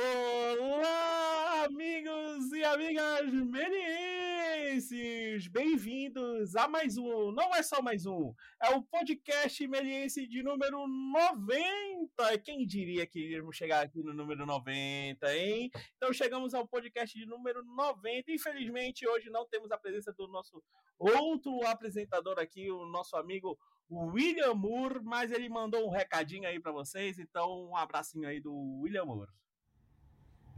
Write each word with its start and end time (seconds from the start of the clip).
Olá, 0.00 1.64
amigos 1.64 2.52
e 2.52 2.62
amigas 2.62 3.32
melienses! 3.32 3.88
Bem-vindos 5.48 6.54
a 6.54 6.68
mais 6.68 6.96
um, 6.96 7.32
não 7.32 7.52
é 7.52 7.64
só 7.64 7.82
mais 7.82 8.06
um, 8.06 8.32
é 8.62 8.70
o 8.76 8.82
podcast 8.82 9.66
meliense 9.66 10.24
de 10.28 10.40
número 10.40 10.86
90. 10.86 12.38
Quem 12.44 12.64
diria 12.64 13.08
que 13.08 13.18
iríamos 13.18 13.56
chegar 13.56 13.84
aqui 13.84 14.00
no 14.04 14.14
número 14.14 14.46
90, 14.46 15.34
hein? 15.34 15.68
Então 15.96 16.12
chegamos 16.12 16.54
ao 16.54 16.68
podcast 16.68 17.18
de 17.18 17.26
número 17.26 17.64
90. 17.64 18.30
Infelizmente, 18.30 19.04
hoje 19.04 19.28
não 19.30 19.48
temos 19.48 19.72
a 19.72 19.78
presença 19.78 20.12
do 20.12 20.28
nosso 20.28 20.62
outro 20.96 21.66
apresentador 21.66 22.38
aqui, 22.38 22.70
o 22.70 22.86
nosso 22.86 23.16
amigo 23.16 23.58
William 23.90 24.54
Moore, 24.54 25.00
mas 25.02 25.32
ele 25.32 25.48
mandou 25.48 25.88
um 25.88 25.90
recadinho 25.90 26.46
aí 26.46 26.60
para 26.60 26.70
vocês, 26.70 27.18
então 27.18 27.70
um 27.70 27.76
abracinho 27.76 28.28
aí 28.28 28.38
do 28.38 28.54
William 28.80 29.04
Moore. 29.04 29.32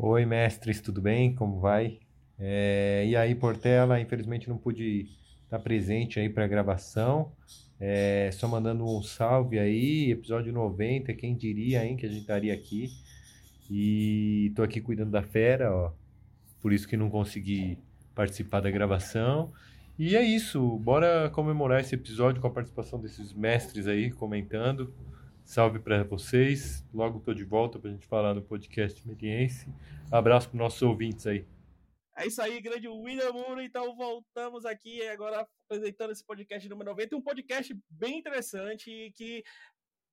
Oi, 0.02 0.24
mestres, 0.24 0.80
tudo 0.80 1.02
bem? 1.02 1.34
Como 1.34 1.60
vai? 1.60 1.98
É, 2.38 3.04
e 3.06 3.14
aí, 3.14 3.34
Portela, 3.34 4.00
infelizmente 4.00 4.48
não 4.48 4.56
pude 4.56 5.10
estar 5.45 5.59
presente 5.59 6.18
aí 6.18 6.26
para 6.26 6.46
a 6.46 6.48
gravação. 6.48 7.32
É, 7.78 8.30
só 8.32 8.48
mandando 8.48 8.82
um 8.82 9.02
salve 9.02 9.59
aí, 9.59 10.10
episódio 10.10 10.54
90, 10.54 11.12
quem 11.12 11.36
diria, 11.36 11.84
hein, 11.84 11.98
que 11.98 12.06
a 12.06 12.09
gente 12.09 12.23
estaria 12.23 12.54
aqui. 12.54 12.88
E 13.70 14.50
tô 14.56 14.62
aqui 14.62 14.80
cuidando 14.80 15.10
da 15.10 15.23
fera, 15.23 15.70
ó. 15.70 15.92
Por 16.62 16.73
isso 16.73 16.88
que 16.88 16.96
não 16.96 17.10
consegui 17.10 17.78
participar 18.14 18.60
da 18.60 18.70
gravação. 18.70 19.52
E 19.98 20.16
é 20.16 20.23
isso, 20.23 20.78
bora 20.78 21.28
comemorar 21.28 21.78
esse 21.78 21.95
episódio 21.95 22.40
com 22.40 22.46
a 22.46 22.51
participação 22.51 22.98
desses 22.98 23.34
mestres 23.34 23.87
aí 23.87 24.10
comentando. 24.10 24.95
Salve 25.50 25.80
para 25.80 26.04
vocês. 26.04 26.86
Logo 26.95 27.18
tô 27.18 27.34
de 27.34 27.42
volta 27.42 27.77
para 27.77 27.90
a 27.90 27.92
gente 27.92 28.06
falar 28.06 28.34
no 28.34 28.40
podcast 28.40 29.04
Mediense. 29.04 29.66
Abraço 30.09 30.48
para 30.48 30.56
nossos 30.56 30.80
ouvintes 30.80 31.26
aí. 31.26 31.45
É 32.16 32.24
isso 32.24 32.40
aí, 32.40 32.60
grande 32.60 32.87
William 32.87 33.32
Moura. 33.32 33.65
Então 33.65 33.96
voltamos 33.96 34.65
aqui 34.65 35.04
agora 35.09 35.45
apresentando 35.65 36.12
esse 36.12 36.24
podcast 36.24 36.68
número 36.68 36.90
90. 36.90 37.16
Um 37.16 37.21
podcast 37.21 37.76
bem 37.90 38.21
interessante 38.21 39.12
que 39.16 39.43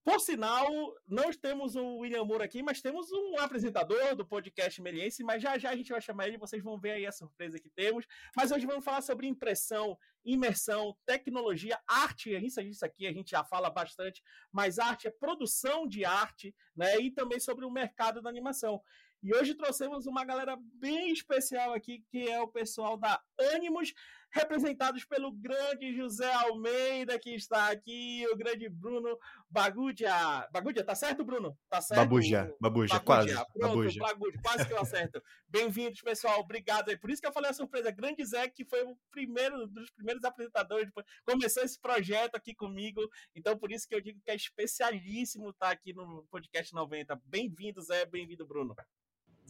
por 0.08 0.22
sinal, 0.22 0.66
não 1.05 1.33
temos 1.33 1.75
o 1.75 1.97
William 1.97 2.23
Moore 2.23 2.41
aqui, 2.41 2.63
mas 2.63 2.81
temos 2.81 3.11
um 3.11 3.38
apresentador 3.39 4.16
do 4.16 4.25
podcast 4.25 4.81
Meliense, 4.81 5.22
mas 5.22 5.44
já 5.44 5.58
já 5.58 5.72
a 5.72 5.75
gente 5.75 5.91
vai 5.91 5.99
chamar 5.99 6.30
ele, 6.30 6.38
vocês 6.38 6.64
vão 6.64 6.80
ver 6.80 6.91
aí 6.91 7.05
a 7.05 7.11
surpresa 7.11 7.59
que 7.59 7.69
temos. 7.69 8.05
Mas 8.33 8.49
hoje 8.49 8.66
vamos 8.66 8.86
falar 8.86 9.02
sobre 9.02 9.27
impressão, 9.27 9.97
imersão, 10.23 10.95
tecnologia, 11.05 11.77
arte. 11.86 12.33
Isso, 12.38 12.61
isso 12.61 12.86
aqui 12.86 13.05
a 13.05 13.11
gente 13.11 13.31
já 13.31 13.44
fala 13.44 13.69
bastante, 13.69 14.23
mas 14.49 14.80
arte 14.80 15.09
é 15.09 15.11
produção 15.11 15.86
de 15.86 16.05
arte, 16.05 16.55
né? 16.73 16.97
E 17.02 17.11
também 17.11 17.42
sobre 17.42 17.66
o 17.66 17.69
mercado 17.69 18.21
da 18.21 18.30
animação. 18.30 18.81
E 19.21 19.36
hoje 19.36 19.55
trouxemos 19.55 20.05
uma 20.05 20.23
galera 20.23 20.58
bem 20.75 21.11
especial 21.11 21.73
aqui, 21.73 22.05
que 22.09 22.30
é 22.30 22.39
o 22.39 22.47
pessoal 22.47 22.95
da 22.95 23.21
Animus 23.53 23.94
representados 24.38 25.03
pelo 25.03 25.31
grande 25.31 25.95
José 25.95 26.31
Almeida, 26.31 27.17
que 27.17 27.31
está 27.31 27.71
aqui, 27.71 28.25
o 28.31 28.38
grande 28.38 28.69
Bruno 28.69 29.17
Bagudia. 29.49 30.47
Bagudia, 30.52 30.83
tá 30.83 30.93
certo, 30.93 31.23
Bruno? 31.23 31.57
Tá 31.69 31.81
certo? 31.81 32.02
Babuja, 32.02 32.53
Babuja, 32.61 32.99
quase. 32.99 33.33
Pronto, 33.33 33.59
Babuja. 33.59 33.99
Bagudia, 33.99 34.39
quase 34.41 34.67
que 34.67 34.73
eu 34.73 34.80
acerto. 34.80 35.21
Bem-vindos, 35.49 36.02
pessoal, 36.02 36.39
obrigado 36.39 36.89
aí. 36.89 36.97
Por 36.97 37.09
isso 37.09 37.21
que 37.21 37.27
eu 37.27 37.33
falei 37.33 37.49
a 37.49 37.53
surpresa, 37.53 37.89
grande 37.89 38.23
Zé, 38.23 38.47
que 38.47 38.63
foi 38.63 38.83
o 38.83 38.95
primeiro 39.09 39.67
dos 39.67 39.89
primeiros 39.91 40.23
apresentadores, 40.23 40.89
começou 41.25 41.63
esse 41.63 41.80
projeto 41.80 42.35
aqui 42.35 42.53
comigo, 42.53 43.02
então 43.35 43.58
por 43.58 43.71
isso 43.71 43.88
que 43.88 43.95
eu 43.95 44.02
digo 44.02 44.19
que 44.23 44.30
é 44.30 44.35
especialíssimo 44.35 45.49
estar 45.49 45.71
aqui 45.71 45.93
no 45.93 46.25
podcast 46.30 46.73
90. 46.73 47.19
Bem-vindo, 47.25 47.81
Zé, 47.81 48.05
bem-vindo, 48.05 48.45
Bruno. 48.45 48.75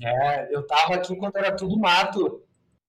É, 0.01 0.55
eu 0.55 0.65
tava 0.65 0.95
aqui 0.95 1.13
enquanto 1.13 1.37
era 1.37 1.55
tudo 1.55 1.77
mato. 1.77 2.47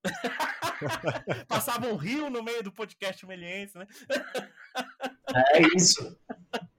Passava 1.49 1.87
um 1.89 1.97
rio 1.97 2.31
no 2.31 2.43
meio 2.43 2.63
do 2.63 2.73
podcast 2.73 3.25
meliense, 3.27 3.77
né? 3.77 3.87
é 5.55 5.63
isso. 5.77 6.17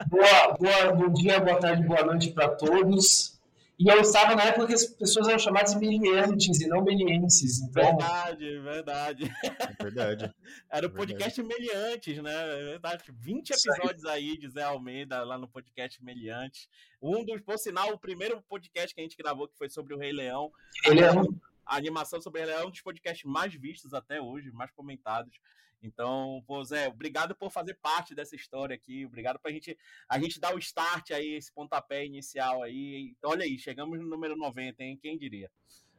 Boa, 0.08 0.58
boa, 0.60 0.94
bom 0.94 1.14
dia, 1.14 1.40
boa 1.40 1.60
tarde, 1.60 1.84
boa 1.84 2.04
noite 2.04 2.32
para 2.32 2.50
todos. 2.50 3.40
E 3.80 3.88
eu 3.88 4.02
estava 4.02 4.36
na 4.36 4.44
época 4.44 4.68
que 4.68 4.74
as 4.74 4.86
pessoas 4.86 5.30
eram 5.30 5.40
chamadas 5.40 5.72
de 5.72 5.80
meliantes 5.80 6.60
e 6.60 6.68
não 6.68 6.84
melienses. 6.84 7.62
Então... 7.62 7.96
Verdade, 7.96 8.60
verdade. 8.60 9.32
É 9.42 9.84
verdade. 9.84 10.36
Era 10.70 10.88
o 10.88 10.90
podcast 10.90 11.42
verdade. 11.42 11.62
Meliantes, 11.62 12.22
né? 12.22 12.34
É 12.34 12.64
verdade. 12.72 13.04
20 13.08 13.52
episódios 13.52 14.04
aí 14.04 14.38
de 14.38 14.50
Zé 14.50 14.64
Almeida 14.64 15.24
lá 15.24 15.38
no 15.38 15.48
podcast 15.48 16.04
Meliantes. 16.04 16.68
Um 17.02 17.24
dos, 17.24 17.40
por 17.40 17.58
sinal, 17.58 17.94
o 17.94 17.98
primeiro 17.98 18.42
podcast 18.50 18.94
que 18.94 19.00
a 19.00 19.04
gente 19.04 19.16
gravou 19.16 19.48
que 19.48 19.58
foi 19.58 19.70
sobre 19.70 19.94
o 19.94 19.98
Rei 19.98 20.12
Leão. 20.12 20.52
Rei 20.84 20.96
Leão 20.96 21.24
a 21.70 21.78
animação 21.78 22.20
sobre 22.20 22.42
ela 22.42 22.52
é 22.52 22.66
um 22.66 22.72
dos 22.72 22.82
podcasts 22.82 23.24
mais 23.24 23.54
vistos 23.54 23.94
até 23.94 24.20
hoje, 24.20 24.52
mais 24.52 24.72
comentados. 24.72 25.40
Então, 25.82 26.44
pô, 26.46 26.62
Zé, 26.64 26.88
obrigado 26.90 27.36
por 27.36 27.52
fazer 27.52 27.76
parte 27.76 28.16
dessa 28.16 28.36
história 28.36 28.76
aqui. 28.76 29.06
Obrigado 29.06 29.40
pra 29.40 29.52
gente, 29.52 29.78
a 30.10 30.20
gente 30.20 30.40
dar 30.40 30.54
o 30.54 30.60
start 30.60 31.12
aí, 31.12 31.36
esse 31.36 31.54
pontapé 31.54 32.06
inicial 32.06 32.64
aí. 32.64 33.14
Então, 33.18 33.30
olha 33.30 33.46
aí, 33.46 33.58
chegamos 33.58 33.98
no 34.00 34.06
número 34.06 34.36
90, 34.36 34.84
hein? 34.84 35.00
Quem 35.02 35.18
diria? 35.18 35.50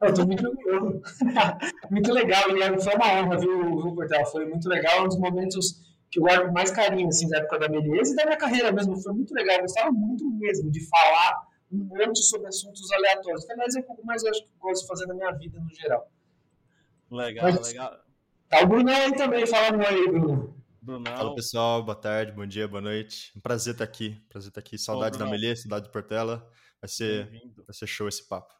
Eu 0.03 0.13
tô 0.13 0.27
muito 0.27 0.43
muito 1.91 2.13
legal, 2.13 2.49
Guilherme. 2.49 2.83
Foi 2.83 2.95
uma 2.95 3.13
honra, 3.13 3.39
viu, 3.39 3.83
viu, 3.83 3.95
Portal? 3.95 4.27
Foi 4.27 4.47
muito 4.47 4.69
legal. 4.69 5.05
Um 5.05 5.09
dos 5.09 5.19
momentos 5.19 5.81
que 6.11 6.19
eu 6.19 6.25
guardo 6.25 6.53
mais 6.53 6.71
carinho, 6.71 7.09
assim, 7.09 7.29
da 7.29 7.39
época 7.39 7.59
da 7.61 7.69
Menezes 7.69 8.13
e 8.13 8.17
da 8.17 8.25
minha 8.25 8.37
carreira 8.37 8.73
mesmo. 8.73 9.01
Foi 9.01 9.13
muito 9.13 9.33
legal. 9.33 9.57
Eu 9.57 9.63
gostava 9.63 9.93
muito 9.93 10.29
mesmo 10.33 10.71
de 10.71 10.87
falar 10.89 11.50
um 11.71 11.85
monte 11.85 12.23
sobre 12.23 12.49
assuntos 12.49 12.91
aleatórios. 12.93 13.45
Que, 13.45 13.53
aliás, 13.53 13.77
é 13.77 13.81
um 13.81 13.83
pouco 13.83 14.05
mais 14.05 14.23
eu 14.23 14.31
acho 14.31 14.43
que 14.43 14.49
eu 14.49 14.59
gosto 14.61 14.83
de 14.83 14.89
fazer 14.89 15.07
na 15.07 15.15
minha 15.15 15.31
vida 15.33 15.61
no 15.61 15.73
geral. 15.75 16.11
Legal, 17.11 17.45
Mas, 17.45 17.69
legal. 17.69 18.01
Tá 18.49 18.61
o 18.63 18.67
Bruno 18.67 18.91
aí 18.91 19.15
também, 19.17 19.47
fala 19.47 19.77
um 19.77 19.81
aí, 19.81 20.09
Bruno. 20.09 20.61
Brunão. 20.83 21.17
Fala 21.17 21.35
pessoal, 21.35 21.83
boa 21.83 21.95
tarde, 21.95 22.33
bom 22.33 22.47
dia, 22.47 22.67
boa 22.67 22.81
noite. 22.81 23.33
Um 23.37 23.41
prazer 23.41 23.75
estar 23.75 23.85
aqui, 23.85 24.21
prazer 24.29 24.49
estar 24.49 24.61
aqui. 24.61 24.79
Saudades 24.79 25.19
da 25.19 25.27
Melê, 25.27 25.55
saudade 25.55 25.87
de 25.87 25.93
Portela. 25.93 26.51
Vai 26.81 26.89
ser, 26.89 27.31
vai 27.57 27.75
ser 27.75 27.87
show 27.87 28.09
esse 28.09 28.27
papo. 28.27 28.55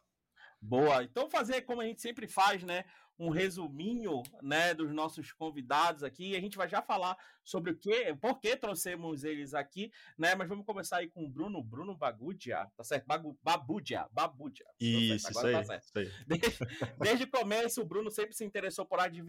Boa. 0.61 1.03
Então 1.03 1.29
fazer 1.29 1.61
como 1.61 1.81
a 1.81 1.85
gente 1.85 2.01
sempre 2.01 2.27
faz, 2.27 2.63
né? 2.63 2.85
Um 3.21 3.29
resuminho, 3.29 4.23
né, 4.41 4.73
dos 4.73 4.91
nossos 4.91 5.31
convidados 5.31 6.03
aqui. 6.03 6.35
A 6.35 6.41
gente 6.41 6.57
vai 6.57 6.67
já 6.67 6.81
falar 6.81 7.15
sobre 7.43 7.71
o 7.71 7.77
que, 7.77 8.15
por 8.15 8.39
que 8.39 8.55
trouxemos 8.55 9.23
eles 9.23 9.53
aqui, 9.53 9.91
né? 10.17 10.33
Mas 10.33 10.49
vamos 10.49 10.65
começar 10.65 10.97
aí 10.97 11.07
com 11.07 11.23
o 11.23 11.29
Bruno, 11.29 11.63
Bruno 11.63 11.95
Bagudia, 11.95 12.67
tá 12.75 12.83
certo? 12.83 13.05
Bagu, 13.05 13.37
Babudia, 13.43 14.07
Babudia. 14.11 14.65
Isso, 14.79 15.29
isso 15.29 15.45
aí, 15.45 15.53
tá 15.53 15.77
isso 15.77 15.91
aí. 15.95 16.11
Desde, 16.25 16.57
desde 16.99 17.23
o 17.25 17.29
começo, 17.29 17.81
o 17.81 17.85
Bruno 17.85 18.09
sempre 18.09 18.33
se 18.33 18.43
interessou 18.43 18.85
por 18.85 18.99
artes 18.99 19.23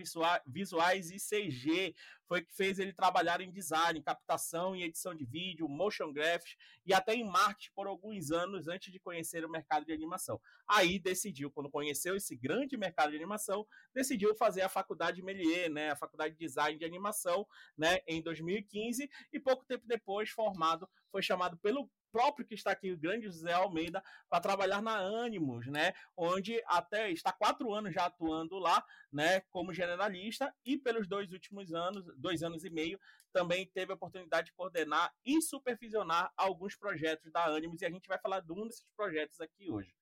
visuais 0.46 1.10
e 1.10 1.16
CG. 1.16 1.94
Foi 2.26 2.42
que 2.42 2.54
fez 2.54 2.78
ele 2.78 2.94
trabalhar 2.94 3.42
em 3.42 3.50
design, 3.50 4.00
captação 4.02 4.74
e 4.74 4.84
edição 4.84 5.14
de 5.14 5.24
vídeo, 5.26 5.68
motion 5.68 6.10
graphics 6.12 6.56
e 6.86 6.94
até 6.94 7.14
em 7.14 7.24
marketing 7.24 7.72
por 7.74 7.86
alguns 7.86 8.30
anos 8.30 8.68
antes 8.68 8.90
de 8.90 8.98
conhecer 8.98 9.44
o 9.44 9.50
mercado 9.50 9.84
de 9.84 9.92
animação. 9.92 10.40
Aí 10.66 10.98
decidiu, 10.98 11.50
quando 11.50 11.68
conheceu 11.68 12.16
esse 12.16 12.34
grande 12.34 12.76
mercado 12.78 13.10
de 13.10 13.16
animação, 13.16 13.66
decidiu 13.94 14.34
fazer 14.34 14.62
a 14.62 14.68
faculdade 14.68 15.22
Melier, 15.22 15.70
né, 15.70 15.90
a 15.90 15.96
faculdade 15.96 16.34
de 16.34 16.40
design 16.40 16.78
de 16.78 16.84
animação, 16.84 17.46
né, 17.76 18.00
em 18.06 18.22
2015 18.22 19.08
e 19.32 19.40
pouco 19.40 19.64
tempo 19.64 19.86
depois 19.86 20.30
formado, 20.30 20.88
foi 21.10 21.22
chamado 21.22 21.56
pelo 21.58 21.88
próprio 22.12 22.46
que 22.46 22.54
está 22.54 22.70
aqui, 22.70 22.92
o 22.92 22.98
grande 22.98 23.26
José 23.26 23.52
Almeida, 23.52 24.04
para 24.28 24.40
trabalhar 24.40 24.82
na 24.82 24.98
Animus, 24.98 25.66
né? 25.66 25.94
Onde 26.14 26.62
até 26.66 27.10
está 27.10 27.32
quatro 27.32 27.72
anos 27.72 27.94
já 27.94 28.04
atuando 28.04 28.58
lá, 28.58 28.84
né? 29.10 29.40
Como 29.48 29.72
generalista 29.72 30.54
e 30.64 30.76
pelos 30.76 31.08
dois 31.08 31.32
últimos 31.32 31.72
anos, 31.72 32.04
dois 32.16 32.42
anos 32.42 32.64
e 32.64 32.70
meio, 32.70 33.00
também 33.32 33.66
teve 33.66 33.92
a 33.92 33.94
oportunidade 33.94 34.48
de 34.48 34.52
coordenar 34.52 35.12
e 35.24 35.40
supervisionar 35.40 36.30
alguns 36.36 36.76
projetos 36.76 37.32
da 37.32 37.46
Animus 37.46 37.80
e 37.80 37.86
a 37.86 37.90
gente 37.90 38.06
vai 38.06 38.18
falar 38.18 38.40
de 38.40 38.52
um 38.52 38.66
desses 38.66 38.84
projetos 38.94 39.40
aqui 39.40 39.70
hoje. 39.70 39.94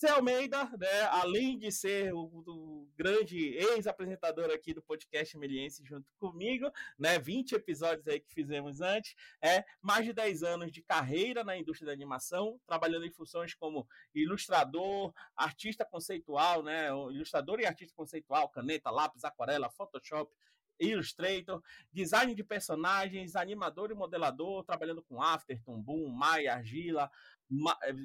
Zé 0.00 0.10
Almeida, 0.10 0.64
né, 0.78 1.02
além 1.10 1.58
de 1.58 1.72
ser 1.72 2.14
o, 2.14 2.20
o 2.20 2.88
grande 2.96 3.36
ex-apresentador 3.56 4.48
aqui 4.48 4.72
do 4.72 4.80
podcast 4.80 5.36
Meliense 5.36 5.84
junto 5.84 6.06
comigo, 6.20 6.70
né, 6.96 7.18
20 7.18 7.56
episódios 7.56 8.06
aí 8.06 8.20
que 8.20 8.32
fizemos 8.32 8.80
antes, 8.80 9.16
é 9.42 9.64
mais 9.82 10.04
de 10.04 10.12
10 10.12 10.44
anos 10.44 10.70
de 10.70 10.82
carreira 10.82 11.42
na 11.42 11.56
indústria 11.56 11.88
da 11.88 11.92
animação, 11.92 12.60
trabalhando 12.64 13.06
em 13.06 13.10
funções 13.10 13.54
como 13.54 13.88
ilustrador, 14.14 15.12
artista 15.36 15.84
conceitual, 15.84 16.62
né, 16.62 16.90
ilustrador 16.90 17.58
e 17.58 17.66
artista 17.66 17.92
conceitual, 17.96 18.48
caneta, 18.50 18.92
lápis, 18.92 19.24
aquarela, 19.24 19.68
Photoshop, 19.68 20.32
Illustrator, 20.80 21.60
design 21.92 22.34
de 22.34 22.44
personagens, 22.44 23.34
animador 23.34 23.90
e 23.90 23.94
modelador, 23.94 24.62
trabalhando 24.64 25.02
com 25.02 25.20
After, 25.20 25.60
Boom, 25.66 26.08
Maya, 26.08 26.54
Argila, 26.54 27.10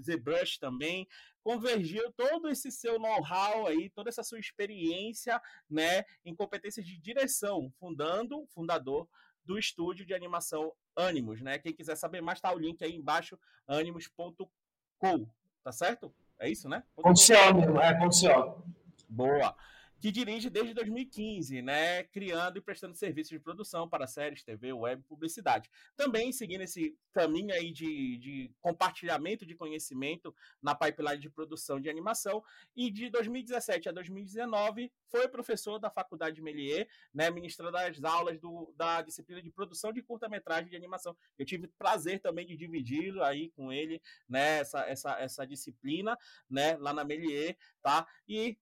ZBrush 0.02 0.58
também, 0.60 1.08
convergiu 1.44 2.12
todo 2.14 2.50
esse 2.50 2.72
seu 2.72 3.00
know-how 3.00 3.68
aí, 3.68 3.90
toda 3.90 4.10
essa 4.10 4.24
sua 4.24 4.40
experiência, 4.40 5.42
né, 5.70 6.04
em 6.24 6.34
competências 6.36 6.86
de 6.86 6.98
direção, 6.98 7.72
fundando, 7.80 8.46
fundador 8.48 9.08
do 9.44 9.58
estúdio 9.60 10.06
de 10.06 10.14
animação 10.14 10.72
Animus, 10.96 11.42
né? 11.42 11.58
Quem 11.58 11.74
quiser 11.74 11.96
saber 11.96 12.22
mais, 12.22 12.40
tá 12.40 12.54
o 12.54 12.60
link 12.60 12.84
aí 12.84 12.96
embaixo, 12.96 13.38
animus.com, 13.68 15.28
tá 15.64 15.72
certo? 15.72 16.14
É 16.40 16.50
isso, 16.50 16.70
né? 16.70 16.84
Ponto 16.96 17.20
CO 17.20 17.80
é 17.80 17.94
ponto 17.98 18.16
CO. 18.16 18.64
Boa 19.10 19.56
que 20.04 20.12
dirige 20.12 20.50
desde 20.50 20.74
2015, 20.74 21.62
né, 21.62 22.04
criando 22.04 22.58
e 22.58 22.62
prestando 22.62 22.94
serviços 22.94 23.30
de 23.30 23.40
produção 23.40 23.88
para 23.88 24.06
séries, 24.06 24.44
TV, 24.44 24.74
web 24.74 25.02
e 25.02 25.08
publicidade. 25.08 25.72
Também 25.96 26.34
seguindo 26.34 26.60
esse 26.60 26.98
caminho 27.14 27.54
aí 27.54 27.72
de, 27.72 28.18
de, 28.18 28.52
compartilhamento 28.60 29.46
de 29.46 29.56
conhecimento 29.56 30.36
na 30.62 30.76
pipeline 30.76 31.20
de 31.20 31.30
produção 31.30 31.80
de 31.80 31.90
animação. 31.90 32.44
E 32.76 32.92
de 32.92 33.10
2017 33.10 33.88
a 33.88 33.94
2019 33.94 34.92
foi 35.08 35.26
professor 35.30 35.80
da 35.80 35.90
Faculdade 35.90 36.36
de 36.36 36.42
Melier, 36.42 36.86
né, 37.14 37.32
ministrando 37.32 37.78
as 37.78 38.04
aulas 38.04 38.38
do, 38.38 38.74
da 38.76 39.02
disciplina 39.02 39.42
de 39.42 39.52
produção 39.52 39.94
de 39.94 40.04
curta-metragem 40.04 40.70
de 40.70 40.76
animação. 40.76 41.16
Eu 41.40 41.46
tive 41.46 41.70
prazer 41.78 42.20
também 42.20 42.46
de 42.46 42.58
dividir 42.58 43.18
aí 43.22 43.52
com 43.52 43.72
ele 43.72 44.02
né, 44.28 44.60
essa, 44.60 44.82
essa, 44.82 45.18
essa 45.18 45.48
disciplina 45.48 46.18
né, 46.50 46.76
lá 46.76 46.92
na 46.92 47.06
Melier, 47.06 47.56
tá? 47.82 48.06
E 48.28 48.58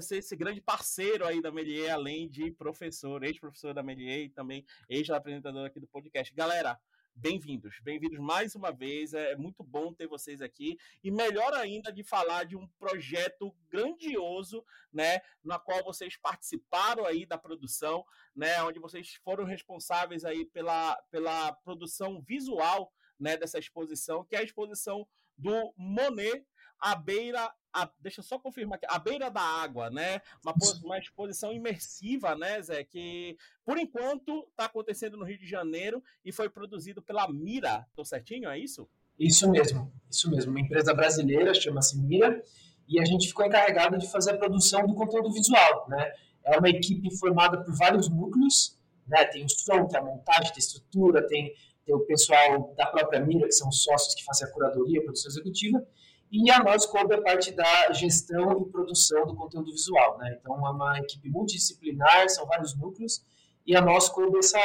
ser 0.00 0.18
esse 0.18 0.34
grande 0.34 0.60
parceiro 0.60 1.24
aí 1.26 1.40
da 1.40 1.52
Melier, 1.52 1.92
além 1.92 2.28
de 2.28 2.50
professor, 2.50 3.22
ex-professor 3.22 3.74
da 3.74 3.82
Melier 3.82 4.24
e 4.24 4.28
também 4.28 4.64
ex-apresentador 4.88 5.66
aqui 5.66 5.78
do 5.78 5.86
podcast. 5.86 6.34
Galera, 6.34 6.80
bem-vindos, 7.14 7.78
bem-vindos 7.82 8.18
mais 8.18 8.54
uma 8.54 8.72
vez. 8.72 9.12
É 9.12 9.36
muito 9.36 9.62
bom 9.62 9.92
ter 9.92 10.08
vocês 10.08 10.40
aqui 10.40 10.78
e 11.04 11.10
melhor 11.10 11.52
ainda 11.54 11.92
de 11.92 12.02
falar 12.02 12.44
de 12.44 12.56
um 12.56 12.66
projeto 12.78 13.54
grandioso, 13.68 14.64
né, 14.92 15.20
na 15.44 15.58
qual 15.58 15.84
vocês 15.84 16.16
participaram 16.16 17.04
aí 17.04 17.26
da 17.26 17.38
produção, 17.38 18.04
né, 18.34 18.60
onde 18.62 18.80
vocês 18.80 19.14
foram 19.22 19.44
responsáveis 19.44 20.24
aí 20.24 20.46
pela, 20.46 20.96
pela 21.10 21.52
produção 21.52 22.20
visual, 22.22 22.92
né, 23.20 23.36
dessa 23.36 23.58
exposição, 23.58 24.24
que 24.24 24.34
é 24.34 24.40
a 24.40 24.44
exposição 24.44 25.06
do 25.36 25.72
Monet 25.76 26.44
à 26.80 26.94
beira, 26.94 27.52
a, 27.76 27.90
deixa 28.00 28.20
eu 28.20 28.24
só 28.24 28.38
confirmar 28.38 28.76
aqui, 28.76 28.86
à 28.88 28.98
beira 28.98 29.30
da 29.30 29.42
água, 29.42 29.90
né? 29.90 30.22
Uma, 30.42 30.54
uma 30.82 30.98
exposição 30.98 31.52
imersiva, 31.52 32.34
né, 32.34 32.60
Zé? 32.62 32.82
Que 32.84 33.36
por 33.64 33.76
enquanto 33.78 34.46
está 34.50 34.64
acontecendo 34.64 35.18
no 35.18 35.24
Rio 35.24 35.38
de 35.38 35.46
Janeiro 35.46 36.02
e 36.24 36.32
foi 36.32 36.48
produzido 36.48 37.02
pela 37.02 37.30
Mira. 37.30 37.86
Tô 37.94 38.02
certinho? 38.02 38.48
É 38.48 38.58
isso? 38.58 38.88
Isso 39.18 39.50
mesmo, 39.50 39.92
isso 40.10 40.30
mesmo. 40.30 40.50
Uma 40.50 40.60
empresa 40.60 40.94
brasileira 40.94 41.52
chama-se 41.52 41.98
Mira 41.98 42.42
e 42.88 42.98
a 42.98 43.04
gente 43.04 43.28
ficou 43.28 43.44
encarregado 43.44 43.98
de 43.98 44.10
fazer 44.10 44.32
a 44.32 44.38
produção 44.38 44.86
do 44.86 44.94
conteúdo 44.94 45.30
visual, 45.30 45.86
né? 45.88 46.12
É 46.44 46.58
uma 46.58 46.70
equipe 46.70 47.14
formada 47.18 47.62
por 47.62 47.76
vários 47.76 48.08
núcleos, 48.08 48.78
né? 49.06 49.24
Tem 49.26 49.44
o 49.44 49.48
som, 49.50 49.86
tem 49.86 50.00
a 50.00 50.02
montagem, 50.02 50.44
tem 50.44 50.56
a 50.56 50.58
estrutura, 50.58 51.26
tem, 51.26 51.52
tem 51.84 51.94
o 51.94 52.00
pessoal 52.00 52.74
da 52.74 52.86
própria 52.86 53.20
Mira, 53.20 53.46
que 53.46 53.52
são 53.52 53.68
os 53.68 53.82
sócios 53.82 54.14
que 54.14 54.24
fazem 54.24 54.46
a 54.48 54.50
curadoria, 54.50 55.00
a 55.00 55.02
produção 55.02 55.30
executiva, 55.30 55.86
e 56.30 56.50
a 56.50 56.62
nós 56.62 56.84
coube 56.86 57.14
a 57.14 57.22
parte 57.22 57.52
da 57.52 57.92
gestão 57.92 58.60
e 58.60 58.70
produção 58.70 59.26
do 59.26 59.34
conteúdo 59.34 59.70
visual. 59.70 60.18
Né? 60.18 60.36
Então, 60.40 60.54
é 60.66 60.70
uma 60.70 60.98
equipe 60.98 61.28
multidisciplinar, 61.28 62.28
são 62.28 62.46
vários 62.46 62.76
núcleos, 62.76 63.24
e 63.66 63.74
a 63.76 63.80
nós 63.80 64.08
coube 64.08 64.38
essa, 64.38 64.58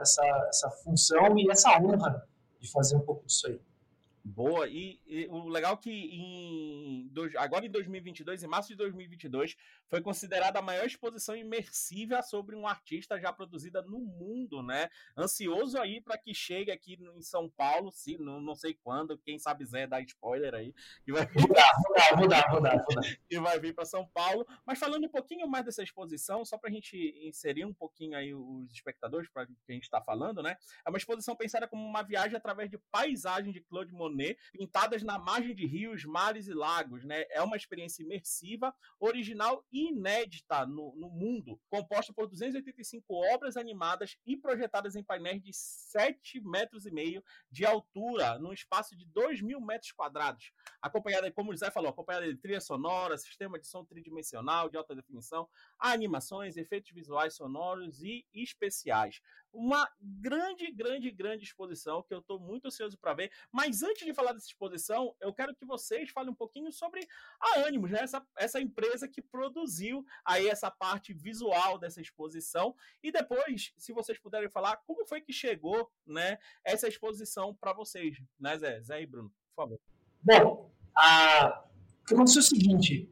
essa, 0.00 0.46
essa 0.48 0.70
função 0.70 1.38
e 1.38 1.50
essa 1.50 1.78
honra 1.80 2.26
de 2.60 2.70
fazer 2.70 2.96
um 2.96 3.00
pouco 3.00 3.26
disso 3.26 3.46
aí. 3.46 3.60
Boa, 4.28 4.68
e, 4.68 5.00
e, 5.06 5.26
o 5.28 5.48
legal 5.48 5.72
é 5.72 5.76
que 5.78 5.90
em, 5.90 7.10
agora 7.38 7.64
em 7.64 7.70
2022, 7.70 8.42
em 8.42 8.46
março 8.46 8.68
de 8.68 8.76
2022, 8.76 9.56
foi 9.88 10.02
considerada 10.02 10.58
a 10.58 10.62
maior 10.62 10.84
exposição 10.84 11.34
imersiva 11.34 12.22
sobre 12.22 12.54
um 12.54 12.66
artista 12.66 13.18
já 13.18 13.32
produzida 13.32 13.80
no 13.80 13.98
mundo, 13.98 14.62
né? 14.62 14.90
Ansioso 15.16 15.78
aí 15.78 16.02
para 16.02 16.18
que 16.18 16.34
chegue 16.34 16.70
aqui 16.70 16.98
em 17.00 17.22
São 17.22 17.48
Paulo, 17.48 17.90
se 17.90 18.18
não, 18.18 18.38
não 18.38 18.54
sei 18.54 18.74
quando, 18.74 19.16
quem 19.16 19.38
sabe 19.38 19.64
Zé 19.64 19.86
dá 19.86 19.98
spoiler 20.02 20.54
aí, 20.54 20.74
que 21.02 21.10
vai 21.10 21.24
vir, 21.24 21.40
mudar, 21.40 21.70
mudar, 21.88 22.16
mudar, 22.18 22.50
mudar. 22.52 22.84
que 23.26 23.40
vai 23.40 23.58
vir 23.58 23.74
para 23.74 23.86
São 23.86 24.06
Paulo. 24.08 24.46
Mas 24.66 24.78
falando 24.78 25.06
um 25.06 25.10
pouquinho 25.10 25.48
mais 25.48 25.64
dessa 25.64 25.82
exposição, 25.82 26.44
só 26.44 26.58
para 26.58 26.68
a 26.68 26.72
gente 26.72 27.18
inserir 27.22 27.64
um 27.64 27.72
pouquinho 27.72 28.16
aí 28.16 28.34
os 28.34 28.70
espectadores 28.72 29.28
para 29.30 29.46
que 29.46 29.52
a 29.70 29.72
gente 29.72 29.84
está 29.84 30.02
falando, 30.02 30.42
né? 30.42 30.58
É 30.84 30.90
uma 30.90 30.98
exposição 30.98 31.34
pensada 31.34 31.66
como 31.66 31.82
uma 31.82 32.02
viagem 32.02 32.36
através 32.36 32.70
de 32.70 32.76
paisagem 32.90 33.52
de 33.52 33.62
Claude 33.62 33.94
Monet 33.94 34.17
Pintadas 34.52 35.02
na 35.02 35.18
margem 35.18 35.54
de 35.54 35.66
rios, 35.66 36.04
mares 36.04 36.48
e 36.48 36.54
lagos. 36.54 37.04
Né? 37.04 37.24
É 37.30 37.42
uma 37.42 37.56
experiência 37.56 38.02
imersiva, 38.02 38.74
original 38.98 39.64
e 39.72 39.88
inédita 39.88 40.66
no, 40.66 40.94
no 40.96 41.10
mundo, 41.10 41.60
composta 41.68 42.12
por 42.12 42.26
285 42.28 43.04
obras 43.34 43.56
animadas 43.56 44.16
e 44.26 44.36
projetadas 44.36 44.96
em 44.96 45.02
painéis 45.02 45.42
de 45.42 45.52
7 45.52 46.40
metros 46.40 46.86
e 46.86 46.90
meio 46.90 47.22
de 47.50 47.64
altura, 47.64 48.38
num 48.38 48.52
espaço 48.52 48.96
de 48.96 49.04
2 49.06 49.42
mil 49.42 49.60
metros 49.60 49.92
quadrados. 49.92 50.52
Acompanhada, 50.80 51.30
como 51.32 51.52
o 51.52 51.70
falou, 51.70 51.90
acompanhada 51.90 52.26
de 52.26 52.36
trilha 52.36 52.60
sonora, 52.60 53.18
sistema 53.18 53.58
de 53.58 53.66
som 53.66 53.84
tridimensional 53.84 54.68
de 54.68 54.76
alta 54.76 54.94
definição, 54.94 55.48
animações, 55.78 56.56
efeitos 56.56 56.90
visuais 56.92 57.34
sonoros 57.34 58.02
e 58.02 58.26
especiais 58.32 59.20
uma 59.52 59.88
grande, 60.00 60.70
grande, 60.70 61.10
grande 61.10 61.44
exposição 61.44 62.02
que 62.02 62.14
eu 62.14 62.18
estou 62.18 62.38
muito 62.38 62.66
ansioso 62.66 62.98
para 62.98 63.14
ver. 63.14 63.30
Mas 63.52 63.82
antes 63.82 64.04
de 64.04 64.14
falar 64.14 64.32
dessa 64.32 64.46
exposição, 64.46 65.14
eu 65.20 65.32
quero 65.32 65.54
que 65.54 65.64
vocês 65.64 66.10
falem 66.10 66.30
um 66.30 66.34
pouquinho 66.34 66.72
sobre 66.72 67.06
a 67.40 67.60
Animus, 67.66 67.90
né? 67.90 68.00
essa, 68.00 68.24
essa 68.36 68.60
empresa 68.60 69.08
que 69.08 69.22
produziu 69.22 70.04
aí 70.24 70.48
essa 70.48 70.70
parte 70.70 71.12
visual 71.12 71.78
dessa 71.78 72.00
exposição. 72.00 72.74
E 73.02 73.10
depois, 73.10 73.72
se 73.76 73.92
vocês 73.92 74.18
puderem 74.18 74.48
falar, 74.48 74.76
como 74.86 75.06
foi 75.06 75.20
que 75.20 75.32
chegou 75.32 75.90
né, 76.06 76.38
essa 76.64 76.88
exposição 76.88 77.54
para 77.54 77.72
vocês, 77.72 78.20
né, 78.38 78.58
Zé? 78.58 78.80
Zé 78.82 79.02
e 79.02 79.06
Bruno, 79.06 79.30
por 79.54 79.62
favor. 79.62 79.80
Bom, 80.22 80.70
a... 80.96 81.64
aconteceu 82.10 82.40
é 82.40 82.44
o 82.44 82.46
seguinte: 82.46 83.10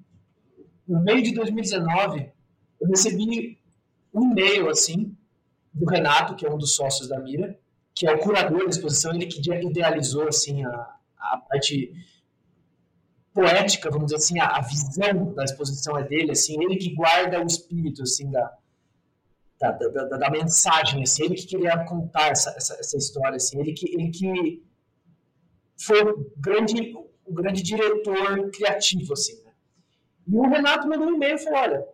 no 0.86 1.02
meio 1.02 1.22
de 1.22 1.34
2019, 1.34 2.32
eu 2.80 2.88
recebi 2.88 3.60
um 4.12 4.32
e-mail 4.32 4.68
assim 4.68 5.16
do 5.76 5.84
Renato, 5.84 6.34
que 6.34 6.46
é 6.46 6.50
um 6.50 6.56
dos 6.56 6.74
sócios 6.74 7.08
da 7.08 7.20
Mira, 7.20 7.58
que 7.94 8.06
é 8.06 8.12
o 8.12 8.18
curador 8.18 8.64
da 8.64 8.70
exposição, 8.70 9.14
ele 9.14 9.26
que 9.26 9.40
idealizou 9.40 10.26
assim 10.26 10.64
a, 10.64 10.96
a 11.18 11.38
parte 11.48 11.92
poética, 13.32 13.90
vamos 13.90 14.06
dizer 14.06 14.16
assim, 14.16 14.40
a, 14.40 14.46
a, 14.56 14.60
visão 14.62 15.34
da 15.34 15.44
exposição 15.44 15.98
é 15.98 16.02
dele, 16.02 16.32
assim, 16.32 16.62
ele 16.62 16.76
que 16.76 16.94
guarda 16.94 17.42
o 17.42 17.46
espírito 17.46 18.02
assim 18.02 18.30
da 18.30 18.56
da, 19.58 19.70
da, 19.72 19.88
da, 19.88 20.16
da 20.18 20.30
mensagem, 20.30 21.02
assim, 21.02 21.24
ele 21.24 21.34
que 21.34 21.46
queria 21.46 21.82
contar 21.84 22.28
essa, 22.28 22.50
essa, 22.50 22.74
essa, 22.74 22.96
história, 22.96 23.36
assim, 23.36 23.58
ele 23.58 23.72
que 23.72 23.90
ele 23.94 24.10
que 24.10 24.62
foi 25.78 26.02
o 26.02 26.30
grande 26.36 26.94
o 27.26 27.32
grande 27.32 27.62
diretor 27.62 28.50
criativo, 28.50 29.14
assim. 29.14 29.42
Né? 29.42 29.52
E 30.28 30.36
o 30.36 30.48
Renato 30.48 30.88
mandou 30.88 31.08
um 31.08 31.14
e-mail 31.14 31.36
e 31.36 31.38
falou, 31.38 31.58
olha, 31.58 31.86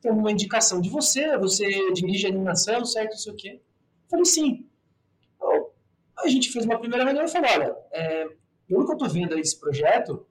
tem 0.00 0.10
uma 0.10 0.32
indicação 0.32 0.80
de 0.80 0.88
você, 0.88 1.36
você 1.36 1.92
dirige 1.92 2.26
animação, 2.26 2.84
certo, 2.84 3.10
não 3.10 3.18
sei 3.18 3.32
o 3.32 3.36
quê. 3.36 3.60
Eu 4.04 4.08
falei, 4.10 4.24
sim. 4.24 4.66
Então, 5.36 5.70
a 6.18 6.28
gente 6.28 6.50
fez 6.50 6.64
uma 6.64 6.78
primeira 6.78 7.04
reunião 7.04 7.24
e 7.24 7.28
falou, 7.28 7.50
olha, 7.50 7.76
é, 7.92 8.28
pelo 8.66 8.84
que 8.84 8.90
eu 8.92 8.96
estou 8.96 9.08
vendo 9.08 9.34
aí 9.34 9.40
desse 9.40 9.58
projeto, 9.58 10.26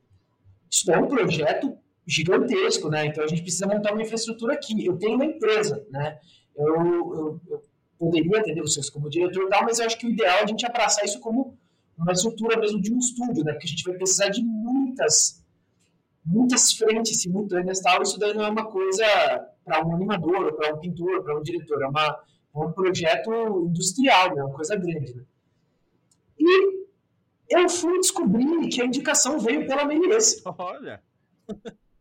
isso 0.69 0.91
é 0.91 0.97
um 0.97 1.07
projeto 1.07 1.77
gigantesco, 2.09 2.89
né? 2.89 3.05
Então 3.05 3.23
a 3.23 3.27
gente 3.27 3.43
precisa 3.43 3.67
montar 3.67 3.93
uma 3.93 4.01
infraestrutura 4.01 4.53
aqui. 4.53 4.85
Eu 4.85 4.97
tenho 4.97 5.15
uma 5.15 5.25
empresa, 5.25 5.85
né? 5.91 6.19
Eu, 6.55 6.75
eu, 6.75 7.41
eu 7.49 7.63
poderia 7.97 8.39
atender 8.39 8.61
vocês 8.61 8.89
como 8.89 9.09
diretor 9.09 9.43
e 9.43 9.49
tal, 9.49 9.63
mas 9.63 9.79
eu 9.79 9.85
acho 9.85 9.97
que 9.97 10.07
o 10.07 10.09
ideal 10.09 10.39
é 10.39 10.43
a 10.43 10.47
gente 10.47 10.65
abraçar 10.65 11.05
isso 11.05 11.19
como 11.19 11.57
uma 11.97 12.11
estrutura 12.11 12.57
mesmo 12.57 12.81
de 12.81 12.93
um 12.93 12.97
estúdio, 12.97 13.43
né? 13.43 13.51
Porque 13.51 13.67
a 13.67 13.69
gente 13.69 13.83
vai 13.83 13.93
precisar 13.95 14.29
de 14.29 14.41
muitas, 14.41 15.45
muitas 16.25 16.71
frentes 16.73 17.21
simultâneas 17.21 17.81
tal. 17.81 18.01
Isso 18.01 18.17
daí 18.17 18.33
não 18.33 18.45
é 18.45 18.49
uma 18.49 18.65
coisa 18.65 19.05
para 19.69 19.85
um 19.85 19.95
animador, 19.95 20.53
para 20.55 20.73
um 20.73 20.79
pintor, 20.79 21.23
para 21.23 21.37
um 21.37 21.43
diretor. 21.43 21.83
É, 21.83 21.87
uma, 21.87 22.23
é 22.55 22.59
um 22.59 22.71
projeto 22.71 23.67
industrial, 23.67 24.37
é 24.37 24.43
uma 24.43 24.53
coisa 24.53 24.75
grande. 24.75 25.13
Né? 25.13 25.23
E 26.39 26.85
eu 27.49 27.69
fui 27.69 27.99
descobrir 27.99 28.67
que 28.69 28.81
a 28.81 28.85
indicação 28.85 29.39
veio 29.39 29.67
pela 29.67 29.85
Melies. 29.85 30.41
Olha! 30.57 31.01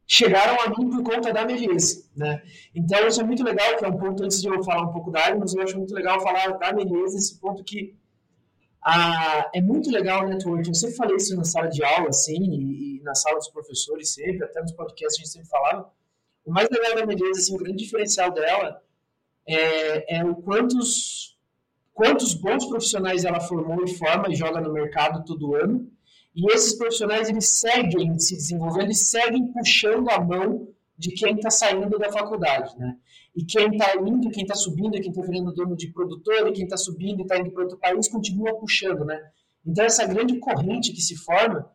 Chegaram 0.07 0.57
a 0.63 0.71
mim 0.71 0.89
por 0.89 1.03
conta 1.03 1.31
da 1.31 1.45
Melies. 1.45 2.11
Né? 2.17 2.43
Então, 2.75 3.07
isso 3.07 3.21
é 3.21 3.25
muito 3.25 3.45
legal, 3.45 3.77
que 3.77 3.85
é 3.85 3.89
um 3.89 3.99
ponto, 3.99 4.25
antes 4.25 4.41
de 4.41 4.49
eu 4.49 4.63
falar 4.65 4.89
um 4.89 4.93
pouco 4.93 5.11
da 5.11 5.21
área, 5.21 5.39
mas 5.39 5.55
eu 5.55 5.63
acho 5.63 5.77
muito 5.77 5.95
legal 5.95 6.21
falar 6.21 6.53
da 6.53 6.73
Melies, 6.73 7.15
esse 7.15 7.39
ponto 7.39 7.63
que 7.63 7.95
ah, 8.81 9.51
é 9.55 9.61
muito 9.61 9.91
legal 9.91 10.25
o 10.25 10.29
networking. 10.29 10.71
Eu 10.71 10.75
sempre 10.75 10.97
falei 10.97 11.17
isso 11.17 11.37
na 11.37 11.45
sala 11.45 11.69
de 11.69 11.85
aula, 11.85 12.09
assim, 12.09 12.43
e, 12.43 12.97
e 12.97 13.03
na 13.03 13.15
sala 13.15 13.37
dos 13.37 13.51
professores 13.51 14.15
sempre, 14.15 14.45
até 14.45 14.63
nos 14.63 14.73
podcasts 14.73 15.21
a 15.21 15.23
gente 15.23 15.33
sempre 15.33 15.49
falava 15.49 15.93
o 16.49 16.53
mais 16.53 16.69
legal 16.71 16.95
da 16.95 17.05
Menezes, 17.05 17.45
assim, 17.45 17.55
o 17.55 17.59
grande 17.59 17.85
diferencial 17.85 18.33
dela 18.33 18.83
é, 19.47 20.17
é 20.19 20.25
o 20.25 20.35
quantos, 20.37 21.37
quantos 21.93 22.33
bons 22.33 22.65
profissionais 22.65 23.25
ela 23.27 23.39
formou 23.39 23.85
e 23.85 23.95
forma 23.95 24.29
e 24.31 24.35
joga 24.35 24.59
no 24.59 24.73
mercado 24.73 25.25
todo 25.27 25.55
ano. 25.55 25.91
E 26.35 26.51
esses 26.51 26.75
profissionais, 26.75 27.29
eles 27.29 27.61
seguem 27.61 28.19
se 28.19 28.35
desenvolvendo 28.35 28.91
e 28.91 28.95
seguem 28.95 29.53
puxando 29.53 30.09
a 30.09 30.21
mão 30.21 30.69
de 30.97 31.11
quem 31.13 31.37
está 31.37 31.51
saindo 31.51 31.99
da 31.99 32.11
faculdade, 32.11 32.77
né? 32.79 32.97
E 33.37 33.45
quem 33.45 33.71
está 33.71 33.95
indo, 33.97 34.31
quem 34.31 34.43
está 34.43 34.55
subindo, 34.55 34.93
quem 34.93 35.11
está 35.11 35.21
virando 35.21 35.53
dono 35.53 35.77
de 35.77 35.93
produtor, 35.93 36.49
e 36.49 36.53
quem 36.53 36.65
está 36.65 36.77
subindo 36.77 37.21
e 37.21 37.23
está 37.23 37.39
indo 37.39 37.51
para 37.51 37.63
outro 37.63 37.79
país, 37.79 38.09
continua 38.09 38.59
puxando, 38.59 39.05
né? 39.05 39.21
Então, 39.67 39.85
essa 39.85 40.07
grande 40.07 40.39
corrente 40.39 40.93
que 40.93 41.01
se 41.03 41.15
forma, 41.15 41.71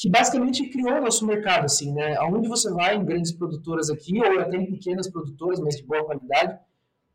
que 0.00 0.08
basicamente 0.08 0.68
criou 0.68 0.98
o 0.98 1.00
nosso 1.00 1.26
mercado, 1.26 1.64
assim, 1.64 1.92
né? 1.92 2.16
Aonde 2.18 2.48
você 2.48 2.70
vai, 2.70 2.94
em 2.94 3.04
grandes 3.04 3.32
produtoras 3.32 3.90
aqui, 3.90 4.16
ou 4.20 4.38
até 4.38 4.56
em 4.56 4.70
pequenas 4.70 5.10
produtoras, 5.10 5.58
mas 5.58 5.76
de 5.76 5.82
boa 5.82 6.04
qualidade, 6.04 6.56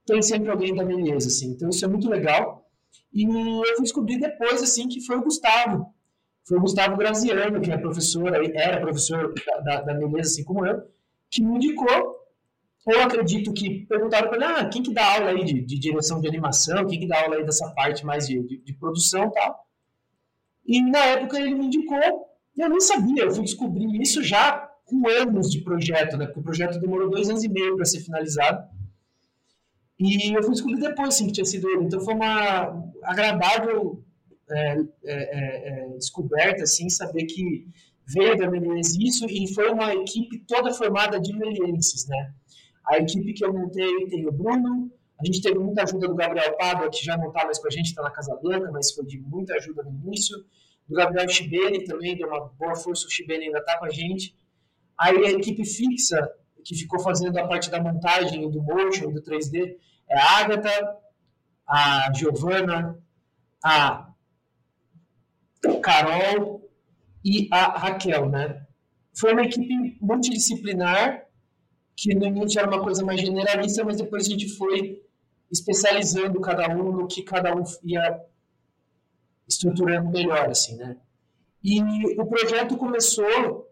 tem 0.05 0.21
sempre 0.21 0.49
alguém 0.49 0.75
da 0.75 0.83
beleza, 0.83 1.29
assim. 1.29 1.51
Então, 1.51 1.69
isso 1.69 1.85
é 1.85 1.87
muito 1.87 2.09
legal. 2.09 2.69
E 3.13 3.23
eu 3.23 3.75
fui 3.75 3.83
descobrir 3.83 4.19
depois, 4.19 4.61
assim, 4.61 4.89
que 4.89 4.99
foi 4.99 5.15
o 5.15 5.23
Gustavo. 5.23 5.93
Foi 6.45 6.57
o 6.57 6.59
Gustavo 6.61 6.97
Graziano, 6.97 7.61
que 7.61 7.71
é 7.71 7.77
professor, 7.77 8.27
era 8.27 8.81
professor 8.81 9.33
da, 9.63 9.81
da, 9.81 9.93
beleza, 9.93 10.31
assim 10.31 10.43
como 10.43 10.65
eu, 10.67 10.83
que 11.31 11.41
me 11.41 11.55
indicou. 11.55 12.17
Eu 12.85 13.01
acredito 13.01 13.53
que 13.53 13.85
perguntaram 13.85 14.27
para 14.27 14.35
ele, 14.35 14.45
ah, 14.45 14.67
quem 14.67 14.83
que 14.83 14.93
dá 14.93 15.13
aula 15.13 15.29
aí 15.29 15.45
de, 15.45 15.61
de, 15.61 15.79
direção 15.79 16.19
de 16.19 16.27
animação, 16.27 16.85
quem 16.85 16.99
que 16.99 17.07
dá 17.07 17.21
aula 17.21 17.37
aí 17.37 17.45
dessa 17.45 17.73
parte 17.73 18.05
mais 18.05 18.27
de, 18.27 18.43
de, 18.43 18.57
de 18.57 18.73
produção 18.73 19.27
e 19.27 19.31
tal. 19.31 19.67
E 20.65 20.81
na 20.81 20.99
época 21.05 21.39
ele 21.39 21.55
me 21.55 21.67
indicou, 21.67 22.32
e 22.55 22.61
eu 22.61 22.69
nem 22.69 22.79
sabia, 22.79 23.23
eu 23.23 23.31
fui 23.31 23.43
descobrir 23.43 24.01
isso 24.01 24.23
já 24.23 24.69
com 24.85 25.07
anos 25.07 25.49
de 25.49 25.61
projeto, 25.61 26.17
né? 26.17 26.25
Porque 26.25 26.39
o 26.39 26.43
projeto 26.43 26.79
demorou 26.79 27.09
dois 27.09 27.29
anos 27.29 27.43
e 27.43 27.49
meio 27.49 27.75
para 27.75 27.85
ser 27.85 27.99
finalizado. 27.99 28.67
E 29.99 30.35
eu 30.35 30.43
fui 30.43 30.51
descobrir 30.51 30.79
depois, 30.79 31.09
assim, 31.09 31.27
que 31.27 31.33
tinha 31.33 31.45
sido 31.45 31.69
ele. 31.69 31.85
Então 31.85 32.01
foi 32.01 32.13
uma 32.13 32.83
agradável 33.03 34.03
é, 34.49 34.71
é, 34.71 34.85
é, 35.05 35.69
é 35.69 35.89
descoberta, 35.97 36.63
assim, 36.63 36.89
saber 36.89 37.25
que 37.25 37.67
veio 38.05 38.37
da 38.37 38.49
Meliense 38.49 39.01
isso 39.01 39.25
e 39.29 39.51
foi 39.53 39.71
uma 39.71 39.93
equipe 39.95 40.39
toda 40.39 40.73
formada 40.73 41.19
de 41.19 41.33
melienses, 41.33 42.07
né? 42.07 42.33
A 42.85 42.97
equipe 42.97 43.33
que 43.33 43.45
eu 43.45 43.53
montei 43.53 44.07
tem 44.07 44.27
o 44.27 44.31
Bruno, 44.31 44.91
a 45.19 45.25
gente 45.25 45.41
teve 45.41 45.57
muita 45.57 45.83
ajuda 45.83 46.07
do 46.07 46.15
Gabriel 46.15 46.57
Pádua, 46.57 46.89
que 46.89 47.03
já 47.03 47.17
não 47.17 47.27
está 47.27 47.45
mais 47.45 47.57
com 47.59 47.67
a 47.67 47.71
gente, 47.71 47.85
está 47.85 48.03
na 48.03 48.11
Casa 48.11 48.35
Blanca, 48.35 48.69
mas 48.71 48.91
foi 48.91 49.05
de 49.05 49.19
muita 49.19 49.53
ajuda 49.55 49.83
no 49.83 49.91
início 50.05 50.43
do 50.87 50.95
Gabriel 50.95 51.27
Chibene 51.29 51.83
também, 51.85 52.17
deu 52.17 52.27
uma 52.27 52.47
boa 52.47 52.75
força, 52.75 53.07
o 53.07 53.09
Chibene 53.09 53.45
ainda 53.45 53.59
está 53.59 53.77
com 53.77 53.85
a 53.85 53.89
gente. 53.89 54.35
Aí 54.97 55.25
a 55.25 55.31
equipe 55.31 55.65
fixa, 55.65 56.29
que 56.63 56.75
ficou 56.75 56.99
fazendo 56.99 57.37
a 57.37 57.47
parte 57.47 57.69
da 57.69 57.81
montagem, 57.81 58.49
do 58.49 58.61
motion, 58.61 59.11
do 59.11 59.21
3D, 59.21 59.75
é 60.09 60.17
a 60.17 60.37
Agatha, 60.39 60.97
a 61.67 62.11
Giovana, 62.13 63.01
a 63.63 64.09
Carol 65.81 66.69
e 67.23 67.47
a 67.51 67.77
Raquel, 67.77 68.29
né? 68.29 68.65
Foi 69.13 69.33
uma 69.33 69.43
equipe 69.43 69.97
multidisciplinar, 70.01 71.25
que 71.95 72.13
no 72.15 72.25
início 72.25 72.59
era 72.59 72.67
uma 72.67 72.81
coisa 72.81 73.05
mais 73.05 73.21
generalista, 73.21 73.83
mas 73.83 73.97
depois 73.97 74.25
a 74.25 74.29
gente 74.29 74.49
foi 74.57 75.01
especializando 75.51 76.41
cada 76.41 76.67
um 76.75 76.91
no 76.91 77.07
que 77.07 77.21
cada 77.21 77.55
um 77.55 77.63
ia 77.83 78.19
estruturando 79.47 80.09
melhor, 80.09 80.49
assim, 80.49 80.75
né? 80.75 80.97
E 81.63 81.81
o 82.19 82.25
projeto 82.25 82.77
começou 82.77 83.69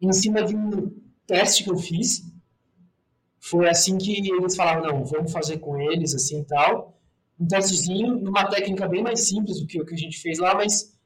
em 0.00 0.12
cima 0.12 0.42
de 0.42 0.56
um 0.56 0.90
teste 1.26 1.62
que 1.62 1.70
eu 1.70 1.76
fiz. 1.76 2.24
Foi 3.38 3.68
assim 3.68 3.96
que 3.96 4.30
eles 4.30 4.56
falaram, 4.56 4.82
não, 4.82 5.04
vamos 5.04 5.32
fazer 5.32 5.58
com 5.58 5.80
eles, 5.80 6.14
assim, 6.14 6.42
tal. 6.44 6.98
Um 7.38 7.46
testezinho, 7.46 8.16
numa 8.16 8.48
técnica 8.48 8.88
bem 8.88 9.02
mais 9.02 9.28
simples 9.28 9.60
do 9.60 9.66
que 9.66 9.80
o 9.80 9.86
que 9.86 9.94
a 9.94 9.98
gente 9.98 10.18
fez 10.18 10.38
lá, 10.38 10.54
mas 10.54 10.98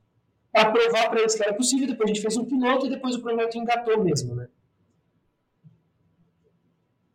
para 0.50 0.70
provar 0.70 1.10
para 1.10 1.20
eles 1.20 1.34
que 1.34 1.42
era 1.42 1.54
possível. 1.54 1.86
Depois 1.86 2.10
a 2.10 2.14
gente 2.14 2.22
fez 2.22 2.36
um 2.36 2.44
piloto 2.44 2.86
e 2.86 2.90
depois 2.90 3.14
o 3.14 3.20
projeto 3.20 3.58
engatou 3.58 4.02
mesmo, 4.02 4.34
né? 4.34 4.48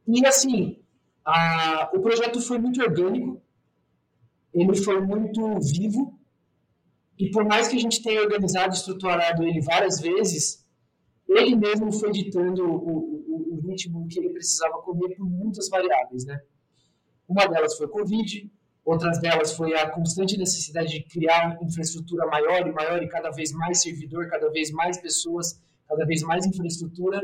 E 0.08 0.26
assim, 0.26 0.80
a, 1.26 1.90
o 1.94 2.00
projeto 2.00 2.42
foi 2.42 2.58
muito 2.58 2.82
orgânico 2.82 3.42
ele 4.54 4.76
foi 4.76 5.00
muito 5.02 5.60
vivo 5.60 6.20
e 7.18 7.30
por 7.32 7.44
mais 7.44 7.68
que 7.68 7.76
a 7.76 7.80
gente 7.80 8.02
tenha 8.02 8.22
organizado 8.22 8.74
estruturado 8.74 9.44
ele 9.44 9.60
várias 9.62 10.00
vezes, 10.00 10.66
ele 11.28 11.56
mesmo 11.56 11.92
foi 11.92 12.12
ditando 12.12 12.64
o, 12.64 12.76
o, 12.76 13.56
o 13.56 13.68
ritmo 13.68 14.08
que 14.08 14.20
ele 14.20 14.30
precisava 14.30 14.82
comer 14.82 15.16
por 15.16 15.30
muitas 15.30 15.68
variáveis, 15.70 16.26
né? 16.26 16.40
Uma 17.28 17.46
delas 17.46 17.78
foi 17.78 17.88
Covid, 17.88 18.50
outras 18.84 19.20
delas 19.20 19.54
foi 19.54 19.76
a 19.76 19.90
constante 19.92 20.38
necessidade 20.38 20.90
de 20.90 21.04
criar 21.04 21.60
infraestrutura 21.62 22.26
maior 22.26 22.66
e 22.66 22.72
maior 22.72 23.04
e 23.04 23.08
cada 23.08 23.30
vez 23.30 23.52
mais 23.52 23.82
servidor, 23.82 24.28
cada 24.28 24.50
vez 24.50 24.72
mais 24.72 24.98
pessoas, 25.00 25.62
cada 25.88 26.06
vez 26.06 26.24
mais 26.24 26.46
infraestrutura. 26.46 27.22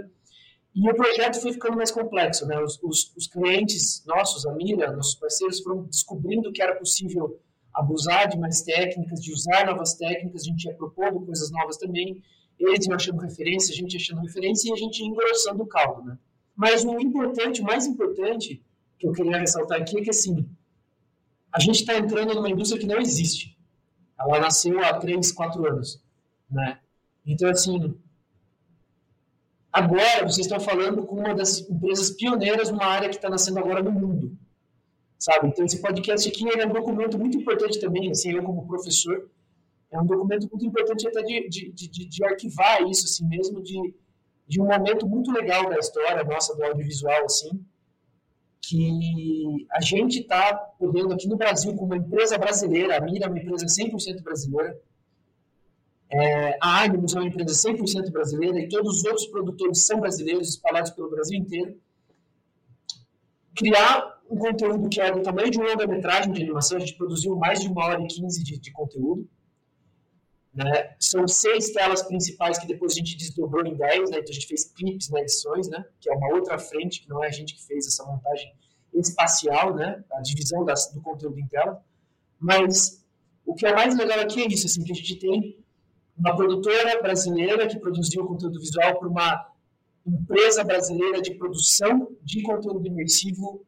E 0.76 0.90
o 0.90 0.94
projeto 0.94 1.42
foi 1.42 1.54
ficando 1.54 1.78
mais 1.78 1.90
complexo, 1.90 2.46
né? 2.46 2.60
Os, 2.62 2.78
os, 2.84 3.14
os 3.16 3.28
clientes 3.28 4.04
nossos, 4.06 4.46
a 4.46 4.54
Mira, 4.54 4.92
nossos 4.92 5.16
parceiros, 5.16 5.62
foram 5.62 5.84
descobrindo 5.84 6.52
que 6.52 6.62
era 6.62 6.76
possível 6.76 7.40
abusar 7.74 8.28
de 8.28 8.38
mais 8.38 8.62
técnicas, 8.62 9.22
de 9.24 9.32
usar 9.32 9.66
novas 9.66 9.94
técnicas, 9.94 10.42
a 10.42 10.46
gente 10.46 10.66
ia 10.66 10.74
propondo 10.74 11.22
coisas 11.22 11.50
novas 11.50 11.78
também, 11.78 12.22
eles 12.60 12.86
iam 12.86 12.96
achando 12.96 13.22
referência, 13.22 13.74
a 13.74 13.76
gente 13.76 13.96
achando 13.96 14.22
referência 14.22 14.70
e 14.70 14.74
a 14.74 14.76
gente 14.76 15.00
ia 15.00 15.08
engrossando 15.08 15.64
o 15.64 15.68
caldo, 15.68 16.04
né? 16.04 16.18
Mas 16.56 16.84
o 16.84 17.00
importante, 17.00 17.62
o 17.62 17.66
mais 17.66 17.86
importante 17.86 18.62
que 18.98 19.08
eu 19.08 19.12
queria 19.14 19.38
ressaltar 19.38 19.82
aqui 19.82 20.00
é 20.00 20.02
que, 20.02 20.10
assim, 20.10 20.46
a 21.52 21.60
gente 21.60 21.82
está 21.82 21.98
entrando 21.98 22.34
numa 22.34 22.50
indústria 22.50 22.80
que 22.80 22.88
não 22.88 23.00
existe. 23.00 23.58
Ela 24.20 24.40
nasceu 24.40 24.82
há 24.84 24.94
três, 24.98 25.32
quatro 25.32 25.66
anos, 25.66 26.02
né? 26.50 26.80
Então, 27.26 27.50
assim, 27.50 27.94
Agora, 29.76 30.24
vocês 30.24 30.46
estão 30.48 30.58
falando 30.58 31.06
com 31.06 31.18
uma 31.18 31.36
das 31.36 31.60
empresas 31.70 32.10
pioneiras 32.12 32.72
numa 32.72 32.86
área 32.86 33.10
que 33.10 33.18
está 33.18 33.30
nascendo 33.30 33.60
agora 33.60 33.84
no 33.84 33.92
mundo, 33.92 34.38
sabe? 35.20 35.50
Então, 35.50 35.66
esse 35.66 35.82
podcast 35.82 36.30
aqui 36.30 36.48
é 36.48 36.66
um 36.66 36.72
documento 36.72 37.20
muito 37.20 37.38
importante 37.38 37.78
também, 37.82 38.10
assim, 38.10 38.32
eu 38.32 38.42
como 38.42 38.66
professor, 38.66 39.30
é 39.92 40.00
um 40.00 40.06
documento 40.06 40.48
muito 40.50 40.66
importante 40.66 41.06
até 41.06 41.22
de, 41.24 41.50
de, 41.50 41.72
de, 41.74 42.06
de 42.06 42.24
arquivar 42.24 42.84
isso, 42.84 43.04
assim 43.04 43.28
mesmo, 43.28 43.62
de, 43.62 43.94
de 44.48 44.62
um 44.62 44.66
momento 44.66 45.06
muito 45.10 45.30
legal 45.30 45.70
da 45.70 45.78
história 45.78 46.24
nossa, 46.24 46.56
do 46.56 46.64
audiovisual, 46.64 47.26
assim, 47.26 47.62
que 48.62 49.68
a 49.74 49.82
gente 49.82 50.22
está 50.22 50.56
podendo 50.80 51.14
aqui 51.14 51.28
no 51.28 51.36
Brasil, 51.36 51.76
com 51.76 51.84
uma 51.84 51.98
empresa 51.98 52.38
brasileira, 52.38 52.96
a 52.96 53.02
Mira 53.02 53.26
é 53.26 53.28
uma 53.28 53.40
empresa 53.40 53.66
100% 53.66 54.24
brasileira, 54.24 54.80
é, 56.12 56.58
a 56.62 56.84
Animus 56.84 57.16
é 57.16 57.20
uma 57.20 57.28
empresa 57.28 57.70
100% 57.70 58.12
brasileira 58.12 58.60
e 58.60 58.70
todos 58.70 59.00
os 59.00 59.06
outros 59.06 59.26
produtores 59.28 59.86
são 59.86 60.00
brasileiros, 60.00 60.50
espalhados 60.50 60.92
pelo 60.92 61.10
Brasil 61.10 61.38
inteiro. 61.38 61.80
Criar 63.56 64.22
um 64.30 64.38
conteúdo 64.38 64.90
que 64.90 65.02
é 65.02 65.12
do 65.12 65.22
tamanho 65.22 65.50
de 65.50 65.58
uma 65.58 65.70
longa-metragem 65.70 66.32
de 66.32 66.44
animação, 66.44 66.78
a 66.78 66.80
gente 66.80 66.96
produziu 66.96 67.36
mais 67.36 67.62
de 67.62 67.68
uma 67.68 67.86
hora 67.86 68.02
e 68.02 68.08
quinze 68.08 68.44
de, 68.44 68.60
de 68.60 68.72
conteúdo. 68.72 69.28
Né? 70.54 70.96
São 71.00 71.28
seis 71.28 71.72
telas 71.72 72.04
principais 72.04 72.58
que 72.58 72.68
depois 72.68 72.94
a 72.94 72.96
gente 72.96 73.18
desdobrou 73.18 73.66
em 73.66 73.76
dez, 73.76 74.10
né? 74.10 74.20
então 74.20 74.30
a 74.30 74.34
gente 74.34 74.48
fez 74.48 74.66
clips 74.66 75.10
na 75.10 75.22
edições, 75.22 75.68
né? 75.68 75.84
que 76.00 76.10
é 76.10 76.14
uma 76.14 76.34
outra 76.34 76.58
frente, 76.58 77.02
que 77.02 77.10
não 77.10 77.24
é 77.24 77.28
a 77.28 77.32
gente 77.32 77.56
que 77.56 77.66
fez 77.66 77.88
essa 77.88 78.06
montagem 78.06 78.54
espacial, 78.94 79.76
né? 79.76 80.04
a 80.14 80.22
divisão 80.22 80.64
das, 80.64 80.94
do 80.94 81.02
conteúdo 81.02 81.40
em 81.40 81.48
tela. 81.48 81.84
Mas 82.40 83.04
o 83.46 83.54
que 83.54 83.66
é 83.66 83.74
mais 83.74 83.98
legal 83.98 84.20
aqui 84.20 84.44
é 84.44 84.48
isso, 84.48 84.66
assim, 84.66 84.84
que 84.84 84.92
a 84.92 84.96
gente 84.96 85.18
tem 85.18 85.65
uma 86.18 86.36
produtora 86.36 87.02
brasileira 87.02 87.68
que 87.68 87.80
produziu 87.80 88.26
conteúdo 88.26 88.60
visual 88.60 88.98
para 88.98 89.08
uma 89.08 89.52
empresa 90.06 90.64
brasileira 90.64 91.22
de 91.22 91.36
produção 91.36 92.10
de 92.22 92.42
conteúdo 92.44 92.88
imersivo 92.88 93.66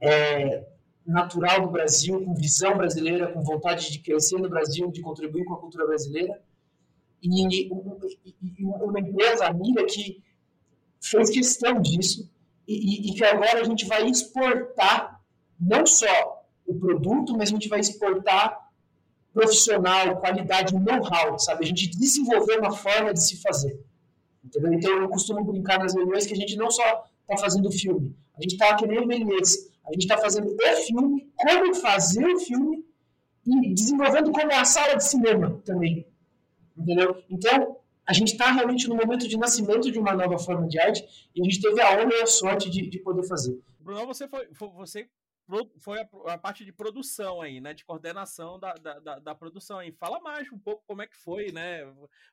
é, 0.00 0.66
natural 1.06 1.62
do 1.62 1.70
Brasil, 1.70 2.24
com 2.24 2.34
visão 2.34 2.76
brasileira, 2.76 3.30
com 3.32 3.42
vontade 3.42 3.92
de 3.92 4.00
crescer 4.00 4.38
no 4.38 4.48
Brasil, 4.48 4.90
de 4.90 5.02
contribuir 5.02 5.44
com 5.44 5.54
a 5.54 5.60
cultura 5.60 5.86
brasileira. 5.86 6.42
E, 7.22 7.66
e 7.66 8.64
uma 8.64 9.00
empresa, 9.00 9.46
a 9.46 9.52
Mira, 9.52 9.86
que 9.86 10.22
fez 11.00 11.30
questão 11.30 11.80
disso 11.80 12.30
e, 12.66 13.10
e 13.10 13.14
que 13.14 13.24
agora 13.24 13.60
a 13.60 13.64
gente 13.64 13.86
vai 13.86 14.06
exportar 14.06 15.22
não 15.60 15.86
só 15.86 16.44
o 16.66 16.74
produto, 16.74 17.36
mas 17.36 17.50
a 17.50 17.52
gente 17.52 17.68
vai 17.68 17.80
exportar 17.80 18.63
profissional, 19.34 20.16
qualidade, 20.20 20.72
know-how, 20.72 21.38
sabe? 21.38 21.64
A 21.64 21.66
gente 21.66 21.90
desenvolveu 21.90 22.60
uma 22.60 22.70
forma 22.70 23.12
de 23.12 23.22
se 23.22 23.42
fazer. 23.42 23.78
Entendeu? 24.44 24.72
Então, 24.72 25.02
eu 25.02 25.08
costumo 25.08 25.44
brincar 25.44 25.78
nas 25.78 25.94
reuniões 25.94 26.26
que 26.26 26.32
a 26.32 26.36
gente 26.36 26.56
não 26.56 26.70
só 26.70 27.04
está 27.22 27.36
fazendo 27.36 27.70
filme, 27.72 28.16
a 28.36 28.42
gente 28.42 28.52
está 28.52 28.76
que 28.76 28.86
nem 28.86 29.00
o 29.00 29.06
Menezes, 29.06 29.70
a 29.84 29.92
gente 29.92 30.02
está 30.02 30.16
fazendo 30.16 30.54
o 30.54 30.76
filme, 30.86 31.32
como 31.36 31.74
fazer 31.74 32.26
o 32.26 32.38
filme 32.38 32.84
e 33.46 33.74
desenvolvendo 33.74 34.30
como 34.30 34.52
a 34.52 34.64
sala 34.64 34.94
de 34.94 35.04
cinema 35.04 35.60
também. 35.64 36.06
Entendeu? 36.76 37.22
Então, 37.28 37.76
a 38.06 38.12
gente 38.12 38.32
está 38.32 38.50
realmente 38.52 38.88
no 38.88 38.96
momento 38.96 39.26
de 39.26 39.36
nascimento 39.36 39.90
de 39.90 39.98
uma 39.98 40.14
nova 40.14 40.38
forma 40.38 40.66
de 40.68 40.78
arte 40.78 41.04
e 41.34 41.40
a 41.40 41.44
gente 41.44 41.60
teve 41.60 41.80
a 41.80 41.92
honra 41.92 42.14
e 42.14 42.22
a 42.22 42.26
sorte 42.26 42.70
de, 42.70 42.88
de 42.88 42.98
poder 42.98 43.26
fazer. 43.26 43.58
Bruno, 43.80 44.06
você, 44.06 44.28
foi, 44.28 44.48
você 44.76 45.08
foi 45.80 46.00
a, 46.00 46.08
a, 46.32 46.38
parte 46.38 46.64
de 46.64 46.72
produção 46.72 47.40
aí, 47.40 47.60
né? 47.60 47.74
De 47.74 47.84
coordenação 47.84 48.58
da, 48.58 48.74
da, 48.74 49.18
da, 49.18 49.34
produção 49.34 49.78
aí. 49.78 49.92
Fala 49.92 50.20
mais 50.20 50.50
um 50.50 50.58
pouco 50.58 50.82
como 50.86 51.02
é 51.02 51.06
que 51.06 51.16
foi, 51.16 51.52
né? 51.52 51.84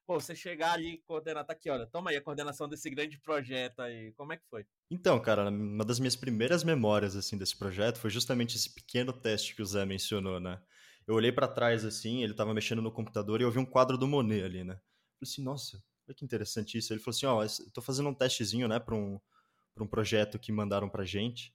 Pô, 0.06 0.20
você 0.20 0.36
chegar 0.36 0.74
ali 0.74 0.94
e 0.94 0.98
coordenar, 1.00 1.46
tá 1.46 1.54
aqui, 1.54 1.70
olha, 1.70 1.86
toma 1.86 2.12
aí 2.12 2.18
a 2.18 2.22
coordenação 2.22 2.70
desse 2.70 2.90
grande 2.90 3.20
projeto 3.20 3.82
aí. 3.82 4.14
Como 4.14 4.34
é 4.34 4.38
que 4.38 4.46
foi? 4.50 4.66
Então, 4.90 5.20
cara, 5.20 5.50
uma 5.50 5.84
das 5.86 6.00
minhas 6.00 6.16
primeiras 6.16 6.64
memórias, 6.64 7.16
assim, 7.16 7.38
desse 7.38 7.58
projeto 7.58 7.98
foi 7.98 8.10
justamente 8.10 8.56
esse 8.56 8.74
pequeno 8.74 9.12
teste 9.14 9.56
que 9.56 9.62
o 9.62 9.66
Zé 9.66 9.86
mencionou, 9.86 10.40
né? 10.40 10.62
Eu 11.08 11.16
olhei 11.16 11.32
para 11.32 11.48
trás, 11.48 11.84
assim, 11.84 12.24
ele 12.24 12.34
tava 12.34 12.54
mexendo 12.54 12.82
no 12.82 12.92
computador 12.92 13.42
e 13.42 13.44
eu 13.44 13.52
vi 13.52 13.60
um 13.60 13.66
quadro 13.66 13.98
do 13.98 14.08
Monet 14.08 14.44
ali, 14.44 14.64
né? 14.64 14.80
assim, 15.22 15.44
nossa, 15.44 15.84
olha 16.08 16.16
que 16.16 16.26
interessante 16.26 16.78
isso. 16.78 16.92
Ele 16.92 17.00
falou 17.00 17.16
assim, 17.16 17.26
ó, 17.26 17.40
oh, 17.40 17.44
estou 17.44 17.84
fazendo 17.84 18.10
um 18.10 18.14
testezinho, 18.14 18.68
né, 18.68 18.80
para 18.80 18.96
um, 18.96 19.20
um 19.78 19.88
projeto 19.88 20.40
que 20.40 20.52
mandaram 20.52 20.90
pra 20.90 21.04
gente. 21.04 21.54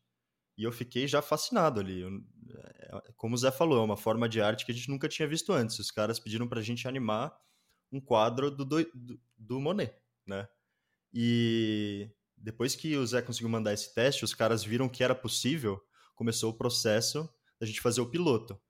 E 0.56 0.64
eu 0.64 0.72
fiquei 0.72 1.06
já 1.06 1.20
fascinado 1.20 1.80
ali. 1.80 2.02
É, 2.02 3.12
como 3.16 3.34
o 3.34 3.38
Zé 3.38 3.50
falou, 3.50 3.78
é 3.78 3.84
uma 3.84 3.96
forma 3.96 4.28
de 4.28 4.40
arte 4.40 4.64
que 4.64 4.72
a 4.72 4.75
gente 4.75 4.88
nunca 4.88 5.08
tinha 5.08 5.28
visto 5.28 5.52
antes. 5.52 5.78
Os 5.78 5.90
caras 5.90 6.18
pediram 6.18 6.48
pra 6.48 6.62
gente 6.62 6.88
animar 6.88 7.36
um 7.92 8.00
quadro 8.00 8.50
do, 8.50 8.64
do, 8.64 9.20
do 9.36 9.60
Monet, 9.60 9.94
né? 10.26 10.48
E 11.12 12.10
depois 12.36 12.75
que 12.75 12.96
o 12.96 13.06
Zé 13.06 13.22
conseguiu 13.22 13.48
mandar 13.48 13.72
esse 13.72 13.94
teste, 13.94 14.25
os 14.25 14.34
caras 14.34 14.64
viram 14.64 14.88
que 14.88 15.02
era 15.02 15.14
possível, 15.14 15.80
começou 16.14 16.50
o 16.50 16.56
processo 16.56 17.28
da 17.58 17.66
gente 17.66 17.80
fazer 17.80 18.00
o 18.00 18.10
piloto. 18.10 18.60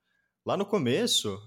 Lá 0.44 0.56
no 0.56 0.64
começo, 0.64 1.40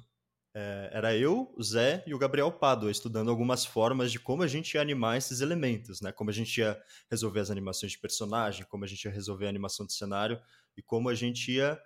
é, 0.60 0.90
era 0.92 1.16
eu, 1.16 1.54
o 1.56 1.64
Zé 1.64 2.04
e 2.06 2.14
o 2.14 2.18
Gabriel 2.18 2.52
Pádua 2.52 2.92
estudando 2.92 3.30
algumas 3.30 3.66
formas 3.66 4.12
de 4.12 4.20
como 4.20 4.44
a 4.44 4.48
gente 4.48 4.74
ia 4.74 4.82
animar 4.82 5.18
esses 5.18 5.40
elementos, 5.40 6.02
né? 6.02 6.12
Como 6.12 6.30
a 6.30 6.34
gente 6.34 6.58
ia 6.60 6.78
resolver 7.10 7.40
as 7.40 7.50
animações 7.50 7.94
de 7.94 7.98
personagem, 7.98 8.66
como 8.66 8.84
a 8.84 8.88
gente 8.88 9.06
ia 9.06 9.12
resolver 9.12 9.46
a 9.46 9.50
animação 9.50 9.86
de 9.86 9.94
cenário 9.94 10.38
e 10.76 10.82
como 10.82 11.08
a 11.08 11.16
gente 11.16 11.54
ia 11.54 11.82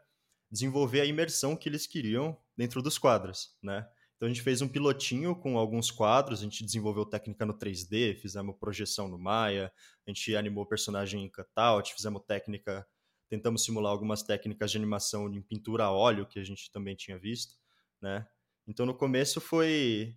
desenvolver 0.49 1.01
a 1.01 1.05
imersão 1.05 1.55
que 1.55 1.69
eles 1.69 1.85
queriam 1.85 2.35
dentro 2.57 2.81
dos 2.81 2.97
quadros, 2.97 3.55
né? 3.61 3.87
Então 4.15 4.25
a 4.25 4.29
gente 4.33 4.41
fez 4.41 4.59
um 4.61 4.67
pilotinho 4.67 5.35
com 5.35 5.55
alguns 5.57 5.91
quadros, 5.91 6.39
a 6.39 6.43
gente 6.43 6.65
desenvolveu 6.65 7.05
técnica 7.05 7.45
no 7.45 7.53
3D, 7.53 8.15
fizemos 8.15 8.55
projeção 8.59 9.07
no 9.07 9.19
Maya, 9.19 9.71
a 10.07 10.09
gente 10.09 10.35
animou 10.35 10.65
personagem 10.65 11.23
em 11.23 11.29
cutout, 11.29 11.93
fizemos 11.93 12.23
técnica, 12.25 12.87
tentamos 13.29 13.63
simular 13.63 13.91
algumas 13.91 14.23
técnicas 14.23 14.71
de 14.71 14.77
animação 14.77 15.31
em 15.31 15.41
pintura 15.43 15.85
a 15.85 15.91
óleo 15.91 16.25
que 16.25 16.39
a 16.39 16.43
gente 16.43 16.71
também 16.71 16.95
tinha 16.95 17.19
visto, 17.19 17.55
né? 18.01 18.27
Então 18.67 18.85
no 18.85 18.93
começo 18.93 19.41
foi 19.41 20.15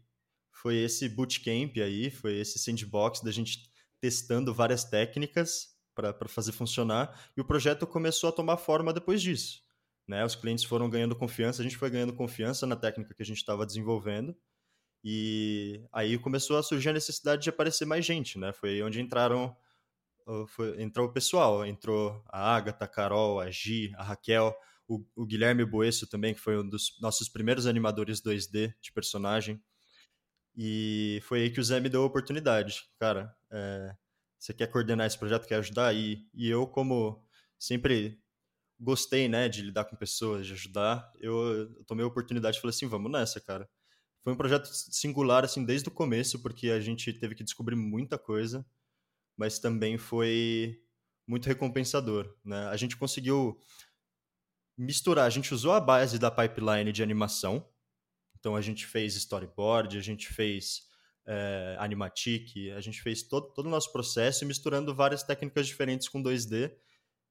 foi 0.53 0.77
esse 0.77 1.09
bootcamp 1.09 1.77
aí, 1.77 2.11
foi 2.11 2.39
esse 2.39 2.59
sandbox 2.59 3.21
da 3.21 3.31
gente 3.31 3.71
testando 4.01 4.55
várias 4.55 4.85
técnicas 4.85 5.77
para 5.95 6.29
fazer 6.29 6.53
funcionar 6.53 7.31
e 7.37 7.41
o 7.41 7.45
projeto 7.45 7.87
começou 7.87 8.29
a 8.29 8.33
tomar 8.33 8.57
forma 8.57 8.93
depois 8.93 9.21
disso. 9.21 9.63
Né? 10.09 10.25
Os 10.25 10.35
clientes 10.35 10.65
foram 10.65 10.89
ganhando 10.89 11.17
confiança, 11.17 11.61
a 11.61 11.65
gente 11.65 11.77
foi 11.77 11.91
ganhando 11.91 12.13
confiança 12.15 12.67
na 12.67 12.77
técnica 12.77 13.15
que 13.15 13.23
a 13.23 13.27
gente 13.27 13.39
estava 13.39 13.67
desenvolvendo 13.67 14.37
e 15.05 15.85
aí 15.93 16.19
começou 16.19 16.57
a 16.57 16.63
surgir 16.63 16.89
a 16.91 16.93
necessidade 16.93 17.43
de 17.43 17.51
aparecer 17.51 17.85
mais 17.85 18.05
gente, 18.05 18.39
né? 18.39 18.53
Foi 18.53 18.83
onde 18.83 19.01
entraram 19.01 19.57
foi, 20.49 20.83
entrou 20.83 21.07
o 21.07 21.13
pessoal, 21.13 21.65
entrou 21.65 22.23
a 22.29 22.57
Agatha, 22.57 22.85
a 22.85 22.89
Carol, 22.89 23.41
a 23.41 23.51
Gi, 23.51 23.93
a 23.97 24.03
Raquel, 24.03 24.55
o, 24.89 25.27
Guilherme 25.27 25.65
Boesso 25.65 26.07
também, 26.07 26.35
que 26.35 26.41
foi 26.41 26.59
um 26.59 26.69
dos 26.69 26.99
nossos 27.01 27.29
primeiros 27.29 27.67
animadores 27.67 28.21
2D 28.21 28.75
de 28.81 28.93
personagem. 28.93 29.63
E 30.57 31.21
foi 31.25 31.43
aí 31.43 31.51
que 31.51 31.61
o 31.61 31.65
Zé 31.65 31.81
me 31.81 31.89
deu 31.89 32.03
a 32.03 32.07
oportunidade. 32.07 32.85
Cara, 32.99 33.35
é, 33.51 33.95
você 34.39 34.55
quer 34.55 34.69
coordenar 34.69 35.07
esse 35.07 35.19
projeto, 35.19 35.47
quer 35.47 35.57
ajudar? 35.57 35.95
E, 35.95 36.27
e 36.33 36.49
eu, 36.49 36.67
como 36.67 37.23
sempre 37.59 38.21
gostei, 38.79 39.29
né, 39.29 39.49
de 39.49 39.63
lidar 39.63 39.85
com 39.85 39.97
pessoas, 39.97 40.47
de 40.47 40.53
ajudar, 40.53 41.11
eu, 41.19 41.35
eu 41.79 41.85
tomei 41.85 42.05
a 42.05 42.09
oportunidade 42.09 42.59
e 42.59 42.61
falei 42.61 42.75
assim, 42.75 42.87
vamos 42.87 43.11
nessa, 43.11 43.41
cara. 43.41 43.69
Foi 44.23 44.33
um 44.33 44.37
projeto 44.37 44.67
singular, 44.67 45.45
assim, 45.45 45.65
desde 45.65 45.89
o 45.89 45.93
começo, 45.93 46.43
porque 46.43 46.71
a 46.71 46.81
gente 46.81 47.13
teve 47.13 47.35
que 47.35 47.45
descobrir 47.45 47.77
muita 47.77 48.19
coisa, 48.19 48.67
mas 49.37 49.59
também 49.59 49.97
foi 49.97 50.83
muito 51.27 51.47
recompensador, 51.47 52.35
né? 52.45 52.67
A 52.67 52.77
gente 52.77 52.97
conseguiu 52.97 53.61
misturar, 54.77 55.27
a 55.27 55.31
gente 55.31 55.55
usou 55.55 55.73
a 55.73 55.81
base 55.81 56.19
da 56.19 56.31
pipeline 56.31 56.93
de 56.93 57.03
animação, 57.03 57.67
então 58.39 58.55
a 58.55 58.61
gente 58.61 58.87
fez 58.87 59.17
storyboard, 59.17 59.97
a 59.97 60.03
gente 60.03 60.29
fez 60.29 60.83
é, 61.27 61.77
animatic, 61.79 62.71
a 62.77 62.81
gente 62.81 63.01
fez 63.03 63.23
todo, 63.23 63.53
todo 63.53 63.67
o 63.67 63.71
nosso 63.71 63.93
processo 63.93 64.47
misturando 64.47 64.95
várias 64.95 65.23
técnicas 65.23 65.67
diferentes 65.67 66.09
com 66.09 66.23
2D, 66.23 66.73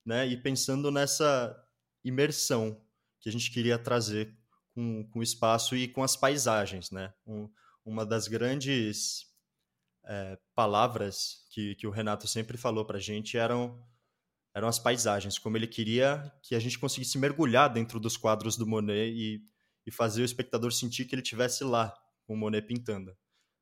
né, 0.06 0.28
e 0.28 0.38
pensando 0.38 0.92
nessa 0.92 1.56
imersão 2.04 2.82
que 3.20 3.30
a 3.30 3.32
gente 3.32 3.50
queria 3.52 3.80
trazer 3.80 4.38
com, 4.74 5.08
com 5.10 5.20
o 5.20 5.24
espaço 5.24 5.76
e 5.76 5.88
com 5.88 6.04
as 6.04 6.16
paisagens, 6.16 6.92
né, 6.92 7.14
um, 7.26 7.50
uma 7.84 8.06
das 8.06 8.28
grandes 8.28 9.32
é, 10.04 10.38
palavras 10.54 11.46
que, 11.50 11.76
que 11.76 11.88
o 11.88 11.92
Renato 11.92 12.28
sempre 12.28 12.58
falou 12.58 12.86
para 12.86 13.00
gente 13.00 13.38
eram 13.38 13.82
eram 14.56 14.70
as 14.70 14.80
paisagens, 14.80 15.38
como 15.38 15.58
ele 15.58 15.68
queria 15.68 16.32
que 16.42 16.56
a 16.56 16.60
gente 16.60 16.80
conseguisse 16.80 17.18
mergulhar 17.18 17.72
dentro 17.72 18.00
dos 18.00 18.16
quadros 18.16 18.56
do 18.56 18.66
Monet 18.66 19.12
e, 19.12 19.44
e 19.86 19.92
fazer 19.92 20.22
o 20.22 20.26
espectador 20.26 20.72
sentir 20.72 21.04
que 21.04 21.14
ele 21.14 21.22
estivesse 21.22 21.66
lá, 21.66 21.94
com 22.24 22.34
o 22.34 22.38
Monet 22.38 22.66
pintando, 22.66 23.16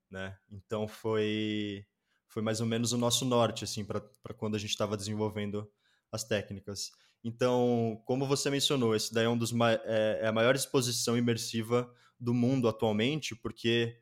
né? 0.09 0.37
Então 0.49 0.87
foi 0.87 1.85
foi 2.27 2.41
mais 2.41 2.61
ou 2.61 2.67
menos 2.67 2.93
o 2.93 2.97
nosso 2.97 3.25
norte 3.25 3.63
assim 3.63 3.83
para 3.83 4.01
quando 4.37 4.55
a 4.55 4.59
gente 4.59 4.69
estava 4.69 4.95
desenvolvendo 4.95 5.69
as 6.11 6.23
técnicas. 6.23 6.91
Então, 7.23 8.01
como 8.05 8.27
você 8.27 8.49
mencionou, 8.49 8.95
esse 8.95 9.13
daí 9.13 9.25
é 9.25 9.29
um 9.29 9.37
dos 9.37 9.51
é, 9.85 10.19
é 10.21 10.27
a 10.27 10.31
maior 10.31 10.55
exposição 10.55 11.17
imersiva 11.17 11.91
do 12.19 12.33
mundo 12.33 12.67
atualmente, 12.67 13.35
porque 13.35 13.99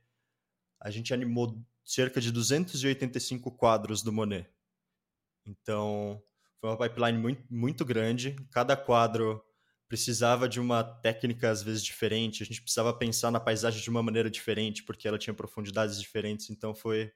a 0.80 0.91
gente 0.91 1.13
animou 1.13 1.58
cerca 1.86 2.19
de 2.19 2.32
285 2.32 3.51
quadros 3.51 4.01
do 4.04 4.12
Monet. 4.12 4.49
Então, 5.45 6.21
foi 6.62 6.69
uma 6.69 6.78
pipeline 6.78 7.17
muito, 7.17 7.43
muito 7.50 7.84
grande. 7.84 8.36
Cada 8.52 8.78
quadro 8.78 9.43
precisava 9.89 10.47
de 10.47 10.60
uma 10.60 10.84
técnica 10.84 11.50
às 11.50 11.63
vezes 11.63 11.84
diferente. 11.84 12.43
A 12.43 12.45
gente 12.45 12.62
precisava 12.62 12.93
pensar 12.93 13.32
na 13.32 13.39
paisagem 13.39 13.82
de 13.82 13.89
uma 13.89 14.04
maneira 14.04 14.30
diferente, 14.30 14.84
porque 14.84 15.08
ela 15.08 15.17
tinha 15.17 15.34
profundidades 15.34 16.00
diferentes. 16.00 16.52
Então 16.52 16.74
foi 16.76 17.12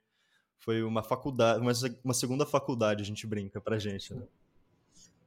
foi 0.57 0.81
uma 0.81 1.03
faculdade, 1.03 1.59
uma, 1.59 1.71
uma 2.03 2.13
segunda 2.13 2.43
faculdade, 2.45 3.03
a 3.03 3.05
gente 3.05 3.27
brinca 3.27 3.61
pra 3.61 3.77
gente. 3.77 4.15
Né? 4.15 4.23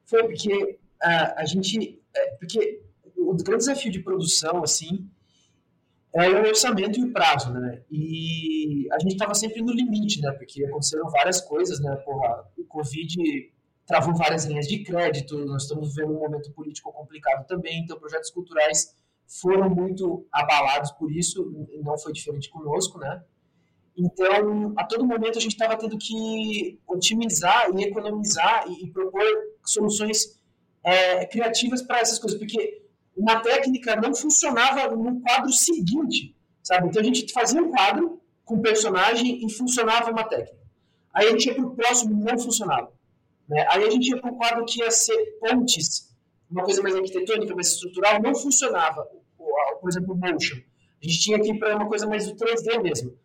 Foi 0.05 0.25
porque 0.25 0.79
a, 1.01 1.43
a 1.43 1.45
gente, 1.45 2.03
é, 2.13 2.31
porque 2.33 2.83
o 3.17 3.35
grande 3.37 3.59
desafio 3.59 3.93
de 3.93 4.01
produção 4.01 4.65
assim 4.65 5.09
é 6.13 6.29
o 6.29 6.49
orçamento 6.49 6.99
e 6.99 7.05
o 7.05 7.13
prazo, 7.13 7.53
né? 7.53 7.83
E 7.89 8.89
a 8.91 8.99
gente 8.99 9.13
estava 9.13 9.35
sempre 9.35 9.63
no 9.63 9.71
limite, 9.71 10.21
né? 10.21 10.33
Porque 10.33 10.65
aconteceram 10.65 11.09
várias 11.11 11.41
coisas, 11.41 11.79
né? 11.79 11.95
Porra, 11.97 12.51
o 12.57 12.65
Covid 12.65 13.17
travou 13.89 14.15
várias 14.15 14.45
linhas 14.45 14.69
de 14.69 14.85
crédito, 14.85 15.47
nós 15.47 15.63
estamos 15.63 15.95
vivendo 15.95 16.15
um 16.15 16.21
momento 16.21 16.53
político 16.53 16.93
complicado 16.93 17.47
também, 17.47 17.81
então 17.81 17.99
projetos 17.99 18.31
culturais 18.31 18.95
foram 19.27 19.71
muito 19.71 20.27
abalados 20.31 20.91
por 20.93 21.11
isso, 21.11 21.51
não 21.83 21.99
foi 21.99 22.13
diferente 22.13 22.51
conosco, 22.51 22.99
né? 22.99 23.23
Então, 23.97 24.75
a 24.77 24.85
todo 24.85 25.07
momento 25.07 25.39
a 25.39 25.41
gente 25.41 25.53
estava 25.53 25.77
tendo 25.77 25.97
que 25.99 26.79
otimizar 26.87 27.71
e 27.75 27.83
economizar 27.83 28.67
e, 28.69 28.85
e 28.85 28.93
propor 28.93 29.25
soluções 29.65 30.39
é, 30.85 31.27
criativas 31.27 31.83
para 31.83 32.01
essas 32.01 32.19
coisas, 32.19 32.39
porque 32.39 32.83
uma 33.17 33.41
técnica 33.41 33.97
não 33.97 34.15
funcionava 34.15 34.95
no 34.95 35.21
quadro 35.23 35.51
seguinte, 35.51 36.37
sabe? 36.63 36.89
Então 36.89 37.01
a 37.01 37.05
gente 37.05 37.33
fazia 37.33 37.63
um 37.63 37.71
quadro 37.71 38.21
com 38.45 38.61
personagem 38.61 39.45
e 39.45 39.51
funcionava 39.51 40.11
uma 40.11 40.25
técnica. 40.25 40.59
Aí 41.13 41.27
a 41.27 41.31
gente 41.31 41.47
ia 41.47 41.55
para 41.55 41.67
o 41.67 41.75
próximo 41.75 42.23
não 42.23 42.39
funcionava. 42.39 42.98
Né? 43.49 43.65
Aí 43.71 43.85
a 43.85 43.91
gente 43.91 44.09
ia 44.09 44.21
para 44.21 44.31
um 44.31 44.37
quadro 44.37 44.65
que 44.65 44.81
ia 44.81 44.91
ser 44.91 45.17
pontes, 45.41 46.15
uma 46.51 46.65
coisa 46.65 46.83
mais 46.83 46.95
arquitetônica, 46.95 47.55
mais 47.55 47.69
estrutural, 47.69 48.21
não 48.21 48.35
funcionava. 48.35 49.07
Por 49.81 49.89
exemplo, 49.89 50.15
o 50.15 50.17
motion. 50.17 50.57
A 51.03 51.07
gente 51.07 51.21
tinha 51.21 51.41
que 51.41 51.51
ir 51.51 51.59
para 51.59 51.77
uma 51.77 51.89
coisa 51.89 52.07
mais 52.07 52.27
do 52.27 52.35
3D 52.35 52.83
mesmo. 52.83 53.17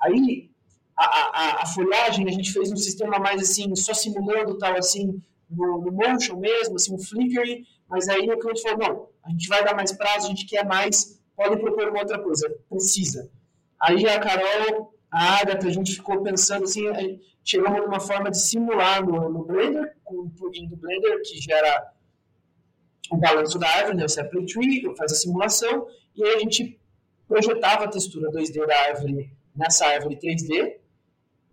Aí 0.00 0.50
a, 0.96 1.04
a, 1.04 1.62
a, 1.62 1.66
folhagem 1.66 2.28
a 2.28 2.32
gente 2.32 2.52
fez 2.52 2.72
um 2.72 2.76
sistema 2.76 3.18
mais 3.18 3.40
assim, 3.40 3.74
só 3.76 3.94
simulando 3.94 4.58
tal 4.58 4.76
assim, 4.76 5.22
no, 5.48 5.80
no 5.80 5.92
motion 5.92 6.36
mesmo, 6.36 6.76
assim, 6.76 6.94
um 6.94 6.98
flickering, 6.98 7.64
mas 7.88 8.08
aí 8.08 8.28
o 8.28 8.38
cliente 8.38 8.62
falou, 8.62 8.78
não, 8.78 9.08
a 9.24 9.30
gente 9.30 9.48
vai 9.48 9.64
dar 9.64 9.74
mais 9.74 9.92
prazo, 9.92 10.26
a 10.26 10.28
gente 10.30 10.46
quer 10.46 10.64
mais, 10.66 11.20
pode 11.36 11.56
propor 11.58 11.88
uma 11.88 12.00
outra 12.00 12.18
coisa, 12.18 12.48
precisa. 12.68 13.30
Aí 13.80 14.06
a 14.06 14.18
Carol, 14.20 14.94
a 15.10 15.40
Agatha, 15.40 15.66
a 15.66 15.72
gente 15.72 15.94
ficou 15.94 16.22
pensando 16.22 16.64
assim, 16.64 16.82
chegamos 17.44 17.80
numa 17.80 17.98
forma 17.98 18.30
de 18.30 18.40
simular 18.40 19.04
no, 19.04 19.28
no 19.28 19.44
Blender, 19.44 19.96
com 20.04 20.22
um 20.22 20.30
plugin 20.30 20.68
do 20.68 20.76
Blender 20.76 21.20
que 21.22 21.40
gera 21.40 21.92
o 23.10 23.16
balanço 23.16 23.58
da 23.58 23.68
árvore, 23.68 23.96
né, 23.96 24.04
o 24.04 24.08
Sapling 24.08 24.46
Tree, 24.46 24.94
faz 24.96 25.12
a 25.12 25.16
simulação, 25.16 25.88
e 26.14 26.22
aí 26.22 26.34
a 26.36 26.38
gente 26.38 26.78
projetava 27.26 27.84
a 27.84 27.88
textura 27.88 28.30
2D 28.30 28.64
da 28.66 28.76
árvore 28.82 29.30
nessa 29.54 29.86
árvore 29.86 30.16
3D, 30.16 30.76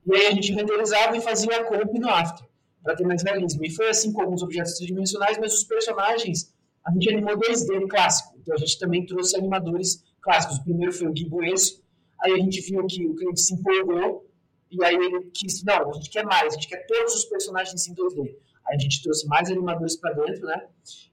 e 0.05 0.15
aí 0.15 0.27
a 0.27 0.31
gente 0.31 0.53
renderizava 0.53 1.17
e 1.17 1.21
fazia 1.21 1.59
a 1.59 1.63
comp 1.63 1.93
no 1.97 2.09
After, 2.09 2.45
para 2.83 2.95
ter 2.95 3.05
mais 3.05 3.23
realismo. 3.23 3.65
E 3.65 3.71
foi 3.71 3.89
assim 3.89 4.13
com 4.13 4.21
alguns 4.21 4.43
objetos 4.43 4.73
tridimensionais, 4.73 5.37
mas 5.37 5.53
os 5.53 5.63
personagens 5.63 6.53
a 6.85 6.91
gente 6.91 7.09
animou 7.09 7.37
2D 7.37 7.87
clássico, 7.89 8.37
então 8.39 8.55
a 8.55 8.57
gente 8.57 8.79
também 8.79 9.05
trouxe 9.05 9.35
animadores 9.35 10.05
clássicos. 10.21 10.57
O 10.57 10.63
primeiro 10.63 10.93
foi 10.93 11.07
o 11.07 11.11
Gui 11.11 11.25
Bueso, 11.25 11.81
aí 12.21 12.33
a 12.33 12.37
gente 12.37 12.61
viu 12.61 12.85
que 12.85 13.05
o 13.05 13.15
cliente 13.15 13.41
se 13.41 13.53
empolgou 13.53 14.27
e 14.71 14.83
aí 14.83 14.95
ele 14.95 15.31
quis, 15.31 15.63
não, 15.63 15.89
a 15.89 15.93
gente 15.93 16.09
quer 16.09 16.25
mais, 16.25 16.53
a 16.53 16.55
gente 16.55 16.67
quer 16.67 16.85
todos 16.85 17.15
os 17.15 17.25
personagens 17.25 17.87
em 17.87 17.95
2D. 17.95 18.35
Aí 18.67 18.75
a 18.75 18.79
gente 18.79 19.01
trouxe 19.01 19.25
mais 19.27 19.49
animadores 19.49 19.95
para 19.95 20.13
dentro, 20.13 20.45
né? 20.45 20.67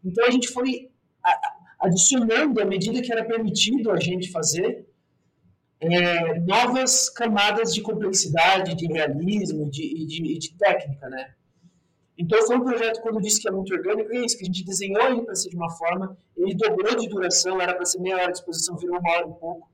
Então 0.05 0.27
a 0.27 0.31
gente 0.31 0.49
foi 0.49 0.90
adicionando 1.79 2.61
à 2.61 2.64
medida 2.64 3.01
que 3.01 3.12
era 3.12 3.25
permitido 3.25 3.90
a 3.90 4.01
gente 4.01 4.31
fazer 4.31 4.87
é, 5.81 6.40
novas 6.40 7.11
camadas 7.11 7.75
de 7.75 7.83
complexidade, 7.83 8.75
de 8.75 8.87
realismo 8.87 9.71
de, 9.71 10.07
de, 10.07 10.38
de 10.38 10.55
técnica, 10.57 11.09
né? 11.09 11.35
Então 12.17 12.40
foi 12.47 12.57
um 12.57 12.64
projeto, 12.64 13.03
quando 13.03 13.17
eu 13.17 13.21
disse 13.21 13.40
que 13.40 13.49
é 13.49 13.51
muito 13.51 13.75
orgânico, 13.75 14.12
é 14.12 14.25
isso, 14.25 14.37
que 14.38 14.45
a 14.45 14.47
gente 14.47 14.64
desenhou 14.64 15.05
ele 15.09 15.23
para 15.23 15.35
ser 15.35 15.51
de 15.51 15.57
uma 15.57 15.71
forma, 15.71 16.17
ele 16.37 16.55
dobrou 16.55 16.97
de 16.97 17.09
duração, 17.09 17.61
era 17.61 17.75
para 17.75 17.85
ser 17.85 18.01
meia 18.01 18.17
hora 18.17 18.33
de 18.33 18.38
exposição, 18.38 18.77
virou 18.77 18.99
uma 18.99 19.12
hora 19.12 19.29
e 19.29 19.35
pouco, 19.35 19.69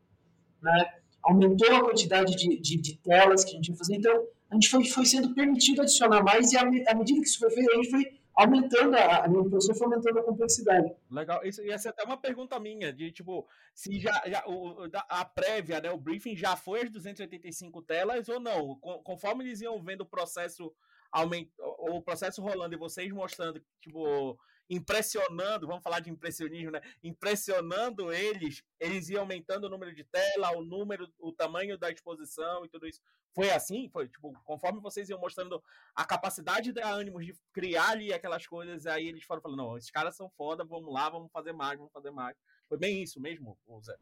né? 0.63 1.00
Aumentou 1.23 1.75
a 1.75 1.85
quantidade 1.85 2.35
de, 2.37 2.59
de, 2.61 2.77
de 2.77 2.97
telas 2.99 3.45
que 3.45 3.53
a 3.53 3.55
gente 3.55 3.69
ia 3.69 3.77
fazer, 3.77 3.97
então 3.97 4.27
a 4.51 4.55
gente 4.55 4.69
foi, 4.69 4.85
foi 4.85 5.05
sendo 5.07 5.35
permitido 5.35 5.83
adicionar 5.83 6.23
mais 6.23 6.53
e 6.53 6.57
à 6.57 6.65
medida 6.65 7.21
que 7.21 7.27
isso 7.27 7.39
foi 7.39 7.51
feito, 7.51 7.71
a 7.71 7.77
gente 7.77 7.91
foi 7.91 8.21
aumentando 8.35 8.97
a, 8.97 9.25
a 9.25 9.29
minha 9.29 9.43
produção 9.43 9.75
foi 9.75 9.87
aumentando 9.87 10.19
a 10.19 10.23
complexidade. 10.23 10.93
Legal. 11.11 11.45
Isso 11.45 11.63
ia 11.63 11.79
ser 11.79 11.91
até 11.91 12.05
uma 12.05 12.17
pergunta 12.17 12.59
minha, 12.59 12.93
de 12.93 13.13
tipo, 13.13 13.47
se 13.75 13.99
já, 14.01 14.23
já 14.27 14.43
o, 14.47 14.89
a 15.09 15.25
prévia, 15.25 15.81
né, 15.81 15.91
o 15.91 15.99
briefing 15.99 16.37
já 16.37 16.57
foi 16.57 16.83
as 16.83 16.91
285 16.91 17.83
telas 17.83 18.29
ou 18.29 18.41
não? 18.41 18.77
Conforme 19.05 19.45
eles 19.45 19.61
iam 19.61 19.81
vendo 19.83 20.03
o 20.03 20.07
processo 20.07 20.73
aument... 21.13 21.49
o 21.59 22.01
processo 22.01 22.41
rolando 22.41 22.75
e 22.75 22.79
vocês 22.79 23.13
mostrando, 23.13 23.63
tipo, 23.81 24.39
impressionando, 24.71 25.67
vamos 25.67 25.83
falar 25.83 25.99
de 25.99 26.09
impressionismo, 26.09 26.71
né? 26.71 26.81
Impressionando 27.03 28.13
eles, 28.13 28.63
eles 28.79 29.11
iam 29.11 29.23
aumentando 29.23 29.65
o 29.65 29.69
número 29.69 29.93
de 29.93 30.05
tela, 30.05 30.57
o 30.57 30.65
número, 30.65 31.13
o 31.19 31.33
tamanho 31.33 31.77
da 31.77 31.91
exposição 31.91 32.65
e 32.65 32.69
tudo 32.69 32.87
isso. 32.87 33.01
Foi 33.35 33.51
assim? 33.51 33.89
Foi, 33.93 34.09
tipo, 34.09 34.33
conforme 34.45 34.81
vocês 34.81 35.09
iam 35.09 35.21
mostrando 35.21 35.61
a 35.95 36.05
capacidade 36.05 36.73
da 36.73 36.89
ânimos 36.89 37.27
de 37.27 37.35
criar 37.53 37.91
ali 37.91 38.13
aquelas 38.13 38.47
coisas, 38.47 38.87
aí 38.87 39.09
eles 39.09 39.25
foram 39.25 39.43
falando, 39.43 39.59
não, 39.59 39.77
esses 39.77 39.91
caras 39.91 40.17
são 40.17 40.31
foda, 40.31 40.65
vamos 40.65 40.93
lá, 40.93 41.11
vamos 41.11 41.31
fazer 41.33 41.53
mais, 41.53 41.77
vamos 41.77 41.93
fazer 41.93 42.13
mais. 42.13 42.37
Foi 42.69 42.79
bem 42.79 43.03
isso 43.03 43.21
mesmo, 43.21 43.59
Zé? 43.85 43.97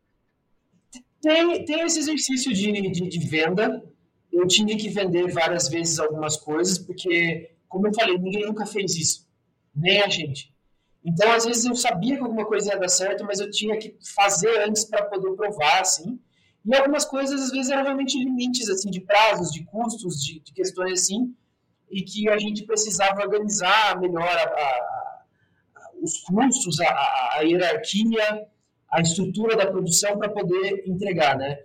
Tem, 1.22 1.64
tem 1.64 1.80
esse 1.80 1.98
exercício 1.98 2.52
de, 2.52 2.90
de, 2.90 3.08
de 3.08 3.18
venda. 3.26 3.82
Eu 4.30 4.46
tive 4.46 4.76
que 4.76 4.90
vender 4.90 5.32
várias 5.32 5.68
vezes 5.68 5.98
algumas 5.98 6.36
coisas, 6.36 6.78
porque, 6.78 7.56
como 7.68 7.86
eu 7.86 7.94
falei, 7.94 8.18
ninguém 8.18 8.46
nunca 8.46 8.66
fez 8.66 8.94
isso. 8.96 9.26
Nem 9.74 10.02
a 10.02 10.08
gente. 10.08 10.54
Então, 11.08 11.32
às 11.32 11.46
vezes, 11.46 11.64
eu 11.64 11.74
sabia 11.74 12.16
que 12.16 12.22
alguma 12.22 12.44
coisa 12.44 12.70
ia 12.70 12.78
dar 12.78 12.88
certo, 12.88 13.24
mas 13.24 13.40
eu 13.40 13.50
tinha 13.50 13.78
que 13.78 13.96
fazer 14.14 14.64
antes 14.68 14.84
para 14.84 15.06
poder 15.06 15.34
provar, 15.34 15.80
assim. 15.80 16.20
E 16.66 16.76
algumas 16.76 17.06
coisas, 17.06 17.40
às 17.44 17.50
vezes, 17.50 17.70
eram 17.70 17.82
realmente 17.82 18.22
limites, 18.22 18.68
assim, 18.68 18.90
de 18.90 19.00
prazos, 19.00 19.50
de 19.50 19.64
custos, 19.64 20.22
de, 20.22 20.40
de 20.40 20.52
questões 20.52 21.00
assim, 21.00 21.34
e 21.90 22.02
que 22.02 22.28
a 22.28 22.36
gente 22.36 22.66
precisava 22.66 23.22
organizar 23.22 23.98
melhor 23.98 24.28
a, 24.28 24.42
a, 24.42 24.68
a, 25.76 25.90
os 26.02 26.20
custos, 26.20 26.78
a, 26.78 27.40
hierarquia, 27.40 28.46
a 28.92 29.00
estrutura 29.00 29.56
da 29.56 29.66
produção 29.66 30.18
para 30.18 30.28
poder 30.28 30.84
entregar, 30.86 31.38
né? 31.38 31.58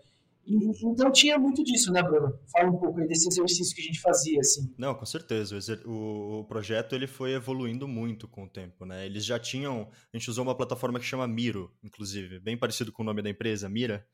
Então 0.45 1.11
tinha 1.11 1.39
muito 1.39 1.63
disso, 1.63 1.91
né, 1.91 2.03
Bruno? 2.03 2.37
Fala 2.51 2.69
um 2.69 2.77
pouco 2.77 2.99
aí 2.99 3.07
desse 3.07 3.29
exercício 3.29 3.75
que 3.75 3.81
a 3.81 3.85
gente 3.85 4.01
fazia, 4.01 4.39
assim. 4.39 4.73
Não, 4.77 4.93
com 4.93 5.05
certeza. 5.05 5.57
O, 5.85 6.39
o 6.39 6.45
projeto 6.45 6.93
ele 6.93 7.07
foi 7.07 7.33
evoluindo 7.33 7.87
muito 7.87 8.27
com 8.27 8.43
o 8.43 8.49
tempo, 8.49 8.85
né? 8.85 9.05
Eles 9.05 9.23
já 9.23 9.39
tinham, 9.39 9.89
a 10.13 10.17
gente 10.17 10.29
usou 10.29 10.43
uma 10.43 10.55
plataforma 10.55 10.99
que 10.99 11.05
chama 11.05 11.27
Miro, 11.27 11.71
inclusive, 11.83 12.39
bem 12.39 12.57
parecido 12.57 12.91
com 12.91 13.03
o 13.03 13.05
nome 13.05 13.21
da 13.21 13.29
empresa, 13.29 13.69
Mira 13.69 14.05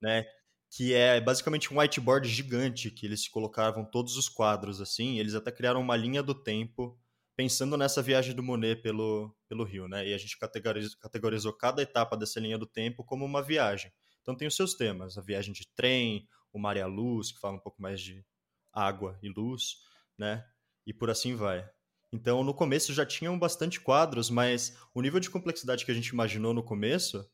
né? 0.00 0.24
Que 0.70 0.94
é 0.94 1.20
basicamente 1.20 1.72
um 1.72 1.78
whiteboard 1.78 2.28
gigante 2.28 2.90
que 2.90 3.04
eles 3.06 3.28
colocavam 3.28 3.84
todos 3.84 4.16
os 4.16 4.28
quadros 4.28 4.80
assim. 4.80 5.18
eles 5.18 5.34
até 5.34 5.50
criaram 5.50 5.80
uma 5.80 5.96
linha 5.96 6.22
do 6.22 6.34
tempo 6.34 6.98
pensando 7.36 7.76
nessa 7.76 8.02
viagem 8.02 8.34
do 8.34 8.42
Monet 8.42 8.80
pelo, 8.82 9.34
pelo 9.48 9.64
Rio, 9.64 9.88
né? 9.88 10.06
E 10.06 10.14
a 10.14 10.18
gente 10.18 10.38
categorizou 10.38 11.52
cada 11.54 11.82
etapa 11.82 12.16
dessa 12.16 12.38
linha 12.38 12.58
do 12.58 12.66
tempo 12.66 13.04
como 13.04 13.24
uma 13.24 13.42
viagem. 13.42 13.90
Então 14.30 14.38
tem 14.38 14.46
os 14.46 14.54
seus 14.54 14.74
temas, 14.74 15.18
a 15.18 15.20
viagem 15.20 15.52
de 15.52 15.66
trem, 15.74 16.28
o 16.52 16.58
mar 16.58 16.76
e 16.76 16.80
a 16.80 16.86
luz, 16.86 17.32
que 17.32 17.40
fala 17.40 17.56
um 17.56 17.60
pouco 17.60 17.82
mais 17.82 18.00
de 18.00 18.24
água 18.72 19.18
e 19.20 19.28
luz, 19.28 19.78
né? 20.16 20.46
E 20.86 20.94
por 20.94 21.10
assim 21.10 21.34
vai. 21.34 21.68
Então 22.12 22.44
no 22.44 22.54
começo 22.54 22.94
já 22.94 23.04
tinham 23.04 23.36
bastante 23.36 23.80
quadros, 23.80 24.30
mas 24.30 24.78
o 24.94 25.02
nível 25.02 25.18
de 25.18 25.28
complexidade 25.28 25.84
que 25.84 25.90
a 25.90 25.94
gente 25.94 26.10
imaginou 26.10 26.54
no 26.54 26.62
começo 26.62 27.28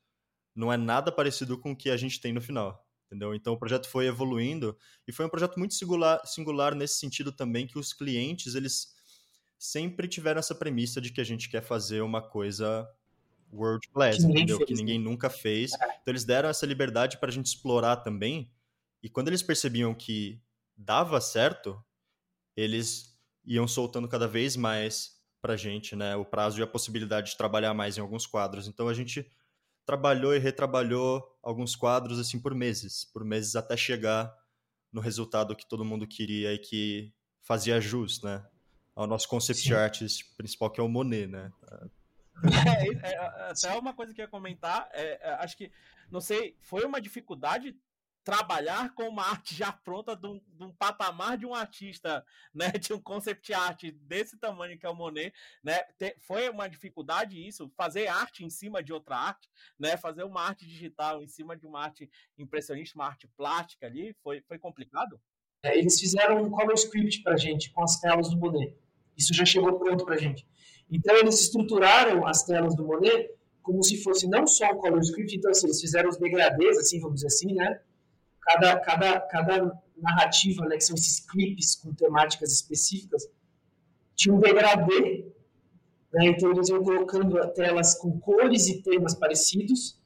não 0.55 0.73
é 0.73 0.79
nada 0.79 1.13
parecido 1.13 1.59
com 1.59 1.73
o 1.73 1.77
que 1.77 1.91
a 1.91 1.99
gente 1.99 2.19
tem 2.19 2.33
no 2.33 2.41
final. 2.41 2.83
Entendeu? 3.05 3.35
Então 3.35 3.53
o 3.53 3.59
projeto 3.59 3.91
foi 3.91 4.07
evoluindo 4.07 4.75
e 5.07 5.13
foi 5.13 5.27
um 5.27 5.31
projeto 5.31 5.59
muito 5.59 5.75
singular, 5.75 6.27
singular 6.27 6.75
nesse 6.75 6.95
sentido 6.95 7.31
também 7.31 7.67
que 7.67 7.79
os 7.79 7.93
clientes 7.93 8.55
eles 8.55 8.95
sempre 9.59 10.09
tiveram 10.09 10.39
essa 10.39 10.55
premissa 10.55 10.99
de 10.99 11.13
que 11.13 11.21
a 11.21 11.25
gente 11.25 11.51
quer 11.51 11.63
fazer 11.63 12.01
uma 12.01 12.23
coisa 12.23 12.89
world 13.53 13.89
class, 13.89 14.17
que 14.17 14.25
entendeu? 14.25 14.59
Fez, 14.59 14.69
que 14.69 14.75
ninguém 14.75 14.99
né? 14.99 15.05
nunca 15.05 15.31
fez. 15.31 15.73
É. 15.73 15.77
Então 16.03 16.13
eles 16.13 16.25
deram 16.25 16.49
essa 16.49 16.67
liberdade 16.67 17.19
para 17.19 17.31
a 17.31 17.33
gente 17.33 17.47
explorar 17.47 17.97
também. 17.97 18.51
E 19.03 19.09
quando 19.09 19.29
eles 19.29 19.43
percebiam 19.43 19.95
que 19.95 20.41
dava 20.77 21.21
certo, 21.21 21.83
eles 22.57 23.17
iam 23.45 23.69
soltando 23.69 24.09
cada 24.09 24.27
vez 24.27 24.57
mais 24.57 25.17
para 25.41 25.57
gente, 25.57 25.95
né? 25.95 26.17
O 26.17 26.25
prazo 26.25 26.59
e 26.59 26.63
a 26.63 26.67
possibilidade 26.67 27.31
de 27.31 27.37
trabalhar 27.37 27.73
mais 27.73 27.97
em 27.97 28.01
alguns 28.01 28.27
quadros. 28.27 28.67
Então 28.67 28.89
a 28.89 28.95
gente 28.95 29.31
trabalhou 29.85 30.35
e 30.35 30.39
retrabalhou 30.39 31.23
alguns 31.43 31.77
quadros 31.77 32.19
assim 32.19 32.41
por 32.41 32.55
meses, 32.55 33.05
por 33.05 33.25
meses 33.25 33.55
até 33.55 33.77
chegar 33.77 34.35
no 34.93 35.01
resultado 35.01 35.55
que 35.55 35.69
todo 35.69 35.85
mundo 35.85 36.07
queria 36.07 36.53
e 36.53 36.59
que 36.59 37.13
fazia 37.43 37.81
jus, 37.81 38.23
né? 38.23 38.45
Ao 38.95 39.07
nosso 39.07 39.29
concept 39.29 39.63
Sim. 39.63 39.75
artist 39.75 40.35
principal 40.37 40.71
que 40.71 40.81
é 40.81 40.83
o 40.83 40.89
Monet, 40.89 41.27
né? 41.27 41.53
É, 42.67 42.89
é, 42.89 43.15
é, 43.15 43.51
até 43.51 43.73
uma 43.79 43.95
coisa 43.95 44.13
que 44.13 44.21
eu 44.21 44.25
ia 44.25 44.31
comentar, 44.31 44.89
é, 44.93 45.19
é, 45.23 45.35
acho 45.35 45.57
que, 45.57 45.71
não 46.11 46.21
sei, 46.21 46.57
foi 46.61 46.85
uma 46.85 47.01
dificuldade 47.01 47.77
trabalhar 48.27 48.93
com 48.93 49.05
uma 49.05 49.23
arte 49.23 49.55
já 49.55 49.71
pronta 49.71 50.17
de 50.17 50.27
um, 50.27 50.41
de 50.49 50.65
um, 50.65 50.73
patamar 50.73 51.39
de 51.39 51.47
um 51.47 51.55
artista, 51.55 52.27
né, 52.53 52.73
de 52.81 52.93
um 52.93 53.01
concept 53.01 53.55
art 53.55 53.85
desse 54.03 54.37
tamanho 54.37 54.77
que 54.77 54.85
é 54.85 54.89
o 54.89 54.95
Monet, 54.97 55.33
né, 55.63 55.79
foi 56.19 56.51
uma 56.51 56.69
dificuldade 56.69 57.47
isso, 57.47 57.71
fazer 57.77 58.09
arte 58.09 58.45
em 58.45 58.51
cima 58.51 58.83
de 58.83 58.93
outra 58.93 59.17
arte, 59.17 59.49
né, 59.79 59.97
fazer 59.97 60.25
uma 60.25 60.43
arte 60.43 60.67
digital 60.67 61.23
em 61.23 61.29
cima 61.29 61.57
de 61.57 61.67
uma 61.67 61.81
arte 61.81 62.11
impressionista, 62.37 62.99
uma 62.99 63.07
arte 63.07 63.29
plástica 63.37 63.87
ali, 63.87 64.13
foi, 64.25 64.43
foi 64.43 64.59
complicado? 64.59 65.21
É, 65.63 65.79
eles 65.79 65.99
fizeram 66.01 66.43
um 66.43 66.51
color 66.51 66.75
script 66.75 67.23
pra 67.23 67.37
gente 67.37 67.71
com 67.71 67.85
as 67.85 68.01
telas 68.01 68.29
do 68.29 68.37
Monet, 68.37 68.77
isso 69.17 69.33
já 69.35 69.45
chegou 69.45 69.79
pronto 69.79 70.05
pra 70.05 70.17
gente. 70.17 70.47
Então 70.91 71.17
eles 71.17 71.41
estruturaram 71.41 72.27
as 72.27 72.45
telas 72.45 72.77
do 72.77 72.85
Monet 72.85 73.37
como 73.67 73.83
se 73.83 74.01
fosse 74.01 74.29
não 74.29 74.47
só 74.47 74.71
um 74.73 74.77
color 74.77 75.01
script, 75.01 75.37
então 75.37 75.51
assim, 75.51 75.67
eles 75.67 75.81
fizeram 75.81 76.09
os 76.09 76.17
degradês, 76.17 76.79
assim, 76.79 77.01
vamos 77.01 77.17
dizer 77.17 77.27
assim, 77.27 77.53
né, 77.53 77.81
cada, 78.41 78.79
cada, 78.79 79.21
cada 79.23 79.83
narrativa, 79.97 80.65
né, 80.67 80.77
que 80.77 80.85
são 80.85 80.95
esses 80.95 81.19
clipes 81.19 81.75
com 81.75 81.93
temáticas 81.93 82.53
específicas, 82.53 83.29
tinha 84.15 84.33
um 84.33 84.39
degradê, 84.39 85.27
né, 86.13 86.27
então 86.27 86.53
eles 86.53 86.69
iam 86.69 86.81
colocando 86.85 87.37
telas 87.55 87.95
com 87.95 88.21
cores 88.21 88.69
e 88.69 88.81
temas 88.83 89.17
parecidos. 89.17 90.01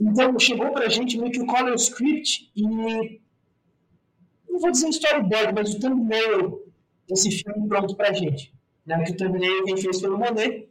Então 0.00 0.38
chegou 0.38 0.70
para 0.70 0.86
a 0.86 0.88
gente 0.88 1.18
meio 1.18 1.32
que 1.32 1.42
o 1.42 1.46
color 1.46 1.74
script 1.74 2.52
e 2.54 2.62
não 4.48 4.60
vou 4.60 4.70
dizer 4.70 4.88
storyboard, 4.88 5.52
mas 5.52 5.74
o 5.74 5.80
thumbnail 5.80 6.69
desse 7.10 7.30
filme 7.30 7.68
pronto 7.68 7.96
para 7.96 8.10
a 8.10 8.12
gente. 8.12 8.54
Né, 8.86 9.04
que 9.04 9.12
o 9.12 9.16
thumbnail 9.16 9.64
quem 9.64 9.76
fez 9.76 10.00
foi 10.00 10.08
o 10.08 10.18
Monet 10.18 10.68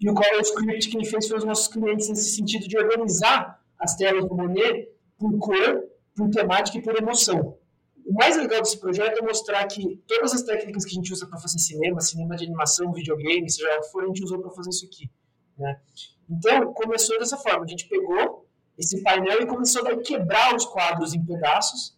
e 0.00 0.10
o 0.10 0.14
color 0.14 0.40
script 0.40 0.88
quem 0.88 1.04
fez 1.04 1.28
foi 1.28 1.38
os 1.38 1.44
nossos 1.44 1.68
clientes 1.68 2.08
nesse 2.08 2.34
sentido 2.34 2.66
de 2.66 2.76
organizar 2.78 3.62
as 3.78 3.94
telas 3.96 4.26
do 4.26 4.34
Monet 4.34 4.88
por 5.18 5.38
cor, 5.38 5.84
por 6.16 6.30
temática 6.30 6.78
e 6.78 6.82
por 6.82 6.96
emoção. 6.96 7.58
O 8.06 8.12
mais 8.12 8.36
legal 8.36 8.60
desse 8.60 8.78
projeto 8.78 9.18
é 9.18 9.22
mostrar 9.22 9.66
que 9.66 10.02
todas 10.06 10.34
as 10.34 10.42
técnicas 10.42 10.84
que 10.84 10.90
a 10.90 10.94
gente 10.94 11.12
usa 11.12 11.26
para 11.26 11.38
fazer 11.38 11.58
cinema, 11.58 12.00
cinema 12.00 12.36
de 12.36 12.44
animação, 12.44 12.92
videogame, 12.92 13.50
seja 13.50 13.68
lá 13.68 13.78
o 13.78 13.80
que 13.80 13.90
for, 13.90 14.04
a 14.04 14.06
gente 14.06 14.24
usou 14.24 14.38
para 14.40 14.50
fazer 14.50 14.70
isso 14.70 14.84
aqui. 14.84 15.10
Né? 15.56 15.80
Então, 16.28 16.72
começou 16.74 17.18
dessa 17.18 17.38
forma. 17.38 17.64
A 17.64 17.66
gente 17.66 17.88
pegou 17.88 18.46
esse 18.76 19.02
painel 19.02 19.40
e 19.40 19.46
começou 19.46 19.86
a 19.88 19.96
quebrar 19.96 20.54
os 20.54 20.66
quadros 20.66 21.14
em 21.14 21.24
pedaços 21.24 21.93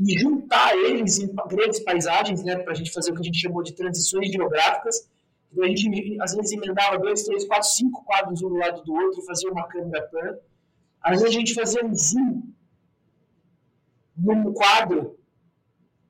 e 0.00 0.18
juntar 0.18 0.74
eles 0.76 1.18
em 1.18 1.30
grandes 1.48 1.80
paisagens, 1.80 2.42
né, 2.42 2.56
para 2.56 2.72
a 2.72 2.74
gente 2.74 2.90
fazer 2.90 3.10
o 3.10 3.14
que 3.14 3.20
a 3.20 3.24
gente 3.24 3.38
chamou 3.38 3.62
de 3.62 3.74
transições 3.74 4.32
geográficas. 4.32 5.08
Então, 5.52 5.64
a 5.64 5.68
gente, 5.68 6.16
às 6.20 6.34
vezes, 6.34 6.52
emendava 6.52 6.98
dois, 6.98 7.22
três, 7.24 7.44
quatro, 7.46 7.68
cinco 7.68 8.04
quadros 8.04 8.42
um 8.42 8.48
do 8.48 8.56
lado 8.56 8.82
do 8.82 8.94
outro 8.94 9.22
fazia 9.22 9.50
uma 9.50 9.66
câmera 9.68 10.06
plana. 10.08 10.38
Às 11.02 11.20
vezes 11.20 11.36
a 11.36 11.38
gente 11.38 11.54
fazia 11.54 11.84
um 11.84 11.94
zoom 11.94 12.42
num 14.16 14.52
quadro 14.52 15.18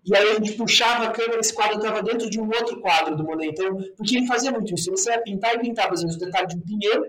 e 0.04 0.16
aí 0.16 0.30
a 0.30 0.34
gente 0.34 0.52
puxava 0.54 1.04
a 1.04 1.10
câmera, 1.10 1.40
esse 1.40 1.54
quadro 1.54 1.76
estava 1.76 2.02
dentro 2.02 2.28
de 2.30 2.40
um 2.40 2.46
outro 2.46 2.80
quadro 2.80 3.16
do 3.16 3.24
Monet. 3.24 3.50
Então, 3.50 3.76
porque 3.96 4.16
ele 4.16 4.26
fazia 4.26 4.50
muito 4.50 4.74
isso. 4.74 4.90
Ele 4.90 5.16
ia 5.16 5.22
pintar 5.22 5.54
e 5.54 5.58
pintava, 5.60 5.94
às 5.94 6.02
vezes, 6.02 6.16
o 6.16 6.18
detalhe 6.18 6.48
de 6.48 6.56
um 6.56 6.60
pinheiro, 6.60 7.04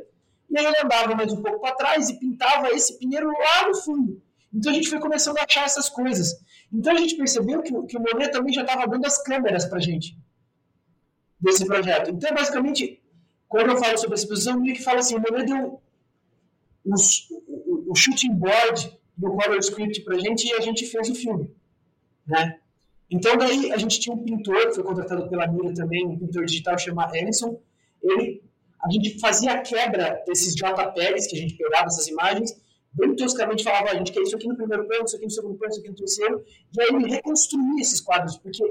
e 0.49 0.59
aí 0.59 0.65
ele 0.65 0.81
andava 0.83 1.15
mais 1.15 1.31
um 1.31 1.41
pouco 1.41 1.59
para 1.61 1.75
trás 1.75 2.09
e 2.09 2.19
pintava 2.19 2.69
esse 2.69 2.99
pinheiro 2.99 3.27
lá 3.27 3.67
no 3.67 3.75
fundo. 3.75 4.21
Então 4.53 4.71
a 4.71 4.75
gente 4.75 4.89
foi 4.89 4.99
começando 4.99 5.37
a 5.37 5.43
achar 5.43 5.63
essas 5.63 5.87
coisas. 5.87 6.35
Então 6.71 6.93
a 6.93 6.97
gente 6.97 7.15
percebeu 7.15 7.61
que, 7.61 7.69
que 7.87 7.97
o 7.97 7.99
Monet 7.99 8.31
também 8.31 8.53
já 8.53 8.61
estava 8.61 8.87
dando 8.87 9.05
as 9.05 9.21
câmeras 9.21 9.65
para 9.65 9.79
gente 9.79 10.17
desse 11.39 11.65
projeto. 11.65 12.11
Então, 12.11 12.33
basicamente, 12.33 13.01
quando 13.47 13.71
eu 13.71 13.77
falo 13.77 13.97
sobre 13.97 14.15
a 14.15 14.19
exposição, 14.19 14.59
meio 14.59 14.75
que 14.75 14.83
falo 14.83 14.99
assim, 14.99 15.15
o 15.15 15.21
Monet 15.21 15.45
deu 15.45 15.81
os, 16.85 17.29
o, 17.47 17.91
o 17.91 17.95
shooting 17.95 18.33
board 18.33 18.97
no 19.17 19.35
color 19.35 19.57
script 19.57 20.01
pra 20.01 20.17
gente 20.17 20.47
e 20.47 20.53
a 20.53 20.61
gente 20.61 20.85
fez 20.85 21.09
o 21.09 21.15
filme, 21.15 21.53
né? 22.25 22.57
Então 23.09 23.37
daí 23.37 23.71
a 23.73 23.77
gente 23.77 23.99
tinha 23.99 24.15
um 24.15 24.23
pintor 24.23 24.67
que 24.67 24.75
foi 24.75 24.83
contratado 24.83 25.27
pela 25.29 25.45
Mira 25.45 25.73
também, 25.73 26.07
um 26.07 26.17
pintor 26.17 26.45
digital 26.45 26.79
chamado 26.79 27.13
Ellison. 27.13 27.59
Ele, 28.01 28.41
a 28.81 28.89
gente 28.89 29.19
fazia 29.19 29.51
a 29.51 29.59
quebra 29.59 30.23
desses 30.25 30.55
JPEGs 30.55 31.27
que 31.27 31.35
a 31.35 31.39
gente 31.39 31.55
pegava 31.55 31.87
essas 31.87 32.07
imagens, 32.07 32.55
bem 32.93 33.15
toscamente 33.15 33.63
falava, 33.63 33.91
a 33.91 33.95
gente 33.95 34.11
quer 34.11 34.21
isso 34.21 34.35
aqui 34.35 34.47
no 34.47 34.55
primeiro 34.55 34.85
plano, 34.85 35.05
isso 35.05 35.15
aqui 35.15 35.25
no 35.25 35.31
segundo 35.31 35.55
plano, 35.55 35.71
isso 35.71 35.79
aqui 35.79 35.89
no 35.89 35.95
terceiro, 35.95 36.45
e 36.77 36.81
aí 36.81 36.87
ele 36.89 37.09
reconstruía 37.09 37.81
esses 37.81 38.01
quadros, 38.01 38.37
porque 38.37 38.63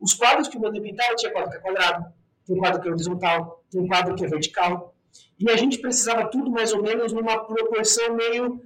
os 0.00 0.14
quadros 0.14 0.48
que 0.48 0.56
o 0.56 0.60
Mano 0.60 0.80
pintava 0.80 1.14
tinha 1.16 1.32
quadro 1.32 1.50
que 1.50 1.56
é 1.56 1.60
quadrado, 1.60 2.06
tem 2.46 2.56
quadro 2.56 2.80
que 2.80 2.88
é 2.88 2.90
horizontal, 2.90 3.64
tem 3.70 3.86
quadro 3.86 4.14
que 4.14 4.24
é 4.24 4.28
vertical, 4.28 4.94
e 5.38 5.50
a 5.50 5.56
gente 5.56 5.78
precisava 5.78 6.28
tudo 6.28 6.50
mais 6.50 6.72
ou 6.72 6.82
menos 6.82 7.12
numa 7.12 7.44
proporção 7.44 8.14
meio, 8.14 8.62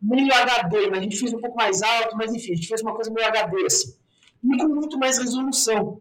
meio 0.00 0.32
HD, 0.32 0.90
mas 0.90 0.98
a 0.98 1.02
gente 1.02 1.16
fez 1.16 1.32
um 1.32 1.40
pouco 1.40 1.56
mais 1.56 1.82
alto, 1.82 2.16
mas 2.16 2.34
enfim, 2.34 2.52
a 2.52 2.56
gente 2.56 2.68
fez 2.68 2.82
uma 2.82 2.94
coisa 2.94 3.10
meio 3.10 3.26
HD 3.26 3.64
assim. 3.64 3.96
E 4.44 4.56
com 4.58 4.68
muito 4.68 4.98
mais 4.98 5.18
resolução. 5.18 6.00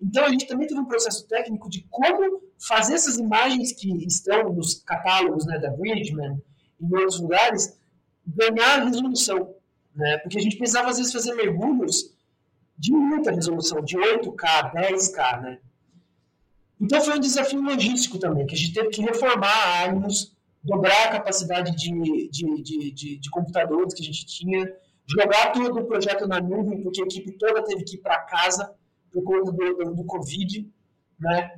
Então 0.00 0.24
a 0.24 0.28
gente 0.28 0.46
também 0.46 0.66
teve 0.66 0.80
um 0.80 0.86
processo 0.86 1.26
técnico 1.26 1.68
de 1.68 1.86
como 1.90 2.42
fazer 2.58 2.94
essas 2.94 3.18
imagens 3.18 3.72
que 3.72 4.04
estão 4.06 4.52
nos 4.52 4.82
catálogos 4.82 5.46
né, 5.46 5.58
da 5.58 5.70
Bridgman 5.70 6.40
em 6.82 6.94
outros 6.94 7.20
lugares 7.20 7.78
ganhar 8.26 8.84
resolução. 8.84 9.54
Né? 9.94 10.18
Porque 10.18 10.38
a 10.38 10.40
gente 10.40 10.56
precisava 10.56 10.90
às 10.90 10.98
vezes 10.98 11.12
fazer 11.12 11.34
mergulhos 11.34 12.12
de 12.76 12.92
muita 12.92 13.30
resolução, 13.30 13.82
de 13.82 13.96
8K, 13.96 14.72
10K. 14.74 15.42
Né? 15.42 15.58
Então 16.80 17.00
foi 17.00 17.16
um 17.16 17.20
desafio 17.20 17.62
logístico 17.62 18.18
também, 18.18 18.46
que 18.46 18.54
a 18.54 18.58
gente 18.58 18.74
teve 18.74 18.88
que 18.88 19.02
reformar 19.02 19.46
a 19.46 19.84
Animus, 19.84 20.34
dobrar 20.62 21.06
a 21.06 21.12
capacidade 21.12 21.76
de, 21.76 22.28
de, 22.28 22.62
de, 22.62 22.90
de, 22.90 23.18
de 23.18 23.30
computadores 23.30 23.94
que 23.94 24.02
a 24.02 24.04
gente 24.04 24.26
tinha, 24.26 24.72
jogar 25.06 25.52
todo 25.52 25.80
o 25.80 25.84
projeto 25.84 26.26
na 26.26 26.40
nuvem, 26.40 26.82
porque 26.82 27.02
a 27.02 27.04
equipe 27.04 27.32
toda 27.32 27.62
teve 27.64 27.84
que 27.84 27.96
ir 27.96 28.00
para 28.00 28.18
casa 28.20 28.72
por 29.12 29.22
conta 29.22 29.52
do, 29.52 29.74
do, 29.74 29.94
do, 29.94 30.04
Covid, 30.04 30.68
né? 31.18 31.52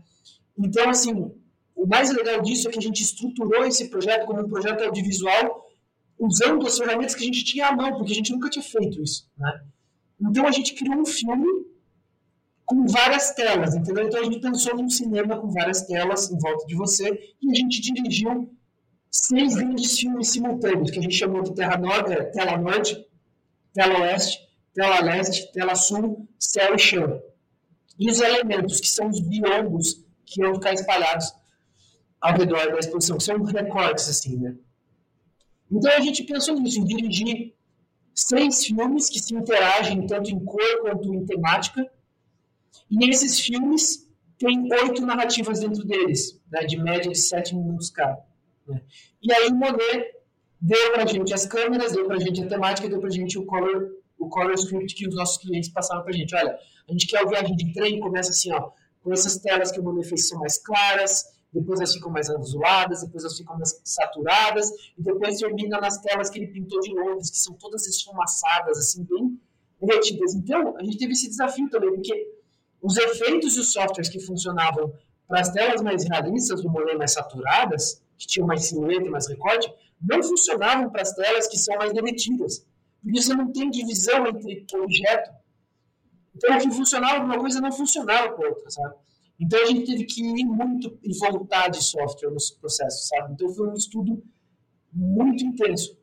Então, 0.59 0.89
assim, 0.89 1.31
o 1.85 1.87
mais 1.87 2.11
legal 2.11 2.40
disso 2.40 2.66
é 2.66 2.73
que 2.73 2.79
a 2.79 2.83
gente 2.83 3.03
estruturou 3.03 3.62
esse 3.66 3.90
projeto 3.90 4.25
como 4.25 4.40
um 4.40 4.49
projeto 4.49 4.83
audiovisual 4.85 5.66
usando 6.18 6.66
as 6.66 6.79
ferramentas 6.79 7.14
que 7.14 7.23
a 7.23 7.27
gente 7.27 7.44
tinha 7.44 7.66
à 7.66 7.77
mão, 7.77 7.99
porque 7.99 8.12
a 8.12 8.14
gente 8.14 8.33
nunca 8.33 8.49
tinha 8.49 8.62
feito 8.62 9.03
isso, 9.03 9.29
né? 9.37 9.61
Então, 10.18 10.47
a 10.47 10.51
gente 10.51 10.73
criou 10.73 10.99
um 10.99 11.05
filme 11.05 11.47
com 12.64 12.87
várias 12.87 13.33
telas, 13.33 13.75
entendeu? 13.75 14.07
Então 14.07 14.18
a 14.18 14.25
gente 14.25 14.40
pensou 14.40 14.75
num 14.75 14.88
cinema 14.88 15.38
com 15.38 15.51
várias 15.51 15.83
telas 15.83 16.31
em 16.31 16.38
volta 16.38 16.66
de 16.66 16.75
você 16.75 17.35
e 17.42 17.51
a 17.51 17.55
gente 17.55 17.83
dirigiu 17.83 18.51
seis 19.11 19.55
grandes 19.55 19.99
filmes 19.99 20.31
simultâneos, 20.31 20.90
que 20.90 20.99
a 20.99 21.03
gente 21.03 21.14
chamou 21.14 21.42
de 21.42 21.55
Terra 21.55 21.77
Norte, 21.77 22.14
Tela 22.33 22.57
Norte, 22.57 23.07
Tela 23.75 24.01
Oeste, 24.01 24.38
Tela 24.73 25.01
Leste, 25.01 25.53
Tela 25.53 25.75
Sul, 25.75 26.27
Céu 26.38 26.75
e 26.75 26.79
Chão. 26.79 27.20
E 27.99 28.11
os 28.11 28.20
elementos, 28.23 28.81
que 28.81 28.88
são 28.88 29.09
os 29.11 29.20
biombos 29.20 30.03
que 30.25 30.40
iam 30.40 30.55
ficar 30.55 30.73
espalhados 30.73 31.44
ao 32.25 32.35
redor 32.39 32.73
da 32.73 32.79
exposição, 32.79 33.21
são 33.21 33.43
recortes, 33.43 34.09
assim, 34.09 34.39
né? 34.39 34.57
Então 35.71 35.93
a 35.93 36.01
gente 36.01 36.23
pensou 36.23 36.59
nisso, 36.59 36.81
em 36.81 36.85
dirigir 36.87 37.55
seis 38.15 38.65
filmes 38.65 39.11
que 39.11 39.19
se 39.19 39.35
interagem 39.35 40.07
tanto 40.07 40.31
em 40.31 40.43
cor 40.43 40.81
quanto 40.81 41.13
em 41.13 41.27
temática, 41.27 41.87
e 42.91 42.97
nesses 42.97 43.39
filmes, 43.39 44.09
tem 44.39 44.73
oito 44.73 45.05
narrativas 45.05 45.61
dentro 45.61 45.85
deles, 45.85 46.41
né, 46.51 46.65
de 46.65 46.79
média 46.79 47.11
de 47.11 47.19
sete 47.19 47.55
minutos 47.55 47.91
cada. 47.91 48.25
Né? 48.67 48.81
E 49.23 49.31
aí 49.31 49.49
o 49.49 49.55
Monet 49.55 50.15
deu 50.59 50.93
para 50.93 51.03
a 51.03 51.07
gente 51.07 51.35
as 51.35 51.45
câmeras, 51.45 51.93
deu 51.93 52.07
para 52.07 52.17
a 52.17 52.21
gente 52.21 52.43
a 52.43 52.47
temática, 52.47 52.89
deu 52.89 53.01
para 53.01 53.09
a 53.09 53.13
gente 53.13 53.39
o 53.39 53.45
color, 53.45 53.91
o 54.19 54.31
color 54.31 54.55
script 54.55 54.95
que 54.95 55.07
os 55.07 55.15
nossos 55.15 55.37
clientes 55.37 55.69
passaram 55.69 56.03
para 56.03 56.11
a 56.11 56.17
gente. 56.17 56.35
Olha, 56.35 56.59
a 56.89 56.93
gente 56.93 57.07
quer 57.07 57.23
o 57.23 57.29
viagem 57.29 57.55
de 57.55 57.71
trem, 57.75 58.01
começa 58.01 58.31
assim, 58.31 58.51
ó, 58.53 58.71
com 59.03 59.13
essas 59.13 59.37
telas 59.39 59.71
que 59.71 59.79
o 59.79 59.83
Monet 59.83 60.09
fez 60.09 60.27
são 60.29 60.41
mais 60.41 60.57
claras, 60.57 61.34
depois 61.55 61.79
elas 61.79 61.95
ficam 61.95 62.11
mais 62.11 62.29
azuladas, 62.29 63.03
depois 63.03 63.23
elas 63.23 63.37
ficam 63.37 63.57
mais 63.57 63.81
saturadas, 63.85 64.69
e 64.99 65.03
depois 65.03 65.38
termina 65.38 65.81
nas 65.81 65.99
telas 65.99 66.29
que 66.29 66.40
ele 66.40 66.49
pintou 66.49 66.81
de 66.81 66.93
Londres, 66.93 67.31
que 67.31 67.38
são 67.38 67.55
todas 67.55 67.87
esfumaçadas, 67.87 68.77
assim, 68.77 69.05
bem 69.05 69.40
derretidas. 69.81 70.35
Então, 70.35 70.77
a 70.77 70.83
gente 70.83 70.99
teve 70.99 71.12
esse 71.12 71.29
desafio 71.29 71.71
também, 71.71 71.95
porque 71.95 72.35
os 72.83 72.97
efeitos 72.97 73.57
e 73.57 73.61
os 73.61 73.73
softwares 73.73 74.09
que 74.09 74.19
funcionavam 74.19 74.93
para 75.29 75.40
as 75.40 75.51
telas 75.51 75.81
mais 75.81 76.05
realistas, 76.05 76.61
do 76.61 76.69
Monet 76.69 76.97
mais 76.97 77.12
saturadas, 77.12 78.03
que 78.19 78.27
tinham 78.27 78.47
mais 78.47 78.67
silhueta, 78.67 79.09
mais 79.09 79.29
recorte, 79.29 79.73
não 80.03 80.23
funcionavam 80.23 80.90
para 80.90 81.03
as 81.03 81.12
telas 81.14 81.47
que 81.47 81.57
são 81.57 81.77
mais 81.77 81.93
derretidas. 81.93 82.67
Porque 83.03 83.23
você 83.23 83.35
não 83.35 83.53
tem 83.53 83.71
divisão 83.71 84.27
entre 84.27 84.67
objeto. 84.75 85.31
Então, 86.35 86.57
o 86.57 86.61
que 86.61 86.71
funcionava 86.71 87.17
para 87.17 87.25
uma 87.25 87.38
coisa 87.38 87.61
não 87.61 87.71
funcionava 87.71 88.33
para 88.33 88.49
outra, 88.49 88.71
sabe? 88.71 88.95
Então, 89.40 89.62
a 89.62 89.66
gente 89.66 89.87
teve 89.87 90.05
que 90.05 90.23
ir 90.23 90.44
muito 90.44 90.99
e 91.03 91.12
voltar 91.18 91.68
de 91.68 91.83
software 91.83 92.31
nos 92.31 92.51
processos, 92.51 93.09
sabe? 93.09 93.33
Então, 93.33 93.49
foi 93.51 93.68
um 93.68 93.75
estudo 93.75 94.23
muito 94.92 95.44
intenso. 95.44 95.97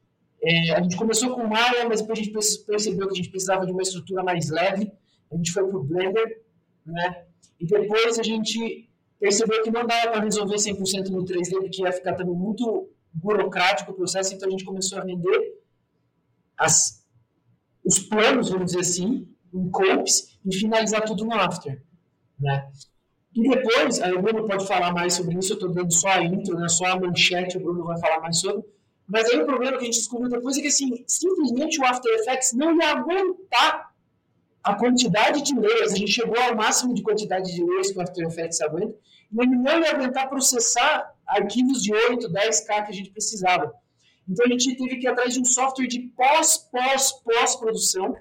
É, 0.44 0.72
a 0.74 0.82
gente 0.82 0.98
começou 0.98 1.36
com 1.36 1.48
Maya, 1.48 1.88
mas 1.88 2.02
depois 2.02 2.20
a 2.20 2.24
gente 2.24 2.66
percebeu 2.66 3.08
que 3.08 3.14
a 3.14 3.16
gente 3.16 3.30
precisava 3.30 3.66
de 3.66 3.72
uma 3.72 3.82
estrutura 3.82 4.24
mais 4.24 4.50
leve. 4.50 4.92
A 5.32 5.36
gente 5.36 5.52
foi 5.52 5.66
para 5.66 5.78
o 5.78 5.84
Blender, 5.84 6.42
né? 6.86 7.26
E 7.60 7.66
depois 7.66 8.20
a 8.20 8.24
gente 8.24 8.90
percebeu 9.20 9.62
que 9.62 9.70
não 9.70 9.86
dava 9.86 10.12
para 10.12 10.24
resolver 10.24 10.56
100% 10.56 11.10
no 11.10 11.24
3D, 11.24 11.52
porque 11.52 11.84
ia 11.84 11.92
ficar 11.92 12.16
também 12.16 12.36
muito 12.36 12.90
burocrático 13.14 13.92
o 13.92 13.94
processo, 13.94 14.34
então 14.34 14.48
a 14.48 14.52
gente 14.52 14.66
começou 14.66 14.98
a 14.98 15.04
vender 15.04 15.62
as, 16.58 17.06
os 17.86 18.00
planos, 18.00 18.50
vamos 18.50 18.68
dizer 18.68 18.80
assim, 18.80 19.28
em 19.54 19.70
comps, 19.70 20.40
e 20.44 20.56
finalizar 20.56 21.04
tudo 21.04 21.24
no 21.24 21.34
After, 21.34 21.84
né? 22.40 22.72
E 23.34 23.50
depois, 23.50 24.02
aí 24.02 24.12
o 24.14 24.22
Bruno 24.22 24.46
pode 24.46 24.68
falar 24.68 24.94
mais 24.94 25.14
sobre 25.14 25.38
isso, 25.38 25.54
eu 25.54 25.56
estou 25.56 25.72
dando 25.72 25.94
só 25.94 26.10
a 26.10 26.24
intro, 26.24 26.56
né, 26.58 26.68
só 26.68 26.86
a 26.86 27.00
manchete, 27.00 27.58
o 27.58 27.62
Bruno 27.62 27.86
vai 27.86 27.98
falar 28.00 28.20
mais 28.20 28.40
sobre, 28.40 28.64
mas 29.08 29.30
aí 29.30 29.42
o 29.42 29.46
problema 29.46 29.78
que 29.78 29.84
a 29.84 29.86
gente 29.86 29.98
descobriu 29.98 30.30
depois 30.30 30.58
é 30.58 30.62
que, 30.62 30.68
assim, 30.68 31.04
simplesmente 31.08 31.80
o 31.80 31.86
After 31.86 32.14
Effects 32.14 32.54
não 32.54 32.76
ia 32.78 32.92
aguentar 32.92 33.92
a 34.64 34.76
quantidade 34.76 35.42
de 35.42 35.58
layers, 35.58 35.94
a 35.94 35.96
gente 35.96 36.12
chegou 36.12 36.38
ao 36.40 36.56
máximo 36.56 36.94
de 36.94 37.02
quantidade 37.02 37.54
de 37.54 37.64
layers 37.64 37.92
que 37.92 37.98
o 37.98 38.02
After 38.02 38.28
Effects 38.28 38.62
aguenta, 38.62 38.96
e 39.32 39.42
ele 39.42 39.56
não 39.56 39.80
ia 39.80 39.92
aguentar 39.92 40.30
processar 40.30 41.14
arquivos 41.26 41.82
de 41.82 41.94
8, 41.94 42.30
10K 42.30 42.86
que 42.86 42.92
a 42.92 42.92
gente 42.92 43.12
precisava. 43.12 43.74
Então 44.28 44.46
a 44.46 44.50
gente 44.50 44.76
teve 44.76 44.98
que 44.98 45.08
ir 45.08 45.10
atrás 45.10 45.34
de 45.34 45.40
um 45.40 45.46
software 45.46 45.88
de 45.88 46.00
pós, 46.16 46.58
pós, 46.58 47.12
pós-produção, 47.24 48.16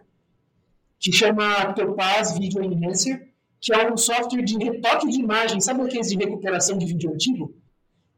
que 0.98 1.12
chama 1.12 1.72
Topaz 1.72 2.36
Video 2.36 2.62
Enhancer, 2.62 3.29
que 3.60 3.74
é 3.74 3.92
um 3.92 3.96
software 3.96 4.42
de 4.42 4.56
retoque 4.56 5.08
de 5.08 5.20
imagem, 5.20 5.60
sabe 5.60 5.82
aqueles 5.82 6.08
de 6.08 6.16
recuperação 6.16 6.78
de 6.78 6.86
vídeo 6.86 7.12
antigo? 7.12 7.54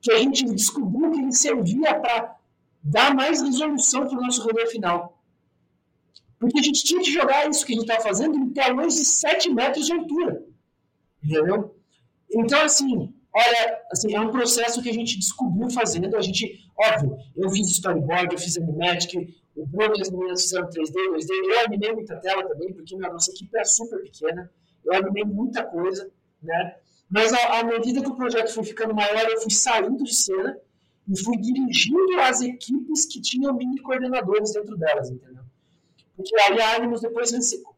Que 0.00 0.12
a 0.12 0.18
gente 0.18 0.44
descobriu 0.44 1.10
que 1.10 1.18
ele 1.18 1.32
servia 1.32 1.98
para 1.98 2.36
dar 2.82 3.14
mais 3.14 3.40
resolução 3.42 4.06
para 4.06 4.18
o 4.18 4.20
nosso 4.20 4.42
rolê 4.42 4.66
final. 4.66 5.20
Porque 6.38 6.58
a 6.58 6.62
gente 6.62 6.82
tinha 6.84 7.00
que 7.00 7.10
jogar 7.12 7.48
isso 7.48 7.64
que 7.64 7.72
a 7.72 7.76
gente 7.76 7.84
estava 7.84 8.02
fazendo 8.02 8.36
em 8.36 8.50
telões 8.50 8.94
de 8.94 9.04
7 9.04 9.50
metros 9.50 9.86
de 9.86 9.92
altura. 9.92 10.44
Entendeu? 11.22 11.76
Então, 12.34 12.60
assim, 12.62 13.14
olha, 13.32 13.82
assim, 13.90 14.14
é 14.14 14.20
um 14.20 14.30
processo 14.30 14.82
que 14.82 14.90
a 14.90 14.92
gente 14.92 15.18
descobriu 15.18 15.70
fazendo. 15.70 16.16
A 16.16 16.20
gente, 16.20 16.68
óbvio, 16.76 17.16
eu 17.36 17.48
fiz 17.50 17.68
storyboard, 17.68 18.34
eu 18.34 18.38
fiz 18.38 18.56
animatic, 18.56 19.14
o 19.54 19.66
Bruno 19.66 19.94
e 19.96 20.00
as 20.00 20.10
meninas 20.10 20.42
fizeram 20.42 20.68
3D, 20.68 20.92
2D. 20.92 21.28
Eu 21.30 21.60
animei 21.66 21.92
muita 21.92 22.16
tela 22.16 22.48
também, 22.48 22.72
porque 22.72 22.94
a 22.94 23.12
nossa 23.12 23.30
equipe 23.30 23.56
é 23.56 23.64
super 23.64 24.02
pequena. 24.02 24.50
Eu 24.84 24.94
animei 24.94 25.24
muita 25.24 25.64
coisa, 25.64 26.10
né? 26.42 26.76
Mas 27.08 27.32
à 27.32 27.62
medida 27.62 28.00
que 28.02 28.08
o 28.08 28.16
projeto 28.16 28.52
foi 28.54 28.64
ficando 28.64 28.94
maior, 28.94 29.28
eu 29.28 29.40
fui 29.40 29.50
saindo 29.50 30.02
de 30.02 30.14
cena 30.14 30.58
e 31.08 31.18
fui 31.22 31.36
dirigindo 31.36 32.20
as 32.20 32.40
equipes 32.40 33.04
que 33.04 33.20
tinham 33.20 33.54
mini 33.54 33.80
coordenadores 33.82 34.52
dentro 34.54 34.76
delas, 34.76 35.10
entendeu? 35.10 35.42
Porque 36.16 36.34
aí 36.40 36.60
a 36.60 36.76
Animus 36.76 37.00
depois 37.00 37.30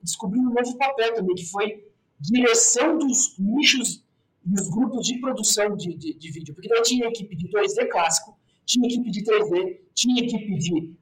descobriu 0.03 0.43
um 0.43 0.53
novo 0.53 0.77
papel 0.77 1.14
também, 1.14 1.35
que 1.35 1.47
foi 1.47 1.85
direção 2.21 2.99
dos 2.99 3.37
nichos 3.38 4.05
e 4.47 4.55
os 4.55 4.69
grupos 4.69 5.07
de 5.07 5.19
produção 5.21 5.77
de, 5.77 5.95
de, 5.95 6.14
de 6.14 6.31
vídeo. 6.31 6.55
Porque 6.55 6.69
daí 6.69 6.83
tinha 6.83 7.07
equipe 7.07 7.35
de 7.35 7.49
2D 7.49 7.88
clássico, 7.88 8.37
tinha 8.64 8.87
equipe 8.87 9.11
de 9.11 9.23
3D, 9.23 9.81
tinha 9.95 10.25
equipe 10.25 10.59
de 10.59 10.95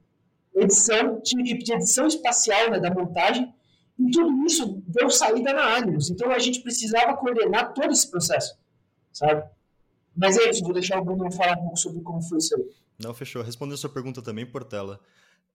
edição, 0.55 1.19
tinha 1.21 1.41
equipe 1.43 1.63
de 1.63 1.73
edição 1.73 2.07
espacial, 2.07 2.71
né, 2.71 2.79
da 2.79 2.93
montagem, 2.93 3.53
e 3.99 4.11
tudo 4.11 4.45
isso 4.45 4.81
deu 4.87 5.09
saída 5.09 5.53
na 5.53 5.75
Animus. 5.75 6.09
Então 6.09 6.31
a 6.31 6.39
gente 6.39 6.61
precisava 6.61 7.15
coordenar 7.15 7.73
todo 7.73 7.91
esse 7.91 8.09
processo, 8.09 8.57
sabe? 9.11 9.43
Mas 10.15 10.37
é 10.37 10.49
isso, 10.49 10.63
vou 10.63 10.73
deixar 10.73 10.99
o 10.99 11.05
Bruno 11.05 11.31
falar 11.31 11.57
um 11.57 11.61
pouco 11.61 11.77
sobre 11.77 12.01
como 12.01 12.21
foi 12.21 12.37
isso 12.37 12.55
aí. 12.55 12.63
Não, 12.99 13.13
fechou. 13.13 13.41
Respondendo 13.41 13.75
a 13.75 13.77
sua 13.77 13.89
pergunta 13.89 14.21
também, 14.21 14.45
Portela 14.45 14.99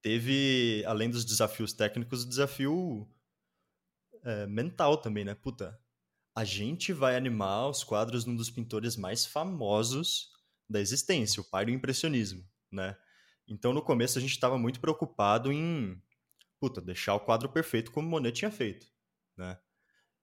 teve, 0.02 0.84
além 0.86 1.10
dos 1.10 1.24
desafios 1.24 1.72
técnicos, 1.72 2.24
o 2.24 2.28
desafio 2.28 3.08
é, 4.24 4.46
mental 4.46 4.96
também, 4.96 5.24
né? 5.24 5.34
Puta, 5.34 5.78
a 6.34 6.44
gente 6.44 6.92
vai 6.92 7.16
animar 7.16 7.68
os 7.68 7.82
quadros 7.82 8.24
num 8.24 8.36
dos 8.36 8.50
pintores 8.50 8.96
mais 8.96 9.26
famosos 9.26 10.30
da 10.68 10.80
existência, 10.80 11.40
o 11.40 11.44
pai 11.44 11.64
do 11.64 11.70
impressionismo, 11.70 12.44
né? 12.70 12.96
Então, 13.46 13.72
no 13.72 13.80
começo, 13.80 14.18
a 14.18 14.20
gente 14.20 14.32
estava 14.32 14.58
muito 14.58 14.78
preocupado 14.78 15.50
em 15.50 16.00
puta, 16.60 16.80
deixar 16.80 17.14
o 17.14 17.20
quadro 17.20 17.48
perfeito 17.48 17.90
como 17.90 18.08
Monet 18.08 18.36
tinha 18.36 18.50
feito. 18.50 18.86
Né? 19.36 19.58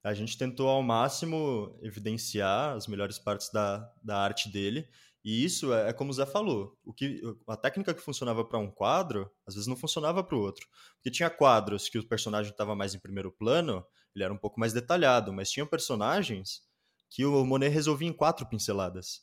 A 0.04 0.14
gente 0.14 0.38
tentou 0.38 0.68
ao 0.68 0.82
máximo 0.82 1.78
evidenciar 1.82 2.76
as 2.76 2.86
melhores 2.86 3.18
partes 3.18 3.50
da, 3.50 3.92
da 4.02 4.18
arte 4.18 4.48
dele. 4.48 4.88
E 5.24 5.44
isso 5.44 5.72
é, 5.72 5.88
é 5.88 5.92
como 5.92 6.10
o 6.10 6.14
Zé 6.14 6.24
falou. 6.24 6.78
O 6.84 6.92
que, 6.92 7.20
a 7.48 7.56
técnica 7.56 7.92
que 7.92 8.00
funcionava 8.00 8.44
para 8.44 8.58
um 8.58 8.70
quadro, 8.70 9.28
às 9.44 9.54
vezes 9.54 9.66
não 9.66 9.74
funcionava 9.74 10.22
para 10.22 10.36
o 10.36 10.40
outro. 10.40 10.68
Porque 10.94 11.10
tinha 11.10 11.28
quadros 11.28 11.88
que 11.88 11.98
o 11.98 12.06
personagem 12.06 12.52
estava 12.52 12.76
mais 12.76 12.94
em 12.94 13.00
primeiro 13.00 13.32
plano, 13.32 13.84
ele 14.14 14.22
era 14.22 14.32
um 14.32 14.38
pouco 14.38 14.60
mais 14.60 14.72
detalhado, 14.72 15.32
mas 15.32 15.50
tinha 15.50 15.66
personagens 15.66 16.62
que 17.10 17.24
o 17.24 17.44
Monet 17.44 17.72
resolvia 17.72 18.08
em 18.08 18.12
quatro 18.12 18.46
pinceladas. 18.46 19.22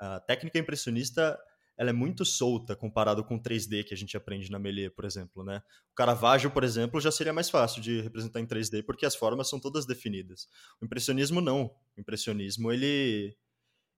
A 0.00 0.18
técnica 0.18 0.58
impressionista 0.58 1.38
ela 1.82 1.90
é 1.90 1.92
muito 1.92 2.24
solta 2.24 2.76
comparado 2.76 3.24
com 3.24 3.34
o 3.34 3.42
3D 3.42 3.82
que 3.82 3.92
a 3.92 3.96
gente 3.96 4.16
aprende 4.16 4.48
na 4.52 4.58
Melie, 4.58 4.88
por 4.88 5.04
exemplo, 5.04 5.42
né? 5.42 5.60
O 5.90 5.94
Caravaggio, 5.96 6.48
por 6.48 6.62
exemplo, 6.62 7.00
já 7.00 7.10
seria 7.10 7.32
mais 7.32 7.50
fácil 7.50 7.82
de 7.82 8.00
representar 8.00 8.38
em 8.38 8.46
3D 8.46 8.84
porque 8.84 9.04
as 9.04 9.16
formas 9.16 9.48
são 9.48 9.58
todas 9.58 9.84
definidas. 9.84 10.46
O 10.80 10.84
impressionismo 10.84 11.40
não. 11.40 11.64
O 11.96 12.00
impressionismo 12.00 12.70
ele 12.70 13.36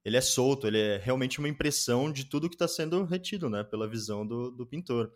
ele 0.03 0.17
é 0.17 0.21
solto, 0.23 0.67
ele 0.67 0.79
é 0.79 0.97
realmente 0.97 1.39
uma 1.39 1.49
impressão 1.49 2.11
de 2.11 2.25
tudo 2.25 2.49
que 2.49 2.55
está 2.55 2.67
sendo 2.67 3.05
retido, 3.05 3.51
né, 3.51 3.63
pela 3.65 3.89
visão 3.89 4.27
do, 4.27 4.51
do 4.51 4.67
pintor. 4.67 5.13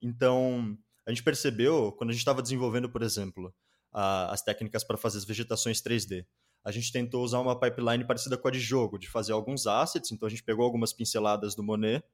Então, 0.00 0.76
a 1.04 1.10
gente 1.10 1.24
percebeu 1.24 1.92
quando 1.92 2.10
a 2.10 2.12
gente 2.12 2.20
estava 2.20 2.42
desenvolvendo, 2.42 2.88
por 2.88 3.02
exemplo, 3.02 3.52
a, 3.92 4.32
as 4.32 4.42
técnicas 4.42 4.84
para 4.84 4.96
fazer 4.96 5.18
as 5.18 5.24
vegetações 5.24 5.82
3D 5.82 6.24
a 6.64 6.70
gente 6.70 6.92
tentou 6.92 7.24
usar 7.24 7.40
uma 7.40 7.58
pipeline 7.58 8.04
parecida 8.04 8.36
com 8.38 8.48
a 8.48 8.50
de 8.50 8.60
jogo, 8.60 8.98
de 8.98 9.08
fazer 9.08 9.32
alguns 9.32 9.66
assets. 9.66 10.12
Então 10.12 10.26
a 10.26 10.30
gente 10.30 10.44
pegou 10.44 10.64
algumas 10.64 10.92
pinceladas 10.92 11.54
do 11.54 11.62
Monet 11.62 12.04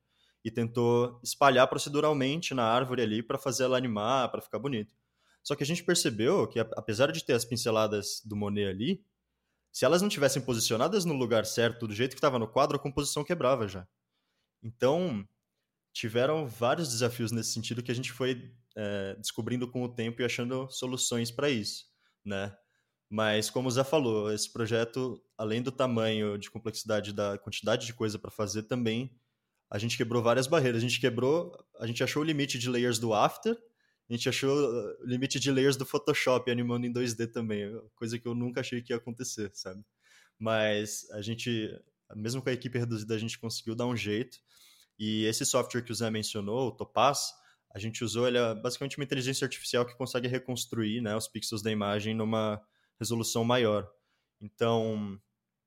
e 0.44 0.50
tentou 0.50 1.20
espalhar 1.22 1.66
proceduralmente 1.68 2.54
na 2.54 2.64
árvore 2.64 3.02
ali 3.02 3.22
para 3.22 3.38
fazer 3.38 3.64
ela 3.64 3.76
animar, 3.76 4.30
para 4.30 4.40
ficar 4.40 4.58
bonito. 4.58 4.94
Só 5.42 5.54
que 5.54 5.62
a 5.62 5.66
gente 5.66 5.84
percebeu 5.84 6.46
que 6.46 6.58
apesar 6.58 7.12
de 7.12 7.24
ter 7.24 7.34
as 7.34 7.44
pinceladas 7.44 8.22
do 8.24 8.36
Monet 8.36 8.68
ali, 8.68 9.04
se 9.70 9.84
elas 9.84 10.00
não 10.00 10.08
tivessem 10.08 10.42
posicionadas 10.42 11.04
no 11.04 11.14
lugar 11.14 11.44
certo, 11.44 11.86
do 11.86 11.94
jeito 11.94 12.12
que 12.12 12.18
estava 12.18 12.38
no 12.38 12.48
quadro, 12.48 12.76
a 12.76 12.80
composição 12.80 13.24
quebrava 13.24 13.68
já. 13.68 13.86
Então, 14.62 15.26
tiveram 15.92 16.46
vários 16.46 16.88
desafios 16.88 17.32
nesse 17.32 17.52
sentido 17.52 17.82
que 17.82 17.92
a 17.92 17.94
gente 17.94 18.12
foi 18.12 18.52
é, 18.76 19.14
descobrindo 19.16 19.70
com 19.70 19.82
o 19.82 19.88
tempo 19.88 20.22
e 20.22 20.24
achando 20.24 20.70
soluções 20.70 21.30
para 21.30 21.50
isso, 21.50 21.86
né? 22.24 22.56
Mas, 23.10 23.48
como 23.48 23.68
o 23.68 23.70
Zé 23.70 23.82
falou, 23.82 24.30
esse 24.30 24.52
projeto, 24.52 25.22
além 25.36 25.62
do 25.62 25.72
tamanho 25.72 26.36
de 26.36 26.50
complexidade 26.50 27.12
da 27.12 27.38
quantidade 27.38 27.86
de 27.86 27.94
coisa 27.94 28.18
para 28.18 28.30
fazer, 28.30 28.64
também 28.64 29.10
a 29.70 29.78
gente 29.78 29.96
quebrou 29.96 30.22
várias 30.22 30.46
barreiras. 30.46 30.82
A 30.82 30.86
gente 30.86 31.00
quebrou, 31.00 31.56
a 31.78 31.86
gente 31.86 32.02
achou 32.02 32.22
o 32.22 32.24
limite 32.24 32.58
de 32.58 32.68
layers 32.68 32.98
do 32.98 33.14
After, 33.14 33.56
a 34.08 34.12
gente 34.12 34.28
achou 34.28 34.50
o 34.50 35.06
limite 35.06 35.38
de 35.38 35.50
layers 35.50 35.76
do 35.76 35.86
Photoshop 35.86 36.50
animando 36.50 36.86
em 36.86 36.92
2D 36.92 37.30
também, 37.30 37.70
coisa 37.94 38.18
que 38.18 38.26
eu 38.26 38.34
nunca 38.34 38.60
achei 38.60 38.82
que 38.82 38.92
ia 38.92 38.96
acontecer, 38.96 39.50
sabe? 39.54 39.82
Mas 40.38 41.10
a 41.10 41.20
gente, 41.20 41.68
mesmo 42.14 42.40
com 42.40 42.48
a 42.48 42.52
equipe 42.52 42.78
reduzida, 42.78 43.14
a 43.14 43.18
gente 43.18 43.38
conseguiu 43.38 43.74
dar 43.74 43.86
um 43.86 43.96
jeito. 43.96 44.38
E 44.98 45.24
esse 45.24 45.44
software 45.44 45.82
que 45.82 45.92
o 45.92 45.94
Zé 45.94 46.10
mencionou, 46.10 46.68
o 46.68 46.72
Topaz, 46.72 47.32
a 47.74 47.78
gente 47.78 48.02
usou 48.02 48.26
ele 48.26 48.38
é 48.38 48.54
basicamente 48.54 48.96
uma 48.96 49.04
inteligência 49.04 49.44
artificial 49.44 49.84
que 49.84 49.96
consegue 49.96 50.26
reconstruir 50.26 51.00
né, 51.00 51.14
os 51.14 51.28
pixels 51.28 51.62
da 51.62 51.70
imagem 51.70 52.14
numa 52.14 52.60
resolução 52.98 53.44
maior. 53.44 53.88
Então, 54.40 55.20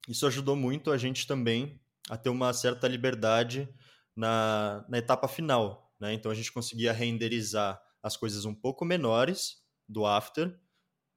isso 0.07 0.25
ajudou 0.27 0.55
muito 0.55 0.91
a 0.91 0.97
gente 0.97 1.27
também 1.27 1.79
a 2.09 2.17
ter 2.17 2.29
uma 2.29 2.53
certa 2.53 2.87
liberdade 2.87 3.69
na, 4.15 4.85
na 4.89 4.97
etapa 4.97 5.27
final. 5.27 5.93
Né? 5.99 6.13
Então, 6.13 6.31
a 6.31 6.35
gente 6.35 6.51
conseguia 6.51 6.91
renderizar 6.91 7.81
as 8.01 8.17
coisas 8.17 8.45
um 8.45 8.55
pouco 8.55 8.83
menores 8.83 9.61
do 9.87 10.05
After, 10.05 10.57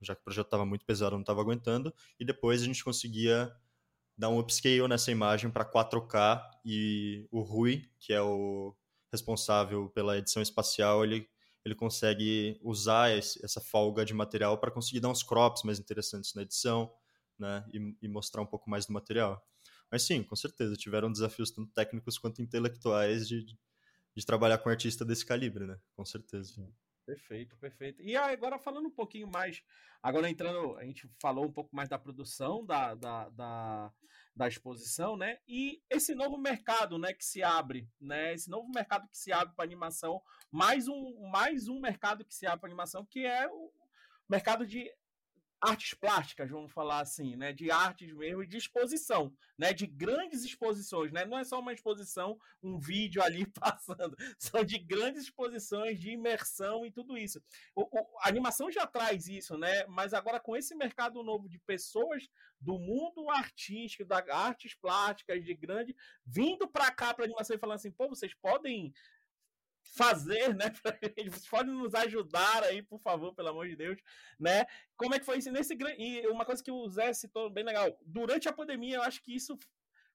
já 0.02 0.14
que 0.14 0.20
o 0.20 0.24
projeto 0.24 0.46
estava 0.46 0.66
muito 0.66 0.84
pesado, 0.84 1.14
não 1.14 1.20
estava 1.20 1.40
aguentando, 1.40 1.94
e 2.18 2.24
depois 2.24 2.62
a 2.62 2.64
gente 2.66 2.84
conseguia 2.84 3.50
dar 4.16 4.28
um 4.28 4.38
upscale 4.38 4.86
nessa 4.86 5.10
imagem 5.10 5.50
para 5.50 5.64
4K 5.64 6.42
e 6.64 7.26
o 7.30 7.40
Rui, 7.40 7.88
que 7.98 8.12
é 8.12 8.20
o 8.20 8.76
responsável 9.10 9.88
pela 9.90 10.18
edição 10.18 10.42
espacial, 10.42 11.04
ele 11.04 11.28
ele 11.64 11.74
consegue 11.74 12.58
usar 12.62 13.16
esse, 13.16 13.42
essa 13.44 13.60
folga 13.60 14.04
de 14.04 14.12
material 14.12 14.58
para 14.58 14.70
conseguir 14.70 15.00
dar 15.00 15.08
uns 15.08 15.22
crops 15.22 15.62
mais 15.62 15.78
interessantes 15.78 16.34
na 16.34 16.42
edição, 16.42 16.92
né, 17.38 17.64
e, 17.72 17.96
e, 18.02 18.08
mostrar 18.08 18.42
um 18.42 18.46
pouco 18.46 18.68
mais 18.70 18.86
do 18.86 18.92
material. 18.92 19.42
Mas 19.90 20.02
sim, 20.02 20.22
com 20.22 20.36
certeza, 20.36 20.76
tiveram 20.76 21.10
desafios 21.10 21.50
tanto 21.50 21.72
técnicos 21.72 22.18
quanto 22.18 22.42
intelectuais 22.42 23.26
de, 23.26 23.44
de 24.16 24.26
trabalhar 24.26 24.58
com 24.58 24.68
um 24.68 24.72
artista 24.72 25.04
desse 25.04 25.24
calibre, 25.24 25.66
né, 25.66 25.78
com 25.96 26.04
certeza. 26.04 26.54
Sim. 26.54 26.72
Perfeito, 27.06 27.56
perfeito. 27.58 28.02
E 28.02 28.16
agora 28.16 28.58
falando 28.58 28.86
um 28.86 28.90
pouquinho 28.90 29.28
mais, 29.28 29.62
agora 30.02 30.28
entrando, 30.28 30.76
a 30.76 30.84
gente 30.84 31.08
falou 31.20 31.44
um 31.44 31.52
pouco 31.52 31.74
mais 31.74 31.88
da 31.88 31.98
produção 31.98 32.64
da, 32.64 32.94
da, 32.94 33.28
da, 33.28 33.92
da, 34.34 34.48
exposição, 34.48 35.14
né? 35.14 35.38
E 35.46 35.82
esse 35.90 36.14
novo 36.14 36.38
mercado, 36.38 36.98
né, 36.98 37.12
que 37.12 37.24
se 37.24 37.42
abre, 37.42 37.86
né? 38.00 38.32
Esse 38.32 38.48
novo 38.48 38.70
mercado 38.70 39.06
que 39.08 39.18
se 39.18 39.30
abre 39.32 39.54
para 39.54 39.64
animação, 39.64 40.22
mais 40.50 40.88
um, 40.88 41.28
mais 41.30 41.68
um 41.68 41.78
mercado 41.78 42.24
que 42.24 42.34
se 42.34 42.46
abre 42.46 42.60
para 42.60 42.68
animação, 42.68 43.04
que 43.04 43.26
é 43.26 43.46
o 43.48 43.70
mercado 44.26 44.66
de 44.66 44.90
artes 45.68 45.94
plásticas, 45.94 46.50
vamos 46.50 46.72
falar 46.72 47.00
assim, 47.00 47.36
né, 47.36 47.52
de 47.52 47.70
artes 47.70 48.12
mesmo, 48.12 48.46
de 48.46 48.56
exposição, 48.56 49.34
né, 49.58 49.72
de 49.72 49.86
grandes 49.86 50.44
exposições, 50.44 51.10
né, 51.12 51.24
não 51.24 51.38
é 51.38 51.44
só 51.44 51.58
uma 51.58 51.72
exposição, 51.72 52.38
um 52.62 52.78
vídeo 52.78 53.22
ali 53.22 53.46
passando, 53.58 54.16
são 54.38 54.62
de 54.62 54.78
grandes 54.78 55.24
exposições, 55.24 55.98
de 55.98 56.10
imersão 56.10 56.84
e 56.84 56.90
tudo 56.90 57.16
isso. 57.16 57.42
O, 57.74 57.82
o, 57.82 58.18
a 58.20 58.28
animação 58.28 58.70
já 58.70 58.86
traz 58.86 59.26
isso, 59.26 59.56
né, 59.56 59.86
mas 59.86 60.12
agora 60.12 60.38
com 60.38 60.56
esse 60.56 60.74
mercado 60.74 61.22
novo 61.22 61.48
de 61.48 61.58
pessoas 61.60 62.28
do 62.60 62.78
mundo 62.78 63.30
artístico, 63.30 64.04
das 64.04 64.28
artes 64.28 64.74
plásticas, 64.74 65.44
de 65.44 65.54
grande, 65.54 65.94
vindo 66.24 66.68
para 66.68 66.90
cá 66.90 67.12
para 67.12 67.24
animação 67.24 67.56
e 67.56 67.58
falando 67.58 67.76
assim, 67.76 67.90
pô, 67.90 68.08
vocês 68.08 68.34
podem 68.34 68.92
fazer, 69.84 70.54
né? 70.54 70.72
Vocês 71.30 71.46
podem 71.46 71.74
nos 71.74 71.94
ajudar 71.94 72.64
aí, 72.64 72.82
por 72.82 73.00
favor, 73.00 73.34
pelo 73.34 73.48
amor 73.48 73.68
de 73.68 73.76
Deus, 73.76 74.00
né? 74.38 74.64
Como 74.96 75.14
é 75.14 75.18
que 75.18 75.26
foi 75.26 75.38
isso 75.38 75.52
nesse 75.52 75.76
e 75.98 76.26
uma 76.28 76.44
coisa 76.44 76.62
que 76.62 76.70
o 76.70 76.88
Zé 76.88 77.12
citou 77.12 77.50
bem 77.50 77.64
legal. 77.64 77.96
Durante 78.04 78.48
a 78.48 78.52
pandemia, 78.52 78.96
eu 78.96 79.02
acho 79.02 79.22
que 79.22 79.34
isso 79.34 79.58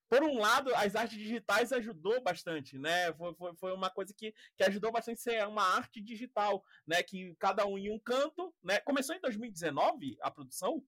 por 0.09 0.23
um 0.23 0.39
lado, 0.39 0.73
as 0.73 0.95
artes 0.95 1.17
digitais 1.17 1.71
ajudou 1.71 2.19
bastante, 2.19 2.79
né? 2.79 3.13
Foi, 3.13 3.33
foi, 3.35 3.55
foi, 3.55 3.73
uma 3.73 3.91
coisa 3.91 4.11
que, 4.11 4.33
que 4.57 4.63
ajudou 4.63 4.91
bastante 4.91 5.21
ser 5.21 5.47
uma 5.47 5.61
arte 5.61 6.01
digital, 6.01 6.63
né? 6.85 7.03
Que 7.03 7.35
cada 7.37 7.65
um 7.67 7.77
em 7.77 7.91
um 7.91 7.99
canto, 7.99 8.51
né? 8.63 8.79
Começou 8.79 9.15
em 9.15 9.21
2019 9.21 10.17
a 10.19 10.31
produção? 10.31 10.83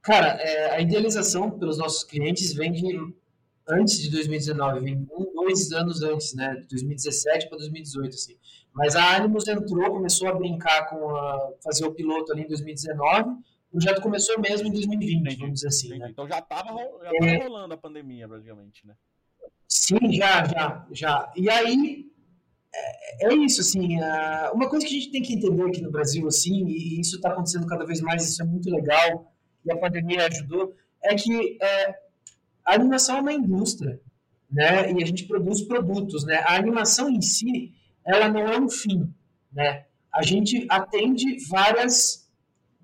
Cara, 0.00 0.40
é, 0.40 0.70
a 0.70 0.80
idealização 0.80 1.58
pelos 1.58 1.78
nossos 1.78 2.04
clientes 2.04 2.52
vem 2.52 2.70
de 2.70 3.12
antes 3.68 3.98
de 3.98 4.10
2019, 4.10 4.80
vem 4.80 5.06
um, 5.10 5.32
dois 5.34 5.72
anos 5.72 6.02
antes, 6.02 6.34
né, 6.34 6.54
de 6.56 6.68
2017 6.68 7.48
para 7.48 7.58
2018, 7.58 8.14
assim. 8.14 8.36
Mas 8.72 8.96
a 8.96 9.16
Animus 9.16 9.46
entrou, 9.46 9.90
começou 9.90 10.28
a 10.28 10.34
brincar 10.34 10.88
com 10.88 11.16
a, 11.16 11.52
fazer 11.62 11.84
o 11.86 11.92
piloto 11.92 12.32
ali 12.32 12.42
em 12.42 12.48
2019, 12.48 13.30
o 13.30 13.78
projeto 13.78 14.00
começou 14.02 14.40
mesmo 14.40 14.68
em 14.68 14.72
2020, 14.72 15.20
Entendi. 15.20 15.36
vamos 15.36 15.54
dizer 15.54 15.68
assim. 15.68 15.98
Né? 15.98 16.08
Então 16.10 16.28
já 16.28 16.38
estava 16.38 16.80
é, 16.80 17.36
rolando 17.38 17.74
a 17.74 17.76
pandemia, 17.76 18.28
praticamente, 18.28 18.86
né? 18.86 18.94
Sim, 19.66 20.12
já, 20.12 20.44
já, 20.44 20.86
já. 20.92 21.32
E 21.36 21.50
aí, 21.50 22.06
é, 22.72 23.26
é 23.26 23.34
isso, 23.34 23.60
assim, 23.60 23.98
uma 24.52 24.68
coisa 24.68 24.86
que 24.86 24.94
a 24.94 24.98
gente 25.00 25.10
tem 25.10 25.22
que 25.22 25.34
entender 25.34 25.64
aqui 25.64 25.80
no 25.80 25.90
Brasil, 25.90 26.26
assim, 26.28 26.66
e 26.66 27.00
isso 27.00 27.16
está 27.16 27.30
acontecendo 27.30 27.66
cada 27.66 27.84
vez 27.84 28.00
mais, 28.00 28.28
isso 28.28 28.42
é 28.42 28.46
muito 28.46 28.70
legal, 28.70 29.32
e 29.64 29.72
a 29.72 29.76
pandemia 29.76 30.26
ajudou, 30.26 30.74
é 31.02 31.14
que 31.14 31.58
é, 31.60 32.03
a 32.64 32.74
animação 32.74 33.18
é 33.18 33.20
uma 33.20 33.32
indústria, 33.32 34.00
né? 34.50 34.92
E 34.92 35.02
a 35.02 35.06
gente 35.06 35.26
produz 35.26 35.62
produtos, 35.62 36.24
né? 36.24 36.36
A 36.46 36.56
animação 36.56 37.08
em 37.10 37.20
si, 37.20 37.72
ela 38.04 38.28
não 38.28 38.46
é 38.46 38.58
um 38.58 38.68
fim, 38.68 39.12
né? 39.52 39.86
A 40.12 40.22
gente 40.22 40.66
atende 40.70 41.24
várias 41.48 42.24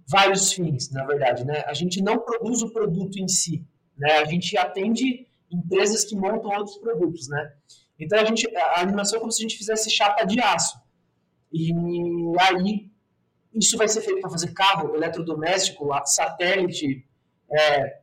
vários 0.07 0.53
fins, 0.53 0.91
na 0.91 1.05
verdade, 1.05 1.45
né? 1.45 1.63
A 1.67 1.73
gente 1.73 2.03
não 2.03 2.19
produz 2.19 2.63
o 2.63 2.73
produto 2.73 3.17
em 3.19 3.29
si, 3.29 3.65
né? 3.97 4.19
A 4.19 4.25
gente 4.25 4.57
atende 4.57 5.27
empresas 5.51 6.05
que 6.05 6.17
montam 6.17 6.51
outros 6.51 6.77
produtos, 6.79 7.29
né? 7.29 7.53
Então 7.99 8.19
a 8.19 8.25
gente 8.25 8.49
a 8.57 8.81
animação 8.81 9.19
é 9.19 9.21
como 9.21 9.31
se 9.31 9.41
a 9.41 9.49
gente 9.49 9.57
fizesse 9.57 9.91
chapa 9.91 10.25
de 10.25 10.41
aço. 10.41 10.79
E 11.53 11.73
aí 12.41 12.91
isso 13.55 13.77
vai 13.77 13.89
ser 13.89 14.01
feito 14.01 14.21
para 14.21 14.31
fazer 14.31 14.53
carro, 14.53 14.95
eletrodoméstico, 14.95 15.91
satélite, 16.05 17.07
é, 17.51 18.00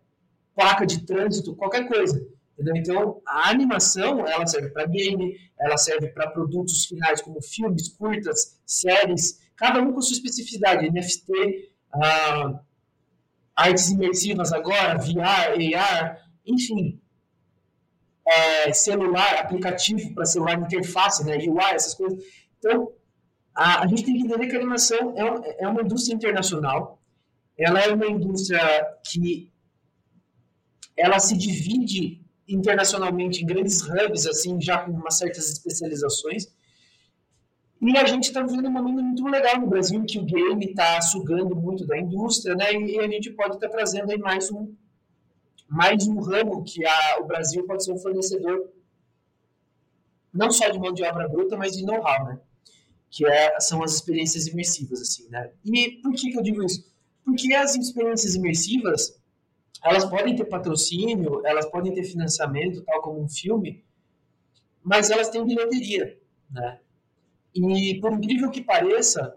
placa 0.57 0.87
de 0.87 1.05
trânsito, 1.05 1.55
qualquer 1.55 1.87
coisa. 1.87 2.19
Entendeu? 2.53 2.75
Então, 2.75 3.21
a 3.27 3.49
animação, 3.51 4.25
ela 4.25 4.47
serve 4.47 4.69
para 4.71 4.87
game, 4.87 5.39
ela 5.59 5.77
serve 5.77 6.07
para 6.07 6.31
produtos 6.31 6.85
finais 6.85 7.21
como 7.21 7.39
filmes, 7.39 7.89
curtas, 7.89 8.59
séries, 8.65 9.39
cada 9.55 9.79
um 9.79 9.93
com 9.93 10.01
sua 10.01 10.15
especificidade, 10.15 10.89
NFT, 10.89 11.71
ah, 11.93 12.59
artes 13.55 13.91
imersivas 13.91 14.51
agora, 14.51 14.97
VR, 14.97 15.53
AR, 15.75 16.17
enfim. 16.43 16.99
é, 18.25 18.73
celular, 18.73 19.35
aplicativo 19.35 20.13
para 20.13 20.25
celular, 20.25 20.59
interface, 20.59 21.23
né, 21.23 21.37
UI, 21.37 21.73
essas 21.73 21.93
coisas. 21.93 22.21
Então, 22.57 22.91
a, 23.55 23.83
a 23.83 23.87
gente 23.87 24.03
tem 24.03 24.15
que 24.15 24.23
entender 24.25 24.47
que 24.47 24.55
a 24.55 24.59
animação 24.59 25.13
é, 25.15 25.63
é 25.63 25.67
uma 25.67 25.81
indústria 25.81 26.15
internacional, 26.15 26.99
ela 27.57 27.79
é 27.79 27.93
uma 27.93 28.07
indústria 28.07 28.59
que 29.05 29.51
ela 30.97 31.19
se 31.19 31.37
divide 31.37 32.21
internacionalmente 32.47 33.43
em 33.43 33.45
grandes 33.45 33.81
hubs, 33.81 34.25
assim, 34.25 34.59
já 34.59 34.79
com 34.79 34.91
umas 34.91 35.17
certas 35.17 35.49
especializações. 35.49 36.47
E 37.79 37.95
a 37.95 38.05
gente 38.05 38.25
está 38.25 38.41
vivendo 38.41 38.67
um 38.67 38.71
momento 38.71 39.03
muito 39.03 39.27
legal 39.27 39.59
no 39.59 39.67
Brasil, 39.67 40.03
que 40.05 40.17
o 40.17 40.25
game 40.25 40.65
está 40.65 40.99
sugando 41.01 41.55
muito 41.55 41.85
da 41.85 41.97
indústria, 41.97 42.55
né? 42.55 42.73
E 42.73 42.99
a 42.99 43.07
gente 43.07 43.31
pode 43.31 43.55
estar 43.55 43.67
tá 43.67 43.75
trazendo 43.75 44.11
aí 44.11 44.17
mais 44.17 44.51
um, 44.51 44.73
mais 45.69 46.07
um 46.07 46.19
ramo 46.19 46.63
que 46.63 46.83
a, 46.85 47.19
o 47.21 47.25
Brasil 47.25 47.65
pode 47.67 47.83
ser 47.83 47.91
um 47.91 47.99
fornecedor 47.99 48.69
não 50.33 50.51
só 50.51 50.69
de 50.69 50.79
mão 50.79 50.93
de 50.93 51.03
obra 51.03 51.27
bruta, 51.27 51.57
mas 51.57 51.75
de 51.75 51.85
know-how, 51.85 52.25
né? 52.25 52.39
Que 53.09 53.25
é, 53.25 53.59
são 53.59 53.83
as 53.83 53.93
experiências 53.95 54.47
imersivas, 54.47 55.01
assim, 55.01 55.27
né? 55.29 55.51
E 55.65 55.99
por 56.01 56.13
que, 56.13 56.31
que 56.31 56.37
eu 56.37 56.43
digo 56.43 56.63
isso? 56.63 56.85
Porque 57.23 57.53
as 57.53 57.75
experiências 57.75 58.35
imersivas, 58.35 59.19
elas 59.83 60.05
podem 60.05 60.35
ter 60.35 60.45
patrocínio, 60.45 61.45
elas 61.45 61.69
podem 61.69 61.93
ter 61.93 62.03
financiamento, 62.03 62.83
tal 62.83 63.01
como 63.01 63.21
um 63.21 63.29
filme, 63.29 63.83
mas 64.83 65.09
elas 65.09 65.29
têm 65.29 65.45
bilheteria, 65.45 66.17
né? 66.49 66.79
E 67.53 67.99
por 67.99 68.13
incrível 68.13 68.49
que 68.51 68.63
pareça, 68.63 69.35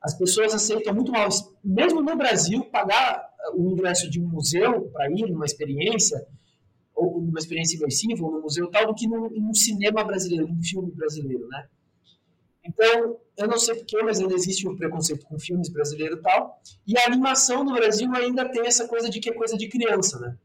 as 0.00 0.16
pessoas 0.16 0.54
aceitam 0.54 0.94
muito 0.94 1.12
mal, 1.12 1.28
mesmo 1.62 2.00
no 2.00 2.16
Brasil, 2.16 2.64
pagar 2.66 3.28
o 3.54 3.70
ingresso 3.70 4.08
de 4.10 4.20
um 4.20 4.28
museu 4.28 4.88
para 4.90 5.10
ir 5.10 5.30
numa 5.30 5.44
experiência, 5.44 6.26
ou 6.94 7.20
numa 7.20 7.38
experiência 7.38 7.76
imersiva, 7.76 8.24
ou 8.24 8.32
no 8.32 8.42
museu 8.42 8.70
tal, 8.70 8.86
do 8.86 8.94
que 8.94 9.06
num, 9.06 9.28
num 9.28 9.54
cinema 9.54 10.02
brasileiro, 10.04 10.48
num 10.48 10.62
filme 10.62 10.90
brasileiro, 10.92 11.46
né? 11.48 11.68
Então, 12.68 13.18
eu 13.36 13.48
não 13.48 13.58
sei 13.58 13.74
porquê, 13.76 14.02
mas 14.02 14.20
ainda 14.20 14.34
existe 14.34 14.68
um 14.68 14.76
preconceito 14.76 15.24
com 15.24 15.38
filmes 15.38 15.70
brasileiros 15.70 16.18
e 16.18 16.22
tal. 16.22 16.60
E 16.86 16.98
a 16.98 17.06
animação 17.06 17.64
no 17.64 17.72
Brasil 17.72 18.10
ainda 18.14 18.46
tem 18.48 18.66
essa 18.66 18.86
coisa 18.86 19.08
de 19.08 19.20
que 19.20 19.30
é 19.30 19.32
coisa 19.32 19.56
de 19.56 19.68
criança, 19.68 20.18
né? 20.18 20.36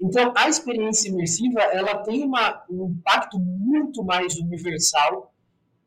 Então, 0.00 0.32
a 0.36 0.48
experiência 0.48 1.08
imersiva, 1.08 1.60
ela 1.60 1.98
tem 2.02 2.22
uma, 2.24 2.64
um 2.70 2.90
impacto 2.90 3.38
muito 3.38 4.02
mais 4.04 4.36
universal, 4.36 5.32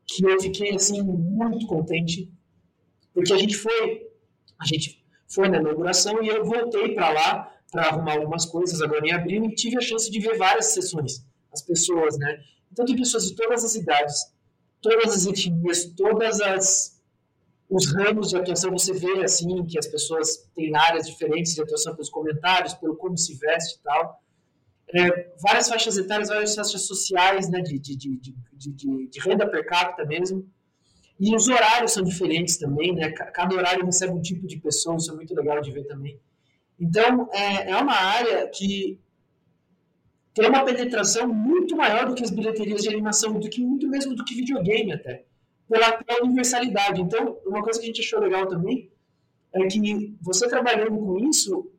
que 0.06 0.24
eu 0.24 0.40
fiquei, 0.40 0.74
assim, 0.74 1.02
muito 1.02 1.66
contente, 1.66 2.30
porque 3.14 3.32
a 3.32 3.38
gente 3.38 3.56
foi, 3.56 4.08
a 4.58 4.66
gente 4.66 5.04
foi 5.28 5.48
na 5.48 5.58
inauguração 5.58 6.22
e 6.22 6.28
eu 6.28 6.44
voltei 6.44 6.94
para 6.94 7.10
lá 7.10 7.56
para 7.70 7.86
arrumar 7.86 8.14
algumas 8.14 8.44
coisas 8.46 8.82
agora 8.82 9.06
em 9.06 9.12
abril 9.12 9.44
e 9.44 9.54
tive 9.54 9.76
a 9.78 9.80
chance 9.80 10.10
de 10.10 10.18
ver 10.18 10.36
várias 10.36 10.66
sessões, 10.66 11.24
as 11.52 11.62
pessoas, 11.62 12.18
né? 12.18 12.40
Então, 12.72 12.84
tem 12.84 12.96
pessoas 12.96 13.28
de 13.28 13.36
todas 13.36 13.64
as 13.64 13.76
idades, 13.76 14.32
todas 14.80 15.14
as 15.14 15.26
etnias, 15.26 15.84
todas 15.96 16.40
as 16.40 17.00
os 17.68 17.86
ramos 17.94 18.30
de 18.30 18.36
atuação 18.36 18.72
você 18.72 18.92
vê 18.92 19.22
assim 19.22 19.64
que 19.64 19.78
as 19.78 19.86
pessoas 19.86 20.50
têm 20.56 20.74
áreas 20.74 21.06
diferentes 21.06 21.54
de 21.54 21.62
atuação 21.62 21.94
pelos 21.94 22.10
comentários, 22.10 22.74
pelo 22.74 22.96
como 22.96 23.16
se 23.16 23.36
veste 23.36 23.78
e 23.78 23.82
tal. 23.82 24.20
É, 24.92 25.30
várias 25.40 25.68
faixas 25.68 25.96
etárias, 25.96 26.28
várias 26.28 26.52
faixas 26.56 26.82
sociais, 26.82 27.48
né, 27.48 27.60
de, 27.60 27.78
de, 27.78 27.96
de, 27.96 28.34
de, 28.72 29.20
renda 29.20 29.48
per 29.48 29.64
capita 29.64 30.04
mesmo. 30.04 30.44
E 31.20 31.36
os 31.36 31.46
horários 31.46 31.92
são 31.92 32.02
diferentes 32.02 32.56
também, 32.56 32.92
né? 32.92 33.12
Cada 33.12 33.54
horário 33.54 33.84
recebe 33.84 34.12
um 34.14 34.20
tipo 34.20 34.48
de 34.48 34.58
pessoa, 34.58 34.96
isso 34.96 35.12
é 35.12 35.14
muito 35.14 35.32
legal 35.32 35.60
de 35.60 35.70
ver 35.70 35.84
também. 35.84 36.18
Então, 36.78 37.28
é, 37.32 37.70
é 37.70 37.76
uma 37.76 37.94
área 37.94 38.48
que 38.48 38.98
tem 40.34 40.48
uma 40.48 40.64
penetração 40.64 41.28
muito 41.28 41.76
maior 41.76 42.06
do 42.06 42.14
que 42.14 42.22
as 42.22 42.30
bilheterias 42.30 42.82
de 42.82 42.88
animação, 42.88 43.38
do 43.38 43.48
que 43.48 43.60
muito 43.60 43.88
mesmo 43.88 44.14
do 44.14 44.24
que 44.24 44.34
videogame 44.34 44.92
até, 44.92 45.24
pela, 45.68 45.92
pela 45.92 46.24
universalidade. 46.24 47.00
Então, 47.00 47.38
uma 47.44 47.62
coisa 47.62 47.78
que 47.78 47.86
a 47.86 47.88
gente 47.88 48.00
achou 48.00 48.20
legal 48.20 48.46
também 48.46 48.90
é 49.52 49.66
que 49.66 50.16
você 50.20 50.48
trabalhando 50.48 50.96
com 50.96 51.18
isso, 51.18 51.70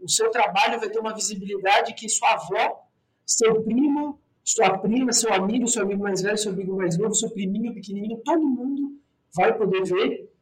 o 0.00 0.08
seu 0.08 0.30
trabalho 0.30 0.78
vai 0.78 0.88
ter 0.88 0.98
uma 1.00 1.14
visibilidade 1.14 1.94
que 1.94 2.08
sua 2.08 2.32
avó, 2.32 2.88
seu 3.26 3.62
primo, 3.62 4.20
sua 4.44 4.78
prima, 4.78 5.12
seu 5.12 5.32
amigo, 5.32 5.66
seu 5.66 5.82
amigo 5.82 6.02
mais 6.02 6.22
velho, 6.22 6.38
seu 6.38 6.52
amigo 6.52 6.76
mais 6.76 6.96
novo, 6.96 7.14
seu 7.14 7.30
priminho, 7.30 7.74
pequenininho, 7.74 8.18
todo 8.24 8.46
mundo 8.46 8.98
vai 9.34 9.56
poder 9.56 9.84
ver 9.84 10.32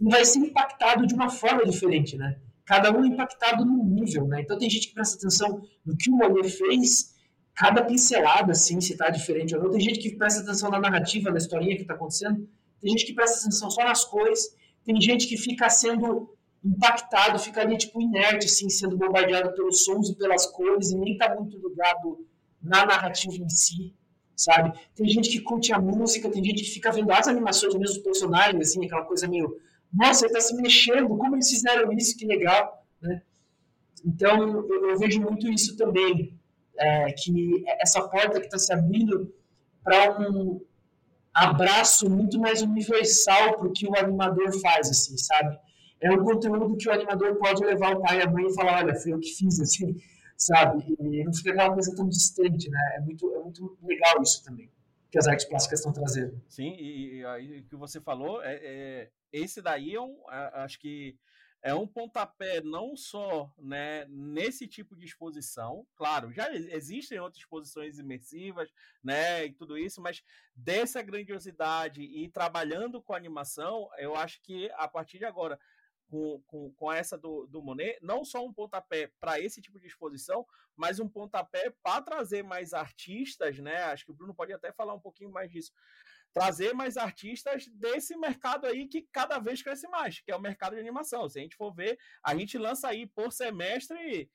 e 0.00 0.10
vai 0.10 0.24
ser 0.24 0.40
impactado 0.40 1.06
de 1.06 1.14
uma 1.14 1.30
forma 1.30 1.64
diferente, 1.64 2.16
né? 2.16 2.38
Cada 2.64 2.96
um 2.96 3.04
impactado 3.04 3.64
num 3.64 3.84
nível, 3.84 4.26
né? 4.26 4.40
Então 4.42 4.58
tem 4.58 4.68
gente 4.70 4.88
que 4.88 4.94
presta 4.94 5.16
atenção 5.16 5.62
no 5.84 5.96
que 5.96 6.10
o 6.10 6.16
Monet 6.16 6.48
fez, 6.48 7.14
cada 7.54 7.84
pincelada, 7.84 8.52
assim, 8.52 8.80
se 8.80 8.92
está 8.92 9.10
diferente 9.10 9.54
ou 9.54 9.62
não. 9.62 9.70
Tem 9.70 9.80
gente 9.80 10.00
que 10.00 10.16
presta 10.16 10.42
atenção 10.42 10.70
na 10.70 10.80
narrativa, 10.80 11.30
na 11.30 11.38
historinha 11.38 11.76
que 11.76 11.82
está 11.82 11.94
acontecendo. 11.94 12.48
Tem 12.80 12.90
gente 12.90 13.06
que 13.06 13.14
presta 13.14 13.40
atenção 13.40 13.70
só 13.70 13.84
nas 13.84 14.04
cores. 14.04 14.56
Tem 14.84 15.00
gente 15.00 15.26
que 15.26 15.36
fica 15.36 15.68
sendo 15.68 16.34
impactado, 16.64 17.38
fica 17.38 17.60
ali, 17.60 17.76
tipo, 17.76 18.00
inerte, 18.00 18.46
assim, 18.46 18.68
sendo 18.70 18.96
bombardeado 18.96 19.54
pelos 19.54 19.84
sons 19.84 20.08
e 20.10 20.16
pelas 20.16 20.46
cores 20.46 20.90
e 20.90 20.96
nem 20.96 21.12
está 21.12 21.34
muito 21.34 21.56
ligado 21.56 22.26
na 22.62 22.86
narrativa 22.86 23.36
em 23.36 23.48
si, 23.50 23.94
sabe? 24.34 24.72
Tem 24.94 25.06
gente 25.06 25.28
que 25.28 25.40
curte 25.40 25.72
a 25.74 25.78
música, 25.78 26.30
tem 26.30 26.42
gente 26.42 26.64
que 26.64 26.70
fica 26.70 26.90
vendo 26.90 27.12
as 27.12 27.28
animações 27.28 27.74
mesmo, 27.74 27.96
os 27.96 28.02
personagens, 28.02 28.68
assim, 28.68 28.84
aquela 28.84 29.04
coisa 29.04 29.28
meio 29.28 29.54
nossa, 29.94 30.26
ele 30.26 30.36
está 30.36 30.40
se 30.40 30.60
mexendo, 30.60 31.08
como 31.16 31.36
eles 31.36 31.48
fizeram 31.48 31.92
isso, 31.92 32.16
que 32.16 32.26
legal. 32.26 32.84
Né? 33.00 33.22
Então, 34.04 34.66
eu, 34.68 34.90
eu, 34.90 34.98
vejo 34.98 35.20
muito 35.20 35.48
isso 35.48 35.76
também, 35.76 36.38
é, 36.76 37.12
que 37.12 37.64
essa 37.80 38.06
porta 38.08 38.40
que 38.40 38.46
está 38.46 38.58
se 38.58 38.72
abrindo 38.72 39.32
para 39.82 40.20
um 40.20 40.60
abraço 41.32 42.10
muito 42.10 42.38
mais 42.38 42.60
universal 42.62 43.58
para 43.58 43.68
o 43.68 43.72
que 43.72 43.86
o 43.86 43.96
animador 43.96 44.52
faz, 44.60 44.90
assim, 44.90 45.16
sabe? 45.16 45.58
É 46.00 46.10
um 46.10 46.22
conteúdo 46.24 46.76
que 46.76 46.88
o 46.88 46.92
animador 46.92 47.36
pode 47.36 47.64
levar 47.64 47.96
o 47.96 48.00
pai 48.00 48.18
e 48.18 48.22
a 48.22 48.30
mãe 48.30 48.46
e 48.46 48.54
falar, 48.54 48.84
olha, 48.84 48.94
foi 48.94 49.12
eu 49.12 49.20
que 49.20 49.30
fiz, 49.30 49.58
assim, 49.60 49.96
sabe? 50.36 50.84
E 51.00 51.24
não 51.24 51.32
fica 51.32 51.50
aquela 51.50 51.72
coisa 51.72 51.94
tão 51.94 52.08
distante, 52.08 52.68
né? 52.68 52.96
É 52.96 53.00
muito, 53.00 53.32
é 53.34 53.38
muito 53.40 53.78
legal 53.82 54.20
isso 54.22 54.44
também, 54.44 54.68
que 55.10 55.18
as 55.18 55.28
artes 55.28 55.46
plásticas 55.46 55.78
estão 55.78 55.92
trazendo. 55.92 56.40
Sim, 56.48 56.74
e 56.78 57.24
aí 57.24 57.60
o 57.60 57.64
que 57.64 57.76
você 57.76 58.00
falou 58.00 58.42
é, 58.42 58.54
é 58.62 59.10
esse 59.34 59.60
daí 59.60 59.96
é 59.96 60.00
um, 60.00 60.16
acho 60.28 60.78
que 60.78 61.18
é 61.60 61.74
um 61.74 61.86
pontapé 61.86 62.60
não 62.60 62.94
só 62.94 63.50
né, 63.58 64.04
nesse 64.06 64.68
tipo 64.68 64.94
de 64.94 65.06
exposição, 65.06 65.86
claro, 65.96 66.30
já 66.30 66.52
existem 66.54 67.18
outras 67.18 67.42
exposições 67.42 67.98
imersivas, 67.98 68.70
né, 69.02 69.46
e 69.46 69.52
tudo 69.52 69.76
isso, 69.76 70.00
mas 70.00 70.22
dessa 70.54 71.02
grandiosidade 71.02 72.02
e 72.02 72.28
trabalhando 72.28 73.02
com 73.02 73.14
animação, 73.14 73.88
eu 73.98 74.14
acho 74.14 74.40
que 74.42 74.70
a 74.74 74.86
partir 74.86 75.18
de 75.18 75.24
agora, 75.24 75.58
com, 76.10 76.40
com, 76.46 76.70
com 76.74 76.92
essa 76.92 77.16
do, 77.16 77.46
do 77.46 77.62
Monet, 77.62 77.98
não 78.02 78.24
só 78.24 78.44
um 78.44 78.52
pontapé 78.52 79.10
para 79.18 79.40
esse 79.40 79.60
tipo 79.62 79.80
de 79.80 79.86
exposição, 79.86 80.46
mas 80.76 81.00
um 81.00 81.08
pontapé 81.08 81.74
para 81.82 82.02
trazer 82.02 82.44
mais 82.44 82.74
artistas, 82.74 83.58
né? 83.58 83.84
Acho 83.84 84.04
que 84.04 84.10
o 84.10 84.14
Bruno 84.14 84.34
pode 84.34 84.52
até 84.52 84.70
falar 84.70 84.92
um 84.92 85.00
pouquinho 85.00 85.30
mais 85.30 85.50
disso 85.50 85.72
trazer 86.34 86.74
mais 86.74 86.96
artistas 86.96 87.68
desse 87.68 88.16
mercado 88.16 88.66
aí 88.66 88.88
que 88.88 89.06
cada 89.12 89.38
vez 89.38 89.62
cresce 89.62 89.86
mais, 89.88 90.20
que 90.20 90.32
é 90.32 90.36
o 90.36 90.40
mercado 90.40 90.74
de 90.74 90.80
animação. 90.80 91.28
Se 91.28 91.38
a 91.38 91.42
gente 91.42 91.54
for 91.54 91.72
ver, 91.72 91.96
a 92.22 92.34
gente 92.34 92.58
lança 92.58 92.88
aí 92.88 93.06
por 93.06 93.32
semestre, 93.32 94.28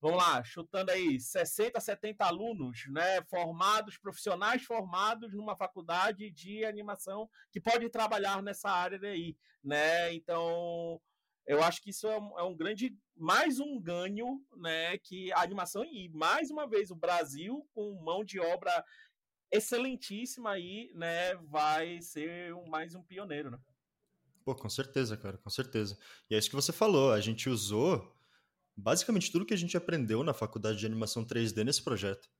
vamos 0.00 0.16
lá, 0.16 0.42
chutando 0.42 0.90
aí 0.90 1.20
60, 1.20 1.78
70 1.78 2.24
alunos, 2.24 2.86
né, 2.88 3.22
formados, 3.28 3.98
profissionais 3.98 4.64
formados 4.64 5.34
numa 5.34 5.54
faculdade 5.54 6.30
de 6.30 6.64
animação 6.64 7.28
que 7.52 7.60
pode 7.60 7.90
trabalhar 7.90 8.42
nessa 8.42 8.70
área 8.70 8.98
aí, 9.06 9.36
né? 9.62 10.14
Então, 10.14 10.98
eu 11.46 11.62
acho 11.62 11.82
que 11.82 11.90
isso 11.90 12.06
é 12.06 12.18
um, 12.18 12.38
é 12.38 12.42
um, 12.42 12.56
grande, 12.56 12.96
mais 13.14 13.60
um 13.60 13.78
ganho, 13.78 14.42
né, 14.56 14.96
que 14.96 15.30
a 15.32 15.42
animação 15.42 15.84
e 15.84 16.08
mais 16.08 16.50
uma 16.50 16.66
vez 16.66 16.90
o 16.90 16.96
Brasil 16.96 17.68
com 17.74 18.00
mão 18.02 18.24
de 18.24 18.40
obra 18.40 18.84
excelentíssima 19.50 20.50
aí, 20.50 20.90
né, 20.94 21.34
vai 21.36 22.00
ser 22.00 22.54
um, 22.54 22.66
mais 22.66 22.94
um 22.94 23.02
pioneiro, 23.02 23.50
né? 23.50 23.58
Pô, 24.44 24.54
com 24.54 24.68
certeza, 24.68 25.16
cara, 25.16 25.36
com 25.38 25.50
certeza. 25.50 25.98
E 26.30 26.34
é 26.34 26.38
isso 26.38 26.48
que 26.48 26.56
você 26.56 26.72
falou, 26.72 27.12
a 27.12 27.20
gente 27.20 27.48
usou 27.48 28.16
basicamente 28.76 29.30
tudo 29.30 29.44
que 29.44 29.54
a 29.54 29.58
gente 29.58 29.76
aprendeu 29.76 30.22
na 30.22 30.32
faculdade 30.32 30.78
de 30.78 30.86
animação 30.86 31.24
3D 31.24 31.64
nesse 31.64 31.82
projeto. 31.82 32.30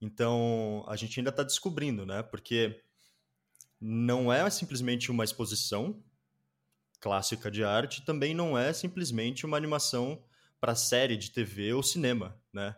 Então, 0.00 0.84
a 0.88 0.96
gente 0.96 1.18
ainda 1.18 1.30
está 1.30 1.42
descobrindo, 1.42 2.04
né? 2.04 2.22
Porque 2.22 2.82
não 3.80 4.32
é 4.32 4.48
simplesmente 4.50 5.10
uma 5.10 5.24
exposição 5.24 6.02
clássica 7.00 7.50
de 7.50 7.62
arte, 7.62 8.04
também 8.04 8.34
não 8.34 8.58
é 8.58 8.72
simplesmente 8.72 9.46
uma 9.46 9.56
animação 9.56 10.22
para 10.60 10.74
série 10.74 11.16
de 11.16 11.30
TV 11.30 11.72
ou 11.72 11.82
cinema, 11.82 12.38
né? 12.52 12.74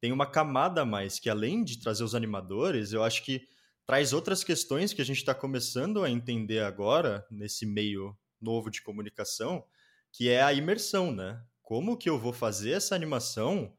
Tem 0.00 0.12
uma 0.12 0.26
camada 0.26 0.82
a 0.82 0.86
mais 0.86 1.18
que, 1.18 1.28
além 1.28 1.62
de 1.62 1.78
trazer 1.78 2.02
os 2.02 2.14
animadores, 2.14 2.92
eu 2.92 3.04
acho 3.04 3.22
que 3.22 3.46
traz 3.86 4.12
outras 4.12 4.42
questões 4.42 4.92
que 4.92 5.02
a 5.02 5.04
gente 5.04 5.18
está 5.18 5.34
começando 5.34 6.02
a 6.02 6.10
entender 6.10 6.60
agora, 6.60 7.26
nesse 7.30 7.66
meio 7.66 8.16
novo 8.40 8.70
de 8.70 8.80
comunicação, 8.82 9.64
que 10.12 10.28
é 10.28 10.42
a 10.42 10.52
imersão, 10.52 11.12
né? 11.12 11.42
Como 11.62 11.96
que 11.96 12.08
eu 12.08 12.18
vou 12.18 12.32
fazer 12.32 12.70
essa 12.70 12.94
animação 12.94 13.76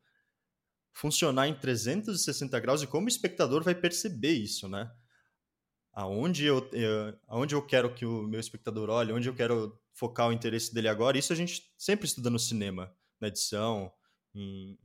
funcionar 0.93 1.47
em 1.47 1.55
360 1.55 2.59
graus 2.59 2.82
e 2.82 2.88
como 2.88 3.05
o 3.05 3.09
espectador 3.09 3.63
vai 3.63 3.74
perceber 3.74 4.34
isso, 4.34 4.67
né? 4.67 4.91
Aonde 5.93 6.45
eu, 6.45 6.69
eu, 6.72 7.17
aonde 7.28 7.55
eu 7.55 7.65
quero 7.65 7.93
que 7.93 8.05
o 8.05 8.24
meu 8.24 8.39
espectador 8.39 8.89
olhe, 8.89 9.11
onde 9.11 9.28
eu 9.28 9.36
quero 9.36 9.78
focar 9.93 10.30
o 10.30 10.34
interesse 10.34 10.74
dele 10.74 10.88
agora, 10.88 11.17
isso 11.17 11.34
a 11.34 11.36
gente 11.36 11.69
sempre 11.78 12.05
estuda 12.05 12.30
no 12.30 12.39
cinema, 12.39 12.93
na 13.19 13.28
edição, 13.28 13.91
em, 14.34 14.78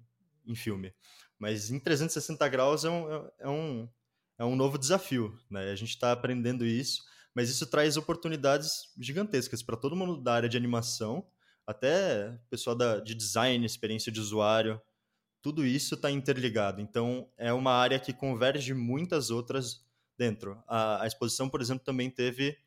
em 0.44 0.54
filme. 0.54 0.92
Mas 1.38 1.70
em 1.70 1.78
360 1.78 2.48
graus 2.48 2.84
é 2.84 2.90
um, 2.90 3.12
é, 3.12 3.32
é 3.40 3.48
um, 3.48 3.88
é 4.38 4.44
um 4.44 4.56
novo 4.56 4.78
desafio, 4.78 5.38
né? 5.50 5.70
A 5.70 5.76
gente 5.76 5.90
está 5.90 6.12
aprendendo 6.12 6.64
isso, 6.64 7.02
mas 7.34 7.50
isso 7.50 7.66
traz 7.66 7.96
oportunidades 7.96 8.92
gigantescas 8.98 9.62
para 9.62 9.76
todo 9.76 9.96
mundo 9.96 10.22
da 10.22 10.34
área 10.34 10.48
de 10.48 10.56
animação, 10.56 11.26
até 11.66 12.38
pessoal 12.48 12.76
da, 12.76 13.00
de 13.00 13.14
design, 13.14 13.64
experiência 13.66 14.10
de 14.10 14.20
usuário, 14.20 14.80
tudo 15.42 15.64
isso 15.64 15.94
está 15.94 16.10
interligado. 16.10 16.80
Então, 16.80 17.28
é 17.36 17.52
uma 17.52 17.72
área 17.72 18.00
que 18.00 18.12
converge 18.12 18.74
muitas 18.74 19.30
outras 19.30 19.84
dentro. 20.18 20.60
A, 20.66 21.02
a 21.02 21.06
exposição, 21.06 21.48
por 21.48 21.60
exemplo, 21.60 21.84
também 21.84 22.10
teve 22.10 22.58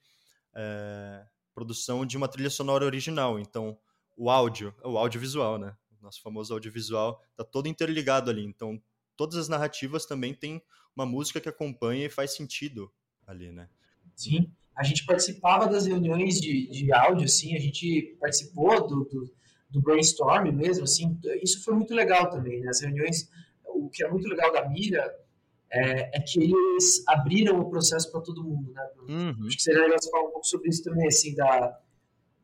é, 0.55 1.25
produção 1.53 2.05
de 2.05 2.15
uma 2.15 2.27
trilha 2.27 2.49
sonora 2.49 2.85
original. 2.85 3.39
Então, 3.39 3.77
o 4.15 4.29
áudio, 4.29 4.73
o 4.83 4.97
audiovisual, 4.97 5.57
né? 5.57 5.75
Nosso 6.09 6.21
famoso 6.21 6.53
audiovisual, 6.53 7.23
está 7.31 7.43
todo 7.43 7.67
interligado 7.67 8.29
ali. 8.29 8.43
Então, 8.43 8.81
todas 9.15 9.37
as 9.37 9.47
narrativas 9.47 10.05
também 10.05 10.33
têm 10.33 10.61
uma 10.95 11.05
música 11.05 11.39
que 11.39 11.47
acompanha 11.47 12.07
e 12.07 12.09
faz 12.09 12.35
sentido 12.35 12.91
ali, 13.25 13.51
né? 13.51 13.69
Sim, 14.15 14.51
a 14.75 14.83
gente 14.83 15.05
participava 15.05 15.67
das 15.67 15.85
reuniões 15.85 16.41
de, 16.41 16.67
de 16.67 16.91
áudio, 16.91 17.25
assim, 17.25 17.55
a 17.55 17.59
gente 17.59 18.17
participou 18.19 18.87
do, 18.87 19.05
do, 19.05 19.33
do 19.69 19.81
brainstorm 19.81 20.51
mesmo, 20.51 20.83
assim, 20.83 21.17
isso 21.43 21.63
foi 21.63 21.75
muito 21.75 21.93
legal 21.93 22.29
também, 22.29 22.59
né? 22.59 22.69
As 22.69 22.81
reuniões, 22.81 23.29
o 23.65 23.89
que 23.89 24.03
é 24.03 24.09
muito 24.09 24.27
legal 24.27 24.51
da 24.51 24.67
Mira 24.67 25.15
é, 25.71 26.17
é 26.17 26.21
que 26.21 26.39
eles 26.41 27.07
abriram 27.07 27.59
o 27.59 27.69
processo 27.69 28.11
para 28.11 28.21
todo 28.21 28.43
mundo, 28.43 28.73
né? 28.73 28.89
Uhum. 29.07 29.47
Acho 29.47 29.57
que 29.57 29.63
seria 29.63 29.81
legal 29.83 29.99
você 30.01 30.09
falar 30.09 30.27
um 30.27 30.31
pouco 30.31 30.47
sobre 30.47 30.69
isso 30.69 30.83
também, 30.83 31.07
assim, 31.07 31.35
da, 31.35 31.79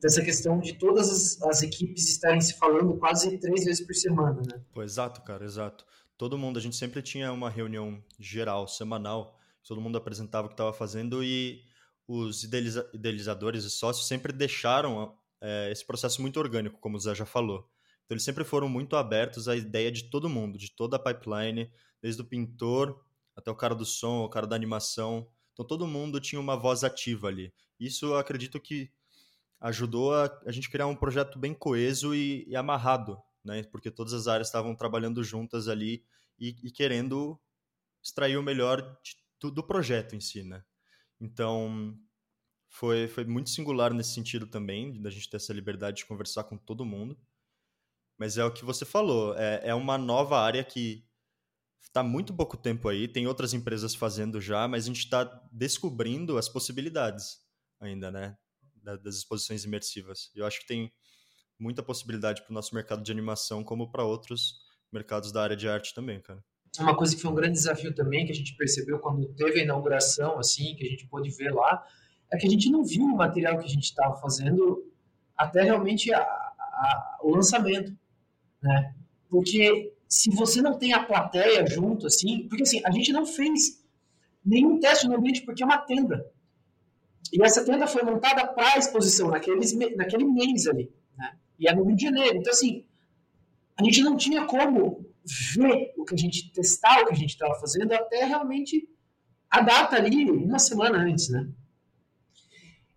dessa 0.06 0.22
questão 0.22 0.60
de 0.60 0.74
todas 0.74 1.10
as, 1.10 1.42
as, 1.42 1.64
equipes 1.64 2.08
estarem 2.08 2.40
se 2.40 2.54
falando 2.60 2.96
quase 2.96 3.40
três 3.40 3.66
vezes 3.66 3.84
por 3.84 3.96
semana, 3.96 4.40
né? 4.40 4.62
Pô, 4.72 4.84
exato, 4.84 5.20
cara, 5.24 5.44
exato. 5.44 5.84
Todo 6.16 6.38
mundo, 6.38 6.60
a 6.60 6.62
gente 6.62 6.76
sempre 6.76 7.02
tinha 7.02 7.34
uma 7.34 7.50
reunião 7.50 8.00
geral, 8.20 8.68
semanal, 8.68 9.36
todo 9.68 9.82
mundo 9.82 9.98
apresentava 9.98 10.46
o 10.46 10.50
que 10.50 10.54
estava 10.54 10.72
fazendo 10.72 11.24
e 11.24 11.64
os 12.08 12.44
idealiza 12.44 12.88
idealizadores 12.94 13.64
e 13.64 13.70
sócios 13.72 14.08
sempre 14.08 14.32
deixaram 14.32 15.18
é, 15.42 15.72
esse 15.72 15.84
processo 15.84 16.22
muito 16.22 16.40
orgânico, 16.40 16.80
como 16.80 16.98
o 16.98 17.00
Zé 17.00 17.16
já 17.16 17.26
falou. 17.26 17.68
Então, 18.06 18.14
eles 18.14 18.24
sempre 18.24 18.44
foram 18.44 18.70
muito 18.70 18.96
abertos 18.96 19.48
à 19.48 19.56
ideia 19.56 19.92
de 19.92 20.04
todo 20.04 20.30
mundo, 20.30 20.60
de 20.60 20.70
toda 20.70 20.98
a 20.98 21.00
pipeline, 21.00 21.72
desde 22.00 22.22
o 22.22 22.26
pintor 22.26 23.04
até 23.36 23.50
o 23.50 23.56
cara 23.56 23.74
do 23.74 23.86
som, 23.86 24.24
o 24.24 24.30
cara 24.30 24.46
da 24.46 24.56
animação. 24.56 25.28
Então, 25.54 25.66
todo 25.66 25.88
mundo 25.88 26.20
tinha 26.20 26.40
uma 26.40 26.56
voz 26.56 26.84
ativa 26.84 27.28
ali. 27.28 27.52
Isso 27.80 28.06
eu 28.06 28.18
acredito 28.18 28.60
que 28.60 28.92
ajudou 29.66 30.14
a, 30.14 30.26
a 30.46 30.52
gente 30.52 30.70
criar 30.70 30.86
um 30.86 30.96
projeto 30.96 31.40
bem 31.40 31.54
coeso 31.54 32.14
e, 32.14 32.46
e 32.48 32.56
amarrado, 32.56 33.18
né? 33.44 33.64
Porque 33.64 33.90
todas 33.90 34.14
as 34.14 34.28
áreas 34.28 34.48
estavam 34.48 34.76
trabalhando 34.76 35.24
juntas 35.24 35.68
ali 35.68 36.06
e, 36.40 36.56
e 36.64 36.72
querendo 36.72 37.40
extrair 38.04 38.38
o 38.38 38.44
melhor 38.44 38.82
de, 39.04 39.52
do, 39.52 39.64
projeto 39.64 40.16
em 40.16 40.20
si, 40.20 40.44
né? 40.44 40.64
Então, 41.20 41.98
foi, 42.70 43.08
foi 43.08 43.26
muito 43.26 43.50
singular 43.50 43.92
nesse 43.92 44.14
sentido 44.14 44.46
também, 44.46 45.02
da 45.02 45.10
gente 45.10 45.28
ter 45.28 45.38
essa 45.38 45.54
liberdade 45.54 45.98
de 45.98 46.06
conversar 46.06 46.44
com 46.44 46.58
todo 46.58 46.86
mundo. 46.86 47.18
Mas 48.20 48.38
é 48.38 48.46
o 48.46 48.54
que 48.54 48.64
você 48.64 48.86
falou, 48.86 49.36
é, 49.36 49.62
é 49.70 49.74
uma 49.74 49.98
nova 49.98 50.40
área 50.40 50.64
que 50.64 51.04
está 51.82 52.04
muito 52.04 52.36
pouco 52.36 52.56
tempo 52.56 52.88
aí, 52.88 53.08
tem 53.08 53.26
outras 53.26 53.54
empresas 53.54 53.96
fazendo 53.96 54.40
já, 54.40 54.68
mas 54.68 54.84
a 54.84 54.88
gente 54.88 55.00
está 55.00 55.24
descobrindo 55.52 56.38
as 56.38 56.48
possibilidades 56.48 57.40
ainda, 57.80 58.12
né? 58.12 58.38
Das 58.86 59.16
exposições 59.16 59.66
imersivas. 59.66 60.32
Eu 60.36 60.46
acho 60.46 60.60
que 60.60 60.68
tem 60.68 60.92
muita 61.60 61.82
possibilidade 61.82 62.42
para 62.44 62.52
o 62.52 62.54
nosso 62.54 62.76
mercado 62.76 63.02
de 63.02 63.12
animação, 63.12 63.64
como 63.64 63.92
para 63.92 64.04
outros 64.04 64.60
mercados 64.92 65.32
da 65.32 65.42
área 65.42 65.56
de 65.56 65.68
arte 65.68 65.94
também, 65.94 66.22
cara. 66.22 66.44
Uma 66.80 66.96
coisa 66.96 67.16
que 67.16 67.22
foi 67.22 67.32
um 67.32 67.36
grande 67.36 67.54
desafio 67.54 67.94
também, 67.94 68.26
que 68.26 68.32
a 68.32 68.36
gente 68.36 68.56
percebeu 68.58 69.00
quando 69.00 69.26
teve 69.34 69.62
a 69.62 69.64
inauguração, 69.64 70.38
assim, 70.38 70.76
que 70.76 70.86
a 70.86 70.90
gente 70.90 71.08
pôde 71.08 71.30
ver 71.30 71.54
lá, 71.54 71.86
é 72.32 72.38
que 72.38 72.48
a 72.48 72.50
gente 72.50 72.70
não 72.70 72.84
viu 72.84 73.04
o 73.06 73.16
material 73.16 73.58
que 73.58 73.66
a 73.66 73.70
gente 73.70 73.86
estava 73.86 74.16
fazendo 74.20 74.86
até 75.38 75.64
realmente 75.64 76.14
a, 76.14 76.20
a, 76.20 77.20
o 77.22 77.34
lançamento, 77.34 77.98
né? 78.62 78.94
Porque 79.30 79.94
se 80.08 80.30
você 80.30 80.62
não 80.62 80.78
tem 80.78 80.94
a 80.94 81.04
plateia 81.04 81.66
junto, 81.66 82.08
assim, 82.08 82.48
porque 82.48 82.64
assim, 82.64 82.82
a 82.86 82.92
gente 82.92 83.12
não 83.12 83.26
fez 83.26 83.84
nenhum 84.46 84.80
teste 84.80 85.08
no 85.08 85.16
ambiente 85.16 85.42
porque 85.42 85.64
é 85.64 85.66
uma 85.66 85.80
tenda. 85.80 86.26
E 87.34 87.44
essa 87.44 87.66
tenda 87.66 87.88
foi 87.88 88.04
montada 88.04 88.48
para 88.48 88.74
a 88.74 88.78
exposição, 88.78 89.30
naqueles, 89.30 89.74
naquele 89.96 90.26
mês 90.26 90.68
ali. 90.68 90.92
Né? 91.18 91.38
E 91.60 91.68
é 91.68 91.76
no 91.76 91.84
Rio 91.84 91.96
de 91.96 92.04
Janeiro. 92.04 92.38
Então, 92.38 92.52
assim, 92.52 92.86
a 93.78 93.84
gente 93.84 94.02
não 94.02 94.16
tinha 94.16 94.46
como 94.46 95.06
ver 95.56 95.94
o 95.98 96.06
que 96.06 96.14
a 96.14 96.18
gente, 96.18 96.52
testar 96.52 97.02
o 97.02 97.08
que 97.08 97.14
a 97.14 97.18
gente 97.18 97.32
estava 97.32 97.56
fazendo 97.56 97.92
até 97.92 98.24
realmente 98.26 98.88
a 99.50 99.62
data 99.62 99.96
ali, 99.96 100.30
uma 100.30 100.60
semana 100.60 101.00
antes, 101.00 101.30
né? 101.30 101.50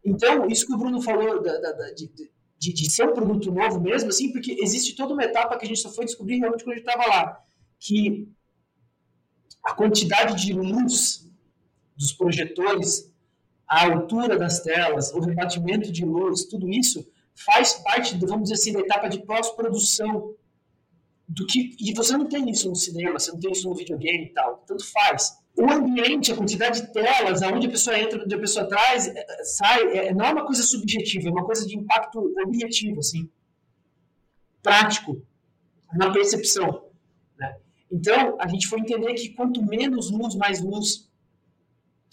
Então, 0.04 0.46
isso 0.46 0.66
que 0.66 0.74
o 0.74 0.78
Bruno 0.78 1.00
falou 1.02 1.42
da, 1.42 1.58
da, 1.58 1.72
da, 1.72 1.90
de, 1.92 2.10
de, 2.58 2.72
de, 2.72 2.90
ser 2.90 3.08
um 3.08 3.12
produto 3.12 3.52
novo 3.52 3.80
mesmo, 3.80 4.08
assim, 4.08 4.32
porque 4.32 4.56
existe 4.60 4.96
toda 4.96 5.12
uma 5.12 5.24
etapa 5.24 5.56
que 5.58 5.64
a 5.64 5.68
gente 5.68 5.80
só 5.80 5.90
foi 5.90 6.04
descobrir 6.04 6.38
realmente 6.38 6.64
quando 6.64 6.74
a 6.74 6.78
gente 6.78 6.88
estava 6.88 7.08
lá, 7.08 7.44
que 7.78 8.28
a 9.64 9.74
quantidade 9.74 10.42
de 10.42 10.52
luz 10.52 11.28
dos 11.96 12.12
projetores 12.12 13.07
a 13.68 13.84
altura 13.84 14.38
das 14.38 14.60
telas, 14.60 15.12
o 15.12 15.20
rebatimento 15.20 15.92
de 15.92 16.04
luz, 16.04 16.44
tudo 16.44 16.68
isso 16.70 17.06
faz 17.34 17.74
parte, 17.74 18.18
vamos 18.18 18.44
dizer 18.44 18.54
assim, 18.54 18.72
da 18.72 18.80
etapa 18.80 19.08
de 19.08 19.24
pós-produção 19.24 20.34
do 21.28 21.46
que 21.46 21.76
e 21.78 21.92
você 21.92 22.16
não 22.16 22.26
tem 22.26 22.48
isso 22.48 22.68
no 22.68 22.74
cinema, 22.74 23.18
você 23.18 23.30
não 23.30 23.38
tem 23.38 23.52
isso 23.52 23.68
no 23.68 23.74
videogame 23.74 24.24
e 24.24 24.32
tal, 24.32 24.64
tanto 24.66 24.90
faz. 24.90 25.36
O 25.56 25.70
ambiente, 25.70 26.32
a 26.32 26.36
quantidade 26.36 26.80
de 26.80 26.92
telas, 26.92 27.42
aonde 27.42 27.66
a 27.66 27.70
pessoa 27.70 27.98
entra, 27.98 28.22
onde 28.22 28.34
a 28.34 28.38
pessoa 28.38 28.66
traz, 28.66 29.08
é, 29.08 29.24
é, 29.28 29.44
sai, 29.44 29.98
é, 29.98 30.14
não 30.14 30.24
é 30.24 30.32
uma 30.32 30.46
coisa 30.46 30.62
subjetiva, 30.62 31.28
é 31.28 31.32
uma 31.32 31.44
coisa 31.44 31.66
de 31.66 31.76
impacto 31.76 32.32
objetivo, 32.46 33.00
assim, 33.00 33.28
prático, 34.62 35.20
na 35.92 36.10
percepção. 36.10 36.84
Né? 37.38 37.56
Então, 37.90 38.36
a 38.40 38.46
gente 38.46 38.66
foi 38.66 38.80
entender 38.80 39.12
que 39.14 39.30
quanto 39.30 39.62
menos 39.62 40.10
luz, 40.10 40.34
mais 40.34 40.62
luz 40.62 41.07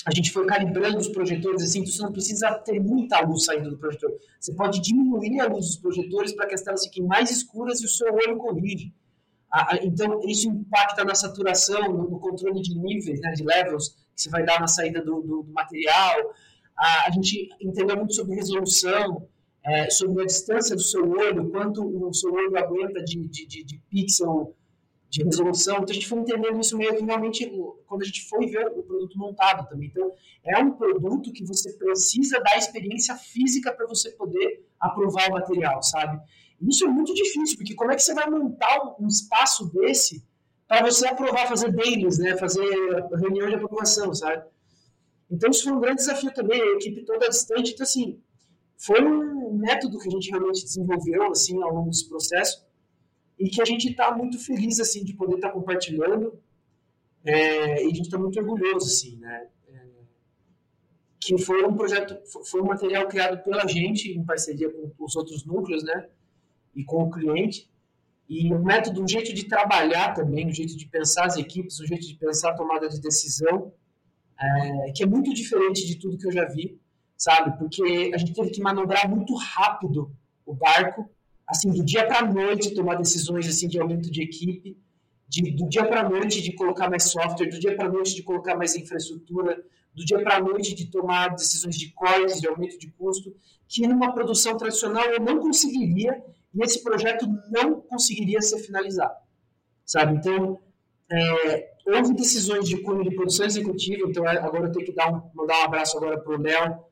a 0.05 0.11
gente 0.13 0.31
foi 0.31 0.45
calibrando 0.45 0.97
os 0.99 1.07
projetores 1.07 1.63
assim, 1.63 1.79
então 1.79 1.91
você 1.91 2.03
não 2.03 2.11
precisa 2.11 2.53
ter 2.59 2.79
muita 2.79 3.19
luz 3.21 3.45
saindo 3.45 3.71
do 3.71 3.77
projetor. 3.77 4.11
Você 4.39 4.53
pode 4.53 4.79
diminuir 4.79 5.39
a 5.39 5.47
luz 5.47 5.65
dos 5.65 5.77
projetores 5.77 6.33
para 6.33 6.45
que 6.47 6.53
as 6.53 6.61
telas 6.61 6.85
fiquem 6.85 7.03
mais 7.03 7.31
escuras 7.31 7.81
e 7.81 7.85
o 7.85 7.89
seu 7.89 8.13
olho 8.13 8.37
corrige. 8.37 8.93
Então, 9.81 10.19
isso 10.27 10.49
impacta 10.49 11.03
na 11.03 11.15
saturação, 11.15 11.91
no 11.91 12.19
controle 12.19 12.61
de 12.61 12.77
níveis, 12.77 13.19
né, 13.21 13.31
de 13.31 13.43
levels, 13.43 13.95
que 14.13 14.21
você 14.21 14.29
vai 14.29 14.45
dar 14.45 14.59
na 14.59 14.67
saída 14.67 15.01
do, 15.01 15.21
do, 15.21 15.43
do 15.43 15.51
material. 15.53 16.33
A, 16.77 17.09
gente 17.11 17.49
entendeu 17.61 17.95
muito 17.95 18.13
sobre 18.13 18.35
resolução, 18.35 19.27
é, 19.65 19.89
sobre 19.89 20.23
a 20.23 20.25
distância 20.25 20.75
do 20.75 20.81
seu 20.81 21.09
olho, 21.09 21.49
quanto 21.49 21.81
o 21.83 22.13
seu 22.13 22.31
olho 22.31 22.55
aguenta 22.57 23.01
de, 23.03 23.27
de, 23.27 23.47
de, 23.47 23.63
de 23.63 23.81
pixel 23.89 24.53
de 25.15 25.23
resolução. 25.23 25.75
Então 25.75 25.91
a 25.91 25.93
gente 25.93 26.07
foi 26.07 26.19
entendendo 26.19 26.59
isso 26.59 26.77
meio 26.77 26.95
que 26.95 27.03
realmente 27.03 27.49
quando 27.87 28.01
a 28.01 28.05
gente 28.05 28.27
foi 28.27 28.47
ver 28.47 28.67
o 28.67 28.83
produto 28.83 29.17
montado 29.17 29.67
também. 29.69 29.87
Então 29.87 30.11
é 30.43 30.59
um 30.59 30.71
produto 30.71 31.31
que 31.31 31.45
você 31.45 31.71
precisa 31.73 32.39
da 32.41 32.57
experiência 32.57 33.15
física 33.15 33.71
para 33.71 33.87
você 33.87 34.11
poder 34.11 34.65
aprovar 34.79 35.29
o 35.29 35.33
material, 35.33 35.81
sabe? 35.81 36.21
Isso 36.61 36.85
é 36.85 36.87
muito 36.89 37.13
difícil, 37.13 37.57
porque 37.57 37.75
como 37.75 37.91
é 37.91 37.95
que 37.95 38.03
você 38.03 38.13
vai 38.13 38.29
montar 38.29 38.95
um 38.99 39.07
espaço 39.07 39.71
desse 39.71 40.25
para 40.67 40.83
você 40.83 41.07
aprovar, 41.07 41.47
fazer 41.47 41.71
dailies, 41.71 42.17
né? 42.17 42.35
Fazer 42.35 42.67
reunião 43.17 43.47
de 43.47 43.55
aprovação, 43.55 44.13
sabe? 44.13 44.43
Então 45.31 45.49
isso 45.49 45.63
foi 45.63 45.73
um 45.73 45.79
grande 45.79 45.97
desafio 45.97 46.33
também, 46.33 46.61
a 46.61 46.73
equipe 46.73 47.05
toda 47.05 47.29
distante. 47.29 47.71
Então 47.71 47.85
assim, 47.85 48.21
foi 48.77 49.01
um 49.01 49.53
método 49.53 49.97
que 49.97 50.09
a 50.09 50.11
gente 50.11 50.29
realmente 50.29 50.61
desenvolveu 50.63 51.31
assim 51.31 51.61
ao 51.63 51.73
longo 51.73 51.89
desse 51.89 52.09
processo 52.09 52.64
e 53.37 53.49
que 53.49 53.61
a 53.61 53.65
gente 53.65 53.89
está 53.89 54.15
muito 54.15 54.39
feliz 54.39 54.79
assim 54.79 55.03
de 55.03 55.13
poder 55.13 55.35
estar 55.35 55.49
tá 55.49 55.53
compartilhando 55.53 56.39
é, 57.23 57.83
e 57.83 57.87
a 57.87 57.89
gente 57.89 58.01
está 58.01 58.17
muito 58.17 58.39
orgulhoso 58.39 58.85
assim, 58.85 59.17
né? 59.17 59.47
É, 59.67 59.81
que 61.19 61.37
foi 61.37 61.65
um 61.65 61.73
projeto, 61.73 62.17
foi 62.45 62.61
um 62.61 62.65
material 62.65 63.07
criado 63.07 63.43
pela 63.43 63.67
gente 63.67 64.11
em 64.11 64.23
parceria 64.23 64.69
com 64.69 64.91
os 65.03 65.15
outros 65.15 65.45
núcleos, 65.45 65.83
né? 65.83 66.07
E 66.75 66.83
com 66.83 67.03
o 67.03 67.09
cliente 67.09 67.69
e 68.27 68.51
um 68.53 68.63
método, 68.63 69.03
um 69.03 69.07
jeito 69.07 69.33
de 69.33 69.47
trabalhar 69.47 70.13
também, 70.13 70.47
um 70.47 70.53
jeito 70.53 70.75
de 70.75 70.87
pensar 70.87 71.25
as 71.25 71.37
equipes, 71.37 71.79
um 71.79 71.85
jeito 71.85 72.07
de 72.07 72.15
pensar 72.15 72.51
a 72.51 72.55
tomada 72.55 72.89
de 72.89 72.99
decisão, 72.99 73.71
é, 74.39 74.91
que 74.91 75.03
é 75.03 75.05
muito 75.05 75.33
diferente 75.33 75.85
de 75.85 75.97
tudo 75.97 76.17
que 76.17 76.27
eu 76.27 76.31
já 76.31 76.45
vi, 76.45 76.79
sabe? 77.15 77.57
Porque 77.57 78.11
a 78.13 78.17
gente 78.17 78.33
teve 78.33 78.49
que 78.49 78.61
manobrar 78.61 79.09
muito 79.09 79.35
rápido 79.35 80.11
o 80.45 80.53
barco 80.53 81.09
assim, 81.47 81.71
do 81.71 81.83
dia 81.83 82.05
para 82.07 82.19
a 82.19 82.33
noite, 82.33 82.73
tomar 82.73 82.95
decisões 82.95 83.47
assim 83.47 83.67
de 83.67 83.79
aumento 83.79 84.09
de 84.11 84.21
equipe, 84.21 84.77
de, 85.27 85.51
do 85.51 85.67
dia 85.67 85.85
para 85.85 86.01
a 86.01 86.09
noite 86.09 86.41
de 86.41 86.53
colocar 86.53 86.89
mais 86.89 87.03
software, 87.03 87.49
do 87.49 87.59
dia 87.59 87.75
para 87.75 87.87
a 87.87 87.91
noite 87.91 88.15
de 88.15 88.23
colocar 88.23 88.55
mais 88.55 88.75
infraestrutura, 88.75 89.63
do 89.93 90.03
dia 90.03 90.21
para 90.21 90.37
a 90.37 90.39
noite 90.39 90.75
de 90.75 90.87
tomar 90.87 91.29
decisões 91.29 91.77
de 91.77 91.91
cortes, 91.93 92.41
de 92.41 92.47
aumento 92.47 92.77
de 92.77 92.91
custo, 92.91 93.33
que 93.67 93.87
numa 93.87 94.13
produção 94.13 94.57
tradicional 94.57 95.05
eu 95.05 95.19
não 95.19 95.39
conseguiria 95.39 96.21
e 96.53 96.63
esse 96.63 96.83
projeto 96.83 97.27
não 97.49 97.81
conseguiria 97.81 98.41
ser 98.41 98.59
finalizado, 98.59 99.15
sabe? 99.85 100.15
Então, 100.15 100.59
é, 101.11 101.73
houve 101.87 102.13
decisões 102.13 102.67
de 102.67 102.81
cunho 102.81 103.03
de 103.03 103.15
produção 103.15 103.45
executiva, 103.45 104.07
então 104.07 104.27
é, 104.27 104.37
agora 104.37 104.67
eu 104.67 104.71
tenho 104.71 104.85
que 104.85 104.93
dar 104.93 105.11
um, 105.11 105.29
mandar 105.33 105.61
um 105.61 105.65
abraço 105.65 105.97
agora 105.97 106.19
para 106.19 106.35
o 106.35 106.41
Léo 106.41 106.85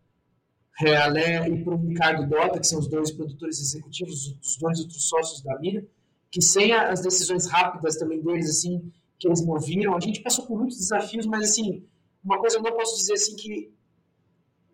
Realé 0.76 1.48
e 1.50 1.64
para 1.64 1.76
o 1.76 1.78
Ricardo 1.78 2.28
Dota, 2.28 2.60
que 2.60 2.68
são 2.68 2.80
os 2.80 2.88
dois 2.88 3.12
produtores 3.12 3.60
executivos, 3.60 4.36
os 4.42 4.58
dois 4.58 4.80
outros 4.80 5.08
sócios 5.08 5.42
da 5.44 5.58
Mira, 5.60 5.86
que 6.32 6.42
sem 6.42 6.72
as 6.74 7.02
decisões 7.02 7.48
rápidas 7.48 7.98
também 7.98 8.22
deles, 8.22 8.50
assim, 8.50 8.92
que 9.20 9.28
eles 9.28 9.46
moviram, 9.46 9.96
a 9.96 10.00
gente 10.00 10.22
passou 10.22 10.48
por 10.48 10.58
muitos 10.58 10.78
desafios, 10.78 11.28
mas, 11.28 11.52
assim, 11.52 11.86
uma 12.24 12.40
coisa 12.40 12.58
eu 12.58 12.64
não 12.64 12.72
posso 12.72 12.98
dizer, 12.98 13.14
assim, 13.14 13.36
que 13.36 13.72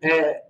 é, 0.02 0.44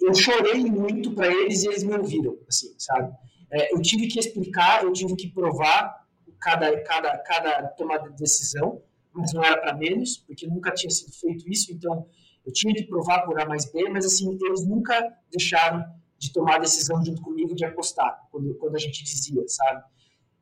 eu 0.00 0.12
chorei 0.12 0.64
muito 0.64 1.12
para 1.12 1.32
eles 1.32 1.62
e 1.62 1.68
eles 1.68 1.84
me 1.84 1.96
ouviram, 1.96 2.36
assim, 2.48 2.74
sabe? 2.76 3.14
É, 3.50 3.72
eu 3.72 3.80
tive 3.80 4.08
que 4.08 4.18
explicar, 4.18 4.82
eu 4.82 4.92
tive 4.92 5.14
que 5.14 5.30
provar 5.30 6.04
cada, 6.40 6.76
cada, 6.82 7.16
cada 7.18 7.68
tomada 7.68 8.10
de 8.10 8.16
decisão, 8.16 8.82
mas 9.12 9.32
não 9.32 9.44
era 9.44 9.56
para 9.56 9.74
menos, 9.74 10.18
porque 10.18 10.46
nunca 10.46 10.72
tinha 10.72 10.90
sido 10.90 11.12
feito 11.12 11.48
isso, 11.48 11.72
então 11.72 12.08
eu 12.44 12.52
tinha 12.52 12.74
que 12.74 12.84
provar 12.84 13.22
por 13.24 13.40
A 13.40 13.46
mais 13.46 13.70
B, 13.70 13.88
mas 13.88 14.04
assim, 14.04 14.38
eles 14.42 14.66
nunca 14.66 15.16
deixaram 15.30 15.84
de 16.18 16.32
tomar 16.32 16.56
a 16.56 16.58
decisão 16.58 17.04
junto 17.04 17.22
comigo 17.22 17.54
de 17.54 17.64
apostar, 17.64 18.26
quando, 18.30 18.54
quando 18.54 18.76
a 18.76 18.78
gente 18.78 19.02
dizia, 19.02 19.42
sabe? 19.46 19.84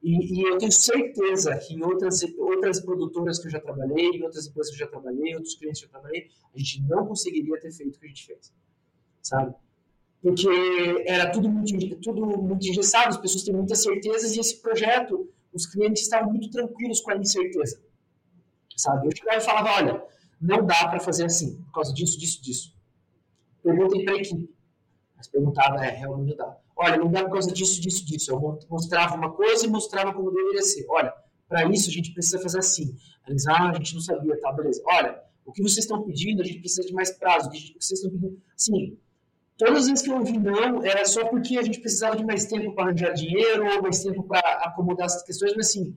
E, 0.02 0.40
e, 0.40 0.42
eu 0.42 0.58
tenho 0.58 0.72
certeza 0.72 1.56
que 1.58 1.74
em 1.74 1.82
outras, 1.82 2.22
outras 2.36 2.80
produtoras 2.80 3.38
que 3.38 3.46
eu 3.46 3.50
já 3.52 3.60
trabalhei, 3.60 4.10
em 4.10 4.22
outras 4.24 4.48
empresas 4.48 4.74
que 4.74 4.82
eu 4.82 4.86
já 4.86 4.90
trabalhei, 4.90 5.34
outros 5.36 5.54
clientes 5.54 5.80
que 5.80 5.86
eu 5.86 5.90
trabalhei, 5.90 6.28
a 6.52 6.58
gente 6.58 6.82
não 6.82 7.06
conseguiria 7.06 7.58
ter 7.60 7.70
feito 7.70 7.96
o 7.96 7.98
que 8.00 8.06
a 8.06 8.08
gente 8.08 8.26
fez, 8.26 8.52
sabe? 9.22 9.54
Porque 10.20 10.48
era 11.06 11.30
tudo 11.30 11.48
muito, 11.48 11.96
tudo 11.96 12.26
muito 12.26 12.66
engessado, 12.66 13.10
as 13.10 13.16
pessoas 13.16 13.44
têm 13.44 13.54
muitas 13.54 13.80
certezas 13.80 14.36
e 14.36 14.40
esse 14.40 14.60
projeto, 14.60 15.30
os 15.52 15.66
clientes 15.66 16.02
estavam 16.02 16.30
muito 16.30 16.50
tranquilos 16.50 17.00
com 17.00 17.12
a 17.12 17.16
incerteza, 17.16 17.80
sabe? 18.76 19.06
Eu 19.06 19.16
chegava 19.16 19.38
e 19.38 19.40
falava, 19.40 19.70
olha, 19.70 20.04
não 20.42 20.66
dá 20.66 20.88
para 20.88 20.98
fazer 20.98 21.24
assim, 21.24 21.62
por 21.62 21.72
causa 21.74 21.94
disso, 21.94 22.18
disso, 22.18 22.42
disso. 22.42 22.76
Perguntem 23.62 24.04
para 24.04 24.14
a 24.14 24.16
equipe. 24.16 24.52
Mas 25.16 25.28
perguntava, 25.28 25.84
é, 25.84 25.90
realmente 25.90 26.36
dá. 26.36 26.56
Olha, 26.76 26.96
não 26.96 27.08
dá 27.08 27.22
por 27.22 27.34
causa 27.34 27.52
disso, 27.52 27.80
disso, 27.80 28.04
disso. 28.04 28.32
Eu 28.32 28.58
mostrava 28.68 29.14
uma 29.14 29.30
coisa 29.32 29.64
e 29.64 29.70
mostrava 29.70 30.12
como 30.12 30.32
deveria 30.32 30.62
ser. 30.62 30.84
Olha, 30.88 31.14
para 31.48 31.64
isso 31.70 31.88
a 31.88 31.92
gente 31.92 32.12
precisa 32.12 32.40
fazer 32.40 32.58
assim. 32.58 32.96
Eles, 33.28 33.46
ah, 33.46 33.70
a 33.70 33.74
gente 33.74 33.94
não 33.94 34.00
sabia, 34.00 34.40
tá, 34.40 34.50
beleza. 34.52 34.82
Olha, 34.84 35.22
o 35.46 35.52
que 35.52 35.62
vocês 35.62 35.84
estão 35.84 36.02
pedindo, 36.02 36.42
a 36.42 36.44
gente 36.44 36.58
precisa 36.58 36.82
de 36.82 36.92
mais 36.92 37.12
prazo. 37.12 37.48
O 37.48 37.52
que 37.52 37.76
vocês 37.78 38.00
estão 38.00 38.10
pedindo, 38.10 38.42
assim, 38.56 38.98
todas 39.56 39.82
as 39.82 39.88
vezes 39.88 40.02
que 40.02 40.10
eu 40.10 40.16
ouvi 40.16 40.38
não, 40.38 40.84
era 40.84 41.04
só 41.06 41.24
porque 41.26 41.56
a 41.56 41.62
gente 41.62 41.78
precisava 41.78 42.16
de 42.16 42.24
mais 42.24 42.46
tempo 42.46 42.74
para 42.74 42.86
arranjar 42.86 43.12
dinheiro, 43.12 43.64
ou 43.64 43.80
mais 43.82 44.02
tempo 44.02 44.24
para 44.24 44.40
acomodar 44.64 45.06
essas 45.06 45.22
questões, 45.22 45.54
mas 45.54 45.68
assim, 45.68 45.96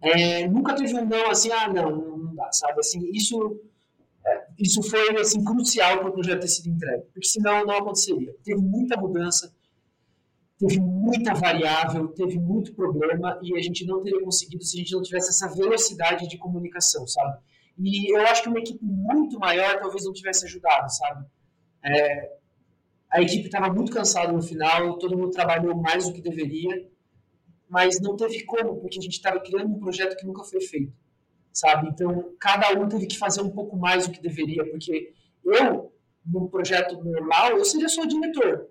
é, 0.00 0.48
nunca 0.48 0.74
teve 0.74 0.94
um 0.94 1.04
não 1.04 1.30
assim, 1.30 1.50
ah, 1.50 1.68
não, 1.72 2.09
sabe? 2.52 2.80
Assim, 2.80 3.10
isso, 3.12 3.60
é, 4.24 4.46
isso 4.58 4.82
foi 4.82 5.16
assim, 5.20 5.42
crucial 5.44 5.98
para 5.98 6.08
o 6.08 6.12
projeto 6.12 6.40
ter 6.40 6.48
sido 6.48 6.68
entregue, 6.68 7.04
porque 7.12 7.28
senão 7.28 7.64
não 7.64 7.76
aconteceria. 7.76 8.34
Teve 8.44 8.60
muita 8.60 8.96
mudança, 8.96 9.52
teve 10.58 10.80
muita 10.80 11.34
variável, 11.34 12.08
teve 12.08 12.38
muito 12.38 12.74
problema 12.74 13.38
e 13.42 13.56
a 13.56 13.62
gente 13.62 13.86
não 13.86 14.00
teria 14.00 14.22
conseguido 14.22 14.64
se 14.64 14.76
a 14.76 14.80
gente 14.80 14.92
não 14.92 15.02
tivesse 15.02 15.30
essa 15.30 15.54
velocidade 15.54 16.28
de 16.28 16.38
comunicação, 16.38 17.06
sabe? 17.06 17.38
E 17.78 18.14
eu 18.14 18.20
acho 18.26 18.42
que 18.42 18.48
uma 18.48 18.58
equipe 18.58 18.84
muito 18.84 19.38
maior 19.38 19.78
talvez 19.80 20.04
não 20.04 20.12
tivesse 20.12 20.44
ajudado, 20.44 20.90
sabe? 20.92 21.26
É, 21.82 22.32
a 23.10 23.22
equipe 23.22 23.46
estava 23.46 23.72
muito 23.72 23.90
cansada 23.90 24.32
no 24.32 24.42
final, 24.42 24.98
todo 24.98 25.16
mundo 25.16 25.30
trabalhou 25.30 25.74
mais 25.74 26.06
do 26.06 26.12
que 26.12 26.20
deveria 26.20 26.90
mas 27.70 28.00
não 28.00 28.16
teve 28.16 28.44
como, 28.44 28.80
porque 28.80 28.98
a 28.98 29.02
gente 29.02 29.12
estava 29.12 29.40
criando 29.40 29.72
um 29.72 29.78
projeto 29.78 30.16
que 30.16 30.26
nunca 30.26 30.42
foi 30.42 30.60
feito, 30.60 30.92
sabe? 31.52 31.88
Então, 31.88 32.32
cada 32.38 32.72
um 32.78 32.88
teve 32.88 33.06
que 33.06 33.18
fazer 33.18 33.42
um 33.42 33.50
pouco 33.50 33.76
mais 33.76 34.06
do 34.06 34.12
que 34.12 34.22
deveria, 34.22 34.64
porque 34.70 35.12
eu, 35.44 35.92
num 36.24 36.48
projeto 36.48 37.02
normal, 37.02 37.56
eu 37.56 37.64
seria 37.64 37.88
só 37.88 38.04
diretor. 38.04 38.68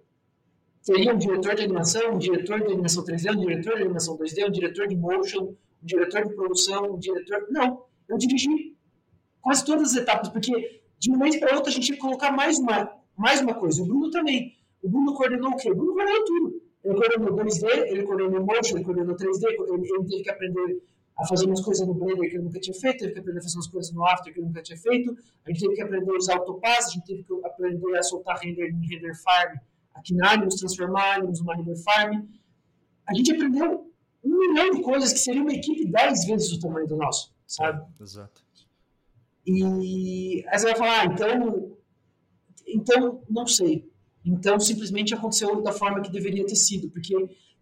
Teria 0.83 1.13
um 1.13 1.17
diretor 1.17 1.55
de 1.55 1.63
animação, 1.63 2.13
um 2.13 2.17
diretor 2.17 2.59
de 2.61 2.71
animação 2.71 3.03
3D, 3.03 3.35
um 3.35 3.41
diretor 3.41 3.75
de 3.75 3.83
animação 3.83 4.17
2D, 4.17 4.47
um 4.47 4.51
diretor 4.51 4.87
de 4.87 4.95
motion, 4.95 5.55
um 5.83 5.85
diretor 5.85 6.27
de 6.27 6.35
produção, 6.35 6.93
um 6.93 6.99
diretor... 6.99 7.47
Não, 7.49 7.83
eu 8.07 8.17
dirigi 8.17 8.75
quase 9.41 9.65
todas 9.65 9.91
as 9.91 10.01
etapas, 10.01 10.29
porque 10.29 10.81
de 10.97 11.11
um 11.11 11.17
mês 11.17 11.37
para 11.37 11.55
outro 11.55 11.69
a 11.69 11.73
gente 11.73 11.93
que 11.93 11.97
colocar 11.97 12.31
mais 12.31 12.59
uma, 12.59 12.91
mais 13.15 13.41
uma 13.41 13.53
coisa. 13.53 13.81
O 13.81 13.85
Bruno 13.85 14.09
também. 14.09 14.53
O 14.81 14.89
Bruno 14.89 15.13
coordenou 15.13 15.51
o 15.51 15.55
quê? 15.57 15.71
O 15.71 15.75
Bruno 15.75 15.93
coordenou 15.93 16.25
tudo. 16.25 16.61
Ele 16.83 16.95
coordenou 16.95 17.35
2D, 17.35 17.67
ele 17.87 18.03
coordenou 18.03 18.45
Motion, 18.45 18.77
ele 18.77 18.85
coordenou 18.85 19.15
3D, 19.15 19.43
ele, 19.47 19.73
ele 19.73 20.05
teve 20.07 20.23
que 20.23 20.29
aprender 20.29 20.81
a 21.19 21.27
fazer 21.27 21.45
umas 21.45 21.61
coisas 21.61 21.85
no 21.85 21.93
Blender 21.93 22.29
que 22.29 22.37
ele 22.37 22.43
nunca 22.43 22.59
tinha 22.59 22.73
feito, 22.73 22.99
teve 22.99 23.13
que 23.13 23.19
aprender 23.19 23.39
a 23.39 23.43
fazer 23.43 23.57
umas 23.57 23.67
coisas 23.67 23.93
no 23.93 24.05
After 24.05 24.33
que 24.33 24.39
ele 24.39 24.47
nunca 24.47 24.61
tinha 24.61 24.77
feito, 24.77 25.17
a 25.45 25.51
gente 25.51 25.59
teve 25.61 25.75
que 25.75 25.81
aprender 25.81 26.11
a 26.11 26.17
usar 26.17 26.35
autopass, 26.35 26.87
a 26.87 26.89
gente 26.91 27.05
teve 27.05 27.23
que 27.23 27.33
aprender 27.45 27.97
a 27.97 28.03
soltar 28.03 28.39
render 28.39 28.69
em 28.69 28.87
render 28.87 29.13
farm 29.15 29.57
aqui 29.93 30.13
na 30.15 30.31
Animus, 30.31 30.55
transformar 30.55 31.15
Animus 31.15 31.39
numa 31.41 31.55
render 31.55 31.75
farm. 31.75 32.25
A 33.05 33.13
gente 33.13 33.33
aprendeu 33.33 33.91
um 34.23 34.37
milhão 34.37 34.71
de 34.71 34.81
coisas 34.81 35.11
que 35.11 35.19
seria 35.19 35.41
uma 35.41 35.53
equipe 35.53 35.85
dez 35.91 36.25
vezes 36.25 36.53
o 36.53 36.59
tamanho 36.59 36.87
do 36.87 36.95
nosso, 36.95 37.33
sabe? 37.45 37.85
Exato. 37.99 38.41
E 39.45 40.43
aí 40.47 40.59
você 40.59 40.65
vai 40.65 40.75
falar, 40.75 41.01
ah, 41.01 41.05
então, 41.05 41.77
então, 42.67 43.23
não 43.29 43.47
sei. 43.47 43.89
Então, 44.23 44.59
simplesmente 44.59 45.13
aconteceu 45.13 45.61
da 45.61 45.71
forma 45.71 46.01
que 46.01 46.11
deveria 46.11 46.45
ter 46.45 46.55
sido, 46.55 46.89
porque 46.89 47.15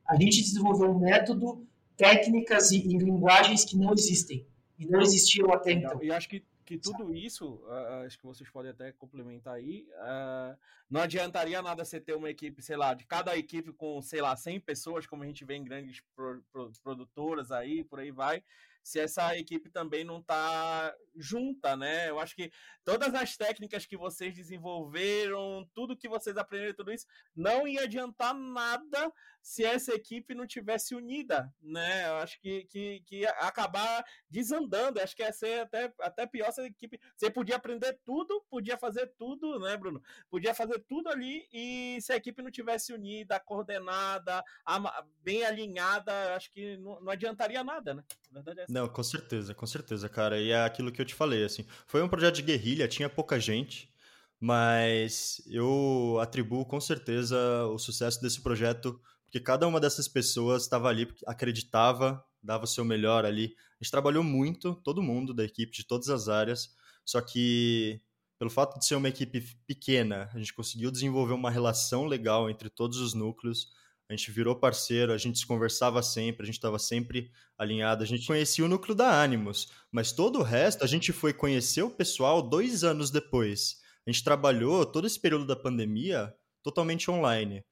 a 0.05 0.15
gente 0.15 0.41
desenvolveu 0.41 0.91
um 0.91 0.99
método, 0.99 1.65
técnicas 1.97 2.71
e, 2.71 2.77
e 2.77 2.97
linguagens 2.97 3.65
que 3.65 3.75
não 3.75 3.91
existem 3.93 4.47
e 4.77 4.85
não 4.85 5.01
existiam 5.01 5.51
até 5.51 5.71
então. 5.71 6.01
E 6.03 6.11
acho 6.11 6.29
que, 6.29 6.45
que 6.63 6.77
tudo 6.77 7.13
isso, 7.13 7.55
uh, 7.65 8.05
acho 8.05 8.17
que 8.17 8.25
vocês 8.25 8.49
podem 8.49 8.71
até 8.71 8.91
complementar 8.91 9.55
aí, 9.55 9.87
uh, 9.93 10.57
não 10.89 11.01
adiantaria 11.01 11.61
nada 11.61 11.83
você 11.83 11.99
ter 11.99 12.13
uma 12.13 12.29
equipe, 12.29 12.61
sei 12.61 12.77
lá, 12.77 12.93
de 12.93 13.05
cada 13.05 13.35
equipe 13.35 13.73
com, 13.73 14.01
sei 14.01 14.21
lá, 14.21 14.35
100 14.35 14.59
pessoas, 14.61 15.07
como 15.07 15.23
a 15.23 15.25
gente 15.25 15.43
vê 15.43 15.55
em 15.55 15.63
grandes 15.63 16.01
pro, 16.15 16.43
pro, 16.51 16.71
produtoras 16.83 17.51
aí, 17.51 17.83
por 17.83 17.99
aí 17.99 18.11
vai, 18.11 18.43
se 18.87 19.01
essa 19.01 19.37
equipe 19.37 19.69
também 19.69 20.05
não 20.05 20.19
está 20.19 20.95
junta, 21.13 21.75
né? 21.75 22.09
Eu 22.09 22.19
acho 22.19 22.33
que 22.33 22.49
todas 22.85 23.13
as 23.13 23.35
técnicas 23.35 23.85
que 23.85 23.97
vocês 23.97 24.33
desenvolveram, 24.33 25.69
tudo 25.73 25.97
que 25.97 26.07
vocês 26.07 26.37
aprenderam, 26.37 26.73
tudo 26.73 26.93
isso, 26.93 27.05
não 27.35 27.67
ia 27.67 27.83
adiantar 27.83 28.33
nada 28.33 29.11
se 29.47 29.63
essa 29.63 29.93
equipe 29.93 30.35
não 30.35 30.45
tivesse 30.45 30.93
unida, 30.93 31.49
né? 31.61 32.05
Eu 32.05 32.15
acho 32.15 32.37
que, 32.41 32.65
que, 32.65 32.99
que 33.05 33.25
acabar 33.25 34.03
desandando. 34.29 34.99
Eu 34.99 35.03
acho 35.05 35.15
que 35.15 35.23
ia 35.23 35.31
ser 35.31 35.61
até, 35.61 35.89
até 36.01 36.27
pior 36.27 36.51
se 36.51 36.59
a 36.59 36.65
equipe. 36.65 36.99
Você 37.15 37.31
podia 37.31 37.55
aprender 37.55 37.97
tudo, 38.03 38.43
podia 38.49 38.77
fazer 38.77 39.09
tudo, 39.17 39.57
né, 39.57 39.77
Bruno? 39.77 40.03
Podia 40.29 40.53
fazer 40.53 40.83
tudo 40.85 41.07
ali 41.07 41.47
e 41.53 41.97
se 42.01 42.11
a 42.11 42.17
equipe 42.17 42.41
não 42.41 42.51
tivesse 42.51 42.91
unida, 42.91 43.39
coordenada, 43.39 44.43
bem 45.23 45.45
alinhada, 45.45 46.35
acho 46.35 46.51
que 46.51 46.75
não, 46.75 46.99
não 46.99 47.09
adiantaria 47.13 47.63
nada, 47.63 47.93
né? 47.93 48.03
É 48.35 48.65
não, 48.67 48.89
com 48.89 49.01
certeza, 49.01 49.55
com 49.55 49.65
certeza, 49.65 50.09
cara. 50.09 50.37
E 50.37 50.51
é 50.51 50.65
aquilo 50.65 50.91
que 50.91 51.01
eu 51.01 51.05
te 51.05 51.15
falei, 51.15 51.45
assim. 51.45 51.65
Foi 51.85 52.03
um 52.03 52.09
projeto 52.09 52.35
de 52.35 52.41
guerrilha, 52.41 52.85
tinha 52.85 53.09
pouca 53.09 53.39
gente 53.39 53.95
mas 54.39 55.41
eu 55.47 56.19
atribuo 56.21 56.63
com 56.63 56.79
certeza 56.79 57.65
o 57.65 57.79
sucesso 57.79 58.21
desse 58.21 58.39
projeto 58.39 59.01
porque 59.27 59.41
cada 59.41 59.67
uma 59.67 59.79
dessas 59.79 60.07
pessoas 60.07 60.63
estava 60.63 60.87
ali, 60.87 61.07
acreditava, 61.25 62.23
dava 62.41 62.63
o 62.63 62.67
seu 62.67 62.85
melhor 62.85 63.25
ali. 63.25 63.53
A 63.79 63.83
gente 63.83 63.91
trabalhou 63.91 64.23
muito, 64.23 64.73
todo 64.75 65.03
mundo 65.03 65.33
da 65.33 65.43
equipe, 65.43 65.75
de 65.75 65.85
todas 65.85 66.09
as 66.09 66.29
áreas, 66.29 66.73
só 67.05 67.19
que 67.21 68.01
pelo 68.39 68.49
fato 68.49 68.79
de 68.79 68.85
ser 68.85 68.95
uma 68.95 69.09
equipe 69.09 69.41
pequena, 69.67 70.29
a 70.33 70.37
gente 70.37 70.53
conseguiu 70.53 70.89
desenvolver 70.91 71.33
uma 71.33 71.51
relação 71.51 72.05
legal 72.05 72.49
entre 72.49 72.69
todos 72.69 72.99
os 72.99 73.13
núcleos. 73.13 73.69
A 74.09 74.15
gente 74.15 74.31
virou 74.31 74.55
parceiro, 74.55 75.11
a 75.11 75.17
gente 75.17 75.39
se 75.39 75.45
conversava 75.45 76.01
sempre, 76.01 76.43
a 76.43 76.45
gente 76.45 76.55
estava 76.55 76.79
sempre 76.79 77.29
alinhado. 77.57 78.03
A 78.03 78.07
gente 78.07 78.25
conhecia 78.25 78.63
o 78.63 78.69
núcleo 78.69 78.95
da 78.95 79.21
Animus, 79.21 79.67
mas 79.91 80.13
todo 80.13 80.39
o 80.39 80.43
resto 80.43 80.83
a 80.83 80.87
gente 80.87 81.11
foi 81.11 81.33
conhecer 81.33 81.81
o 81.81 81.89
pessoal 81.89 82.41
dois 82.41 82.83
anos 82.83 83.11
depois. 83.11 83.81
A 84.05 84.11
gente 84.11 84.23
trabalhou 84.23 84.85
todo 84.85 85.05
esse 85.05 85.19
período 85.19 85.45
da 85.45 85.55
pandemia 85.55 86.33
totalmente 86.63 87.09
online. 87.11 87.65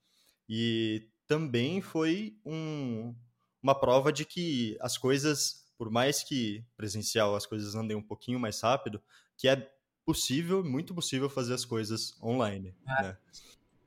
E 0.49 1.07
também 1.27 1.81
foi 1.81 2.37
um, 2.45 3.15
uma 3.61 3.73
prova 3.73 4.11
de 4.11 4.25
que 4.25 4.77
as 4.79 4.97
coisas, 4.97 5.65
por 5.77 5.89
mais 5.89 6.23
que 6.23 6.63
presencial 6.77 7.35
as 7.35 7.45
coisas 7.45 7.75
andem 7.75 7.97
um 7.97 8.01
pouquinho 8.01 8.39
mais 8.39 8.61
rápido, 8.61 9.01
que 9.37 9.47
é 9.47 9.69
possível, 10.05 10.63
muito 10.63 10.93
possível 10.93 11.29
fazer 11.29 11.53
as 11.53 11.65
coisas 11.65 12.15
online. 12.21 12.75
É. 12.99 13.03
Né? 13.03 13.17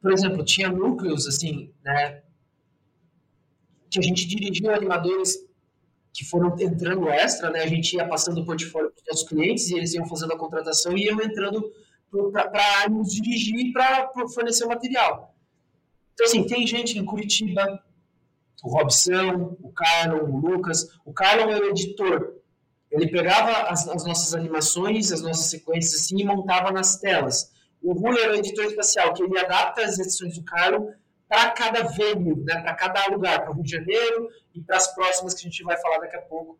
Por 0.01 0.13
exemplo, 0.13 0.45
tinha 0.45 0.69
núcleos 0.69 1.27
assim, 1.27 1.73
né, 1.85 2.23
que 3.91 3.99
a 3.99 4.03
gente 4.03 4.27
dirigiu 4.27 4.73
animadores 4.73 5.49
que 6.13 6.25
foram 6.25 6.57
entrando 6.59 7.09
extra, 7.09 7.51
né? 7.51 7.61
A 7.61 7.67
gente 7.67 7.95
ia 7.95 8.07
passando 8.07 8.41
o 8.41 8.45
portfólio 8.45 8.91
para 8.91 9.01
os 9.01 9.07
nossos 9.09 9.29
clientes 9.29 9.71
e 9.71 9.77
eles 9.77 9.95
iam 9.95 10.07
fazendo 10.07 10.33
a 10.33 10.39
contratação 10.39 10.97
e 10.97 11.05
iam 11.05 11.21
entrando 11.21 11.73
para 12.33 12.89
nos 12.89 13.13
dirigir 13.13 13.73
para 13.73 14.11
fornecer 14.35 14.65
o 14.65 14.69
material. 14.69 15.35
Então, 16.19 16.27
assim, 16.27 16.45
tem 16.49 16.67
gente 16.67 16.99
em 16.99 17.05
Curitiba, 17.05 17.81
o 18.65 18.71
Robson, 18.71 19.57
o 19.63 19.73
Carlon, 19.73 20.25
o 20.25 20.37
Lucas. 20.37 20.89
O 21.05 21.13
Carlon 21.13 21.49
é 21.49 21.61
o 21.61 21.71
editor. 21.71 22.35
Ele 22.91 23.09
pegava 23.09 23.71
as, 23.71 23.87
as, 23.87 24.05
nossas 24.05 24.35
animações, 24.35 25.13
as 25.13 25.23
nossas 25.23 25.47
sequências 25.47 26.01
assim, 26.01 26.21
e 26.21 26.25
montava 26.25 26.73
nas 26.73 26.97
telas. 26.97 27.53
O 27.81 27.93
Rui 27.93 28.21
era 28.21 28.33
o 28.33 28.35
editor 28.35 28.65
espacial, 28.65 29.15
que 29.15 29.23
ele 29.23 29.39
adapta 29.39 29.83
as 29.83 29.97
edições 30.01 30.35
do 30.35 30.43
Carlon 30.43 30.91
para 31.29 31.51
cada 31.53 31.85
venue, 31.85 32.43
né, 32.43 32.63
para 32.63 32.75
cada 32.75 33.07
lugar, 33.13 33.43
para 33.43 33.53
o 33.53 33.55
Rio 33.55 33.63
de 33.63 33.71
Janeiro 33.71 34.29
e 34.53 34.61
para 34.61 34.77
as 34.77 34.93
próximas 34.97 35.35
que 35.35 35.47
a 35.47 35.51
gente 35.51 35.63
vai 35.63 35.81
falar 35.81 35.99
daqui 35.99 36.17
a 36.17 36.23
pouco, 36.23 36.59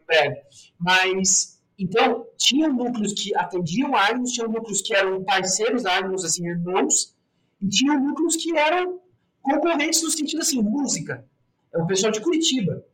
em 0.00 0.06
breve. 0.06 0.40
Mas, 0.76 1.62
então, 1.78 2.26
tinham 2.36 2.72
núcleos 2.72 3.12
que 3.12 3.32
atendiam 3.36 3.94
Argos, 3.94 4.32
tinham 4.32 4.50
núcleos 4.50 4.82
que 4.82 4.92
eram 4.92 5.22
parceiros 5.22 5.86
Argos, 5.86 6.24
assim, 6.24 6.48
irmãos, 6.48 7.16
e 7.60 7.68
tinham 7.68 8.00
núcleos 8.00 8.36
que 8.36 8.56
eram 8.56 9.00
concorrentes 9.42 10.02
no 10.02 10.10
sentido, 10.10 10.40
assim, 10.40 10.62
música. 10.62 11.24
É 11.72 11.78
o 11.78 11.86
pessoal 11.86 12.12
de 12.12 12.20
Curitiba. 12.20 12.84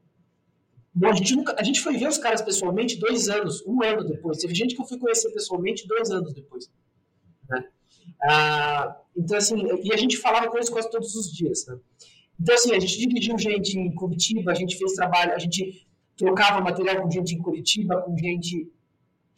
A 1.02 1.12
gente, 1.12 1.34
nunca, 1.34 1.56
a 1.58 1.62
gente 1.62 1.80
foi 1.80 1.96
ver 1.96 2.08
os 2.08 2.18
caras 2.18 2.40
pessoalmente 2.40 2.98
dois 2.98 3.28
anos, 3.28 3.64
um 3.66 3.82
ano 3.82 4.04
depois. 4.04 4.38
Teve 4.38 4.54
gente 4.54 4.74
que 4.76 4.80
eu 4.80 4.86
fui 4.86 4.98
conhecer 4.98 5.30
pessoalmente 5.30 5.88
dois 5.88 6.10
anos 6.10 6.32
depois. 6.32 6.70
Né? 7.48 7.64
Ah, 8.22 8.96
então, 9.16 9.36
assim, 9.36 9.56
e 9.82 9.92
a 9.92 9.96
gente 9.96 10.16
falava 10.16 10.48
com 10.48 10.56
eles 10.56 10.68
quase 10.68 10.88
todos 10.90 11.14
os 11.16 11.32
dias. 11.32 11.66
Né? 11.66 11.78
Então, 12.40 12.54
assim, 12.54 12.74
a 12.74 12.78
gente 12.78 12.98
dirigiu 12.98 13.38
gente 13.38 13.78
em 13.78 13.92
Curitiba, 13.92 14.52
a 14.52 14.54
gente 14.54 14.76
fez 14.78 14.92
trabalho, 14.92 15.32
a 15.32 15.38
gente 15.38 15.84
trocava 16.16 16.60
material 16.60 17.02
com 17.02 17.10
gente 17.10 17.34
em 17.34 17.42
Curitiba, 17.42 18.00
com 18.02 18.16
gente 18.16 18.70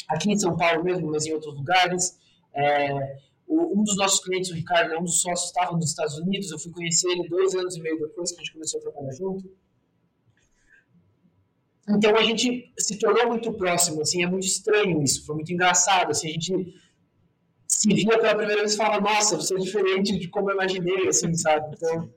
aqui 0.09 0.31
em 0.31 0.39
São 0.39 0.57
Paulo 0.57 0.85
mesmo, 0.85 1.11
mas 1.11 1.27
em 1.27 1.33
outros 1.33 1.55
lugares. 1.55 2.19
É, 2.55 3.17
um 3.49 3.83
dos 3.83 3.97
nossos 3.97 4.21
clientes, 4.25 4.51
o 4.51 4.55
Ricardo, 4.55 4.93
é 4.93 4.99
um 4.99 5.05
dos 5.05 5.21
sócios, 5.21 5.49
estava 5.49 5.73
nos 5.73 5.91
Estados 5.91 6.19
Unidos, 6.19 6.51
eu 6.51 6.59
fui 6.59 6.73
conhecer 6.73 7.09
ele 7.11 7.29
dois 7.29 7.55
anos 7.55 7.77
e 7.77 7.81
meio 7.81 7.99
depois 7.99 8.31
que 8.33 8.37
a 8.37 8.45
gente 8.45 8.53
começou 8.53 8.81
a 8.81 8.83
trabalhar 8.83 9.13
junto. 9.13 9.57
Então 11.89 12.17
a 12.17 12.23
gente 12.23 12.73
se 12.77 12.99
tornou 12.99 13.29
muito 13.29 13.53
próximo, 13.53 14.03
assim, 14.03 14.25
é 14.25 14.27
muito 14.27 14.47
estranho 14.47 15.03
isso, 15.03 15.25
foi 15.25 15.37
muito 15.37 15.53
engraçado, 15.53 16.11
assim, 16.11 16.29
a 16.29 16.33
gente 16.33 16.75
se 17.69 17.95
via 17.95 18.19
pela 18.19 18.35
primeira 18.35 18.63
vez 18.63 18.75
e 18.75 18.77
falava, 18.77 19.01
nossa, 19.01 19.37
você 19.37 19.55
é 19.55 19.59
diferente 19.59 20.19
de 20.19 20.29
como 20.29 20.51
eu 20.51 20.55
imaginei, 20.55 21.09
assim, 21.09 21.33
sabe? 21.35 21.75
Então, 21.77 22.13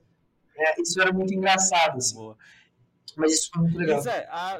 é, 0.56 0.82
isso 0.82 1.00
era 1.00 1.14
muito 1.14 1.34
engraçado, 1.34 1.98
assim. 1.98 2.16
Boa. 2.16 2.38
Mas 3.18 3.34
isso 3.34 3.50
foi 3.54 3.64
muito 3.64 3.78
legal. 3.78 4.02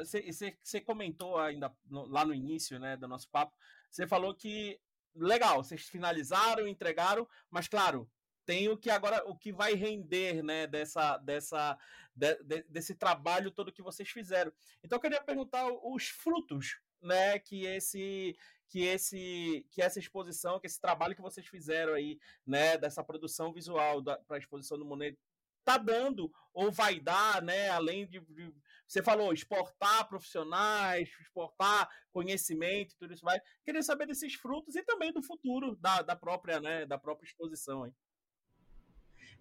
Você 0.02 0.80
comentou 0.80 1.38
ainda 1.38 1.72
no, 1.88 2.06
lá 2.06 2.24
no 2.24 2.34
início, 2.34 2.78
né, 2.78 2.96
do 2.96 3.08
nosso 3.08 3.28
papo, 3.28 3.52
você 3.90 4.06
falou 4.06 4.34
que, 4.34 4.78
legal, 5.14 5.62
vocês 5.62 5.82
finalizaram, 5.82 6.66
entregaram, 6.66 7.28
mas 7.50 7.68
claro, 7.68 8.08
tem 8.44 8.68
o 8.68 8.76
que 8.76 8.90
agora, 8.90 9.22
o 9.26 9.36
que 9.36 9.52
vai 9.52 9.74
render, 9.74 10.42
né, 10.42 10.66
dessa, 10.66 11.16
dessa, 11.18 11.78
de, 12.14 12.34
de, 12.42 12.62
desse 12.64 12.94
trabalho 12.94 13.50
todo 13.50 13.72
que 13.72 13.82
vocês 13.82 14.08
fizeram. 14.10 14.52
Então 14.82 14.96
eu 14.96 15.00
queria 15.00 15.22
perguntar 15.22 15.66
os 15.68 16.08
frutos, 16.08 16.80
né, 17.00 17.38
que 17.38 17.64
esse 17.64 18.36
que 18.68 18.82
esse 18.84 19.66
que 19.70 19.82
essa 19.82 19.98
exposição, 19.98 20.60
que 20.60 20.66
esse 20.66 20.80
trabalho 20.80 21.14
que 21.14 21.22
vocês 21.22 21.46
fizeram 21.46 21.94
aí, 21.94 22.18
né, 22.46 22.78
dessa 22.78 23.02
produção 23.02 23.52
visual 23.52 24.02
para 24.02 24.36
a 24.36 24.38
exposição 24.38 24.78
do 24.78 24.84
Monet 24.84 25.18
tá 25.64 25.76
dando 25.76 26.32
ou 26.52 26.70
vai 26.70 26.98
dar, 26.98 27.42
né, 27.42 27.68
além 27.68 28.06
de, 28.06 28.20
de, 28.20 28.54
você 28.90 29.04
falou 29.04 29.32
exportar 29.32 30.08
profissionais, 30.08 31.08
exportar 31.20 31.88
conhecimento, 32.12 32.96
tudo 32.98 33.14
isso 33.14 33.24
vai. 33.24 33.38
Queria 33.64 33.82
saber 33.84 34.04
desses 34.04 34.34
frutos 34.34 34.74
e 34.74 34.82
também 34.82 35.12
do 35.12 35.22
futuro 35.22 35.76
da, 35.76 36.02
da 36.02 36.16
própria, 36.16 36.58
né, 36.58 36.84
da 36.86 36.98
própria 36.98 37.24
exposição 37.24 37.84
aí. 37.84 37.92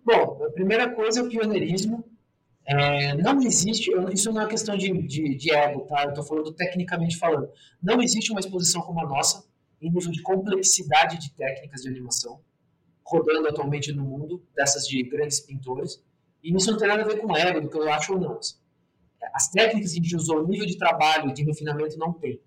Bom, 0.05 0.45
a 0.45 0.51
primeira 0.51 0.93
coisa 0.93 1.21
é 1.21 1.23
o 1.23 1.29
pioneirismo. 1.29 2.07
É, 2.63 3.15
não 3.15 3.41
existe, 3.41 3.89
isso 4.13 4.31
não 4.31 4.43
é 4.43 4.47
questão 4.47 4.77
de, 4.77 4.91
de, 5.07 5.35
de 5.35 5.51
ego, 5.51 5.81
tá? 5.87 6.03
Eu 6.03 6.09
estou 6.09 6.23
falando 6.23 6.53
tecnicamente 6.53 7.17
falando. 7.17 7.51
Não 7.81 7.99
existe 8.03 8.29
uma 8.29 8.39
exposição 8.39 8.83
como 8.83 9.01
a 9.01 9.07
nossa, 9.07 9.49
em 9.81 9.89
nível 9.89 10.11
de 10.11 10.21
complexidade 10.21 11.17
de 11.17 11.33
técnicas 11.33 11.81
de 11.81 11.89
animação, 11.89 12.39
rodando 13.03 13.47
atualmente 13.47 13.91
no 13.91 14.03
mundo, 14.03 14.45
dessas 14.55 14.87
de 14.87 15.01
grandes 15.01 15.39
pintores. 15.39 16.03
E 16.43 16.55
isso 16.55 16.71
não 16.71 16.77
tem 16.77 16.87
nada 16.87 17.01
a 17.01 17.07
ver 17.07 17.17
com 17.17 17.35
ego, 17.35 17.61
do 17.61 17.67
que 17.67 17.77
eu 17.77 17.91
acho 17.91 18.13
ou 18.13 18.19
não. 18.19 18.39
As 19.33 19.49
técnicas 19.49 19.91
que 19.91 19.99
a 19.99 20.03
gente 20.03 20.15
usou, 20.15 20.43
o 20.43 20.47
nível 20.47 20.65
de 20.65 20.77
trabalho, 20.77 21.33
de 21.33 21.43
refinamento, 21.43 21.97
não 21.97 22.13
tem. 22.13 22.41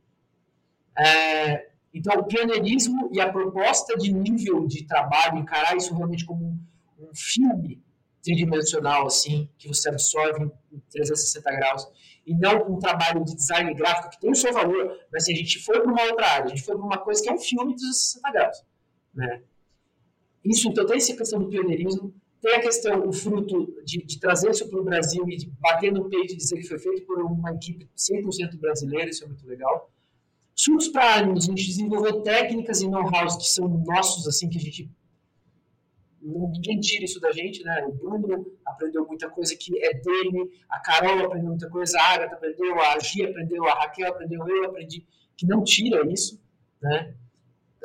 É, 0.97 1.73
então, 1.93 2.15
o 2.15 2.25
pioneirismo 2.25 3.11
e 3.13 3.21
a 3.21 3.31
proposta 3.31 3.97
de 3.97 4.13
nível 4.13 4.67
de 4.67 4.85
trabalho, 4.85 5.39
encarar 5.39 5.77
isso 5.77 5.95
realmente 5.95 6.25
como 6.25 6.59
um, 6.99 7.15
filme 7.15 7.83
tridimensional, 8.23 9.07
assim, 9.07 9.49
que 9.59 9.69
você 9.69 9.89
absorve 9.89 10.45
em 10.73 10.79
360 10.91 11.51
graus, 11.57 11.89
e 12.25 12.35
não 12.35 12.73
um 12.73 12.79
trabalho 12.79 13.25
de 13.25 13.35
design 13.35 13.75
gráfico 13.75 14.11
que 14.11 14.21
tem 14.21 14.31
o 14.31 14.35
seu 14.35 14.53
valor, 14.53 14.97
mas 15.13 15.25
assim, 15.25 15.33
a 15.33 15.37
gente 15.37 15.59
foi 15.59 15.81
para 15.81 15.91
uma 15.91 16.03
outra 16.05 16.27
área, 16.27 16.45
a 16.45 16.49
gente 16.49 16.63
foi 16.63 16.77
para 16.77 16.85
uma 16.85 16.99
coisa 16.99 17.21
que 17.21 17.29
é 17.29 17.33
um 17.33 17.39
filme 17.39 17.75
de 17.75 17.81
360 17.81 18.33
graus, 18.33 18.65
né? 19.13 19.43
Isso, 20.45 20.69
então, 20.69 20.87
tem 20.87 20.97
essa 20.97 21.17
questão 21.17 21.41
do 21.41 21.49
pioneirismo, 21.49 22.15
tem 22.43 22.57
a 22.57 22.61
questão, 22.61 23.09
o 23.09 23.13
fruto 23.13 23.73
de, 23.85 24.05
de 24.05 24.19
trazer 24.19 24.51
isso 24.51 24.69
para 24.69 24.81
o 24.81 24.85
Brasil 24.85 25.25
e 25.29 25.37
de 25.37 25.49
bater 25.61 25.93
no 25.93 26.11
peito 26.11 26.35
e 26.35 26.37
dizer 26.37 26.57
que 26.57 26.67
foi 26.67 26.79
feito 26.79 27.07
por 27.07 27.23
uma 27.23 27.53
equipe 27.53 27.89
100% 27.97 28.59
brasileira, 28.59 29.09
isso 29.09 29.25
é 29.25 29.29
muito 29.29 29.47
legal. 29.47 29.89
Surtos 30.55 30.89
para 30.89 31.19
ânimos, 31.19 31.45
a 31.45 31.53
gente 31.53 31.65
desenvolveu 31.65 32.21
técnicas 32.21 32.83
e 32.83 32.89
know-hows 32.89 33.37
que 33.37 33.45
são 33.45 33.69
nossos, 33.69 34.27
assim, 34.27 34.49
que 34.49 34.59
a 34.59 34.61
gente 34.61 34.91
ninguém 36.21 36.79
tira 36.81 37.05
isso 37.05 37.21
da 37.21 37.33
gente, 37.33 37.63
né? 37.65 37.85
O 37.87 37.93
Bruno 37.93 38.47
aprendeu 38.65 39.07
muita 39.07 39.29
coisa 39.31 39.57
que 39.57 39.77
é 39.85 39.95
dele, 39.95 40.51
a 40.69 40.81
Carol 40.81 41.25
aprendeu 41.25 41.51
muita 41.51 41.69
coisa, 41.69 41.99
a 41.99 42.15
Agatha 42.15 42.35
aprendeu, 42.35 42.81
a 42.81 42.99
Gia 42.99 43.31
aprendeu, 43.31 43.65
a 43.67 43.75
Raquel 43.75 44.09
aprendeu, 44.09 44.47
eu 44.47 44.65
aprendi, 44.67 45.07
que 45.37 45.47
não 45.47 45.65
tira 45.65 46.05
isso, 46.13 46.41
né? 46.81 47.15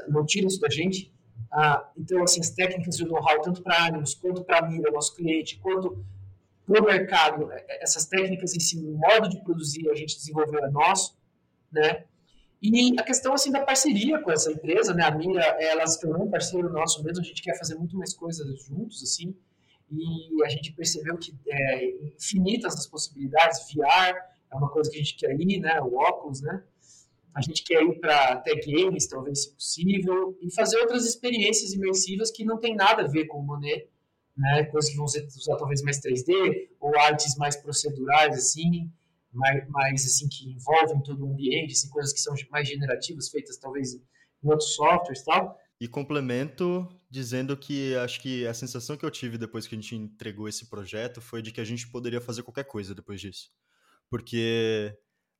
Não 0.07 0.25
tira 0.25 0.47
isso 0.47 0.59
da 0.59 0.69
gente. 0.69 1.11
Ah, 1.59 1.89
então, 1.97 2.21
assim, 2.21 2.39
as 2.39 2.51
técnicas 2.51 2.99
e 2.99 3.03
o 3.03 3.07
know-how, 3.07 3.41
tanto 3.41 3.63
para 3.63 3.87
ânimos, 3.87 4.13
quanto 4.13 4.43
para 4.43 4.59
a 4.59 4.69
mira, 4.69 4.91
nosso 4.91 5.15
cliente, 5.15 5.57
quanto 5.57 6.05
para 6.63 6.79
o 6.79 6.85
mercado, 6.85 7.51
é, 7.51 7.65
é, 7.67 7.83
essas 7.83 8.05
técnicas 8.05 8.55
em 8.55 8.59
si, 8.59 8.77
o 8.77 8.95
modo 8.95 9.27
de 9.27 9.43
produzir, 9.43 9.89
a 9.89 9.95
gente 9.95 10.15
desenvolveu 10.15 10.63
é 10.63 10.69
nosso, 10.69 11.17
né? 11.71 12.03
E 12.61 12.93
a 12.99 13.03
questão 13.03 13.33
assim 13.33 13.51
da 13.51 13.61
parceria 13.61 14.21
com 14.21 14.31
essa 14.31 14.51
empresa, 14.51 14.93
né? 14.93 15.03
A 15.03 15.09
Mira, 15.09 15.41
ela 15.59 15.87
se 15.87 15.99
tornou 15.99 16.27
um 16.27 16.29
parceiro 16.29 16.71
nosso 16.71 17.03
mesmo, 17.03 17.23
a 17.23 17.25
gente 17.25 17.41
quer 17.41 17.57
fazer 17.57 17.73
muito 17.73 17.97
mais 17.97 18.13
coisas 18.13 18.45
juntos, 18.63 19.01
assim. 19.01 19.35
E 19.91 20.43
a 20.43 20.49
gente 20.49 20.73
percebeu 20.73 21.17
que 21.17 21.33
é 21.49 21.85
infinitas 22.15 22.75
as 22.75 22.85
possibilidades, 22.85 23.73
VR 23.73 24.15
é 24.51 24.55
uma 24.55 24.69
coisa 24.69 24.91
que 24.91 24.97
a 24.97 24.99
gente 24.99 25.15
quer 25.15 25.35
ir, 25.41 25.59
né? 25.59 25.81
O 25.81 25.95
óculos, 25.95 26.39
né? 26.39 26.61
A 27.37 27.41
gente 27.41 27.63
quer 27.63 27.83
ir 27.83 27.99
para 27.99 28.33
até 28.33 28.55
games, 28.55 29.07
talvez, 29.07 29.43
se 29.43 29.53
possível, 29.53 30.37
e 30.41 30.51
fazer 30.53 30.77
outras 30.79 31.05
experiências 31.05 31.71
imersivas 31.73 32.31
que 32.31 32.43
não 32.43 32.57
tem 32.57 32.75
nada 32.75 33.03
a 33.03 33.07
ver 33.07 33.27
com 33.27 33.37
o 33.37 33.45
Monet, 33.45 33.87
né? 34.35 34.63
Coisas 34.65 34.89
que 34.89 34.97
vão 34.97 35.05
usar 35.05 35.55
talvez 35.57 35.83
mais 35.83 35.99
3D, 35.99 36.69
ou 36.79 36.97
artes 36.97 37.37
mais 37.37 37.55
procedurais, 37.55 38.35
assim 38.35 38.91
mais, 39.37 39.69
mais 39.69 40.05
assim, 40.05 40.27
que 40.27 40.49
envolvem 40.49 41.01
todo 41.03 41.23
o 41.23 41.31
ambiente, 41.31 41.73
assim, 41.73 41.89
coisas 41.89 42.11
que 42.11 42.19
são 42.19 42.33
mais 42.49 42.67
generativas, 42.67 43.29
feitas 43.29 43.57
talvez 43.57 43.93
em 43.93 44.01
outros 44.43 44.73
softwares 44.75 45.23
tal. 45.23 45.57
E 45.79 45.87
complemento 45.87 46.87
dizendo 47.09 47.55
que 47.55 47.95
acho 47.95 48.19
que 48.19 48.45
a 48.47 48.53
sensação 48.53 48.97
que 48.97 49.05
eu 49.05 49.11
tive 49.11 49.37
depois 49.37 49.67
que 49.67 49.75
a 49.75 49.77
gente 49.77 49.95
entregou 49.95 50.47
esse 50.49 50.67
projeto 50.69 51.21
foi 51.21 51.41
de 51.41 51.51
que 51.51 51.61
a 51.61 51.63
gente 51.63 51.87
poderia 51.89 52.19
fazer 52.19 52.43
qualquer 52.43 52.65
coisa 52.65 52.95
depois 52.95 53.21
disso. 53.21 53.51
Porque 54.09 54.97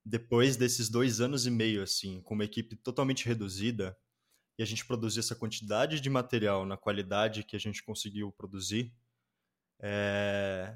depois 0.08 0.56
desses 0.56 0.88
dois 0.88 1.20
anos 1.20 1.46
e 1.46 1.50
meio, 1.50 1.82
assim, 1.82 2.22
com 2.22 2.34
uma 2.34 2.44
equipe 2.44 2.76
totalmente 2.76 3.26
reduzida, 3.26 3.96
e 4.58 4.62
a 4.62 4.66
gente 4.66 4.84
produzir 4.84 5.20
essa 5.20 5.36
quantidade 5.36 6.00
de 6.00 6.10
material 6.10 6.66
na 6.66 6.76
qualidade 6.76 7.44
que 7.44 7.54
a 7.54 7.60
gente 7.60 7.82
conseguiu 7.84 8.32
produzir, 8.32 8.92
é 9.80 10.74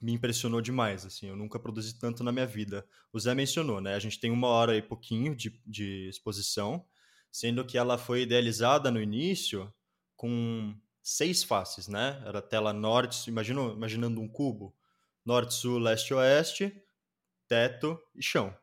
me 0.00 0.12
impressionou 0.12 0.60
demais, 0.60 1.04
assim, 1.04 1.26
eu 1.26 1.36
nunca 1.36 1.58
produzi 1.58 1.98
tanto 1.98 2.22
na 2.22 2.30
minha 2.30 2.46
vida. 2.46 2.86
O 3.12 3.18
Zé 3.18 3.34
mencionou, 3.34 3.80
né, 3.80 3.94
a 3.94 3.98
gente 3.98 4.20
tem 4.20 4.30
uma 4.30 4.46
hora 4.46 4.76
e 4.76 4.82
pouquinho 4.82 5.34
de, 5.34 5.60
de 5.66 6.08
exposição, 6.08 6.86
sendo 7.32 7.64
que 7.64 7.76
ela 7.76 7.98
foi 7.98 8.22
idealizada 8.22 8.90
no 8.90 9.02
início 9.02 9.72
com 10.14 10.76
seis 11.02 11.42
faces, 11.42 11.88
né, 11.88 12.22
era 12.24 12.40
tela 12.40 12.72
norte, 12.72 13.28
imagina, 13.28 13.60
imaginando 13.72 14.20
um 14.20 14.28
cubo, 14.28 14.76
norte, 15.24 15.54
sul, 15.54 15.78
leste, 15.78 16.14
oeste, 16.14 16.72
teto 17.48 17.98
e 18.14 18.22
chão. 18.22 18.56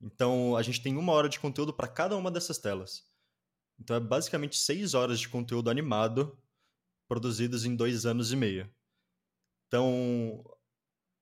Então, 0.00 0.56
a 0.56 0.62
gente 0.62 0.82
tem 0.82 0.96
uma 0.96 1.12
hora 1.12 1.28
de 1.28 1.38
conteúdo 1.38 1.72
para 1.72 1.88
cada 1.88 2.16
uma 2.16 2.30
dessas 2.30 2.58
telas. 2.58 3.04
Então, 3.78 3.96
é 3.96 4.00
basicamente 4.00 4.56
seis 4.56 4.94
horas 4.94 5.20
de 5.20 5.28
conteúdo 5.28 5.70
animado 5.70 6.38
produzidos 7.08 7.64
em 7.64 7.74
dois 7.74 8.06
anos 8.06 8.32
e 8.32 8.36
meio. 8.36 8.72
Então, 9.66 10.44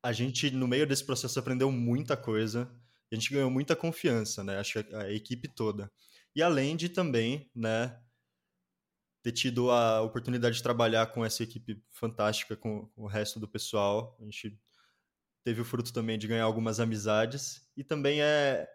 a 0.03 0.13
gente, 0.13 0.51
no 0.51 0.69
meio 0.69 0.87
desse 0.87 1.05
processo, 1.05 1.39
aprendeu 1.39 1.71
muita 1.71 2.17
coisa. 2.17 2.71
A 3.11 3.15
gente 3.15 3.33
ganhou 3.33 3.51
muita 3.51 3.75
confiança, 3.75 4.45
né? 4.45 4.59
Acho 4.59 4.85
que 4.85 4.95
a, 4.95 5.11
equipe 5.13 5.49
toda. 5.49 5.91
E 6.35 6.43
além 6.43 6.77
de 6.77 6.89
também, 6.89 7.51
né, 7.55 7.99
ter 9.23 9.33
tido 9.33 9.71
a 9.71 10.01
oportunidade 10.03 10.57
de 10.57 10.63
trabalhar 10.63 11.07
com 11.09 11.25
essa 11.25 11.43
equipe 11.43 11.83
fantástica, 11.91 12.57
com 12.57 12.91
o 12.97 13.07
resto 13.07 13.41
do 13.41 13.49
pessoal. 13.49 14.17
A 14.21 14.25
gente 14.25 14.59
teve 15.45 15.61
o 15.61 15.65
fruto 15.65 15.93
também 15.93 16.19
de 16.19 16.27
ganhar 16.27 16.45
algumas 16.45 16.81
amizades. 16.81 17.67
E 17.77 17.85
também 17.85 18.21
é, 18.21 18.69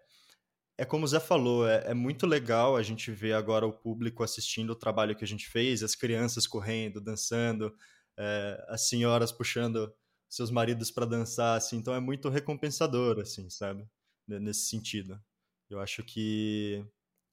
é 0.78 0.86
como 0.86 1.06
o 1.06 1.08
Zé 1.08 1.20
falou, 1.20 1.68
é, 1.68 1.92
é, 1.92 1.94
muito 1.94 2.26
legal 2.26 2.76
a 2.76 2.84
gente 2.84 3.12
ver 3.12 3.34
agora 3.34 3.66
o 3.66 3.74
público 3.74 4.24
assistindo 4.24 4.72
o 4.72 4.76
trabalho 4.76 5.16
que 5.16 5.24
a 5.24 5.28
gente 5.28 5.48
fez, 5.48 5.84
as 5.84 5.96
crianças 5.96 6.48
correndo, 6.48 7.00
dançando, 7.00 7.74
é, 8.18 8.66
as 8.70 8.88
senhoras 8.88 9.32
puxando 9.32 9.94
seus 10.30 10.50
maridos 10.50 10.90
para 10.90 11.06
dançar, 11.06 11.58
assim. 11.58 11.78
Então 11.78 11.94
é 11.94 12.00
muito 12.00 12.30
recompensador, 12.30 13.20
assim, 13.20 13.50
sabe? 13.50 13.88
Nesse 14.28 14.70
sentido. 14.70 15.22
Eu 15.70 15.80
acho 15.80 16.04
que 16.04 16.84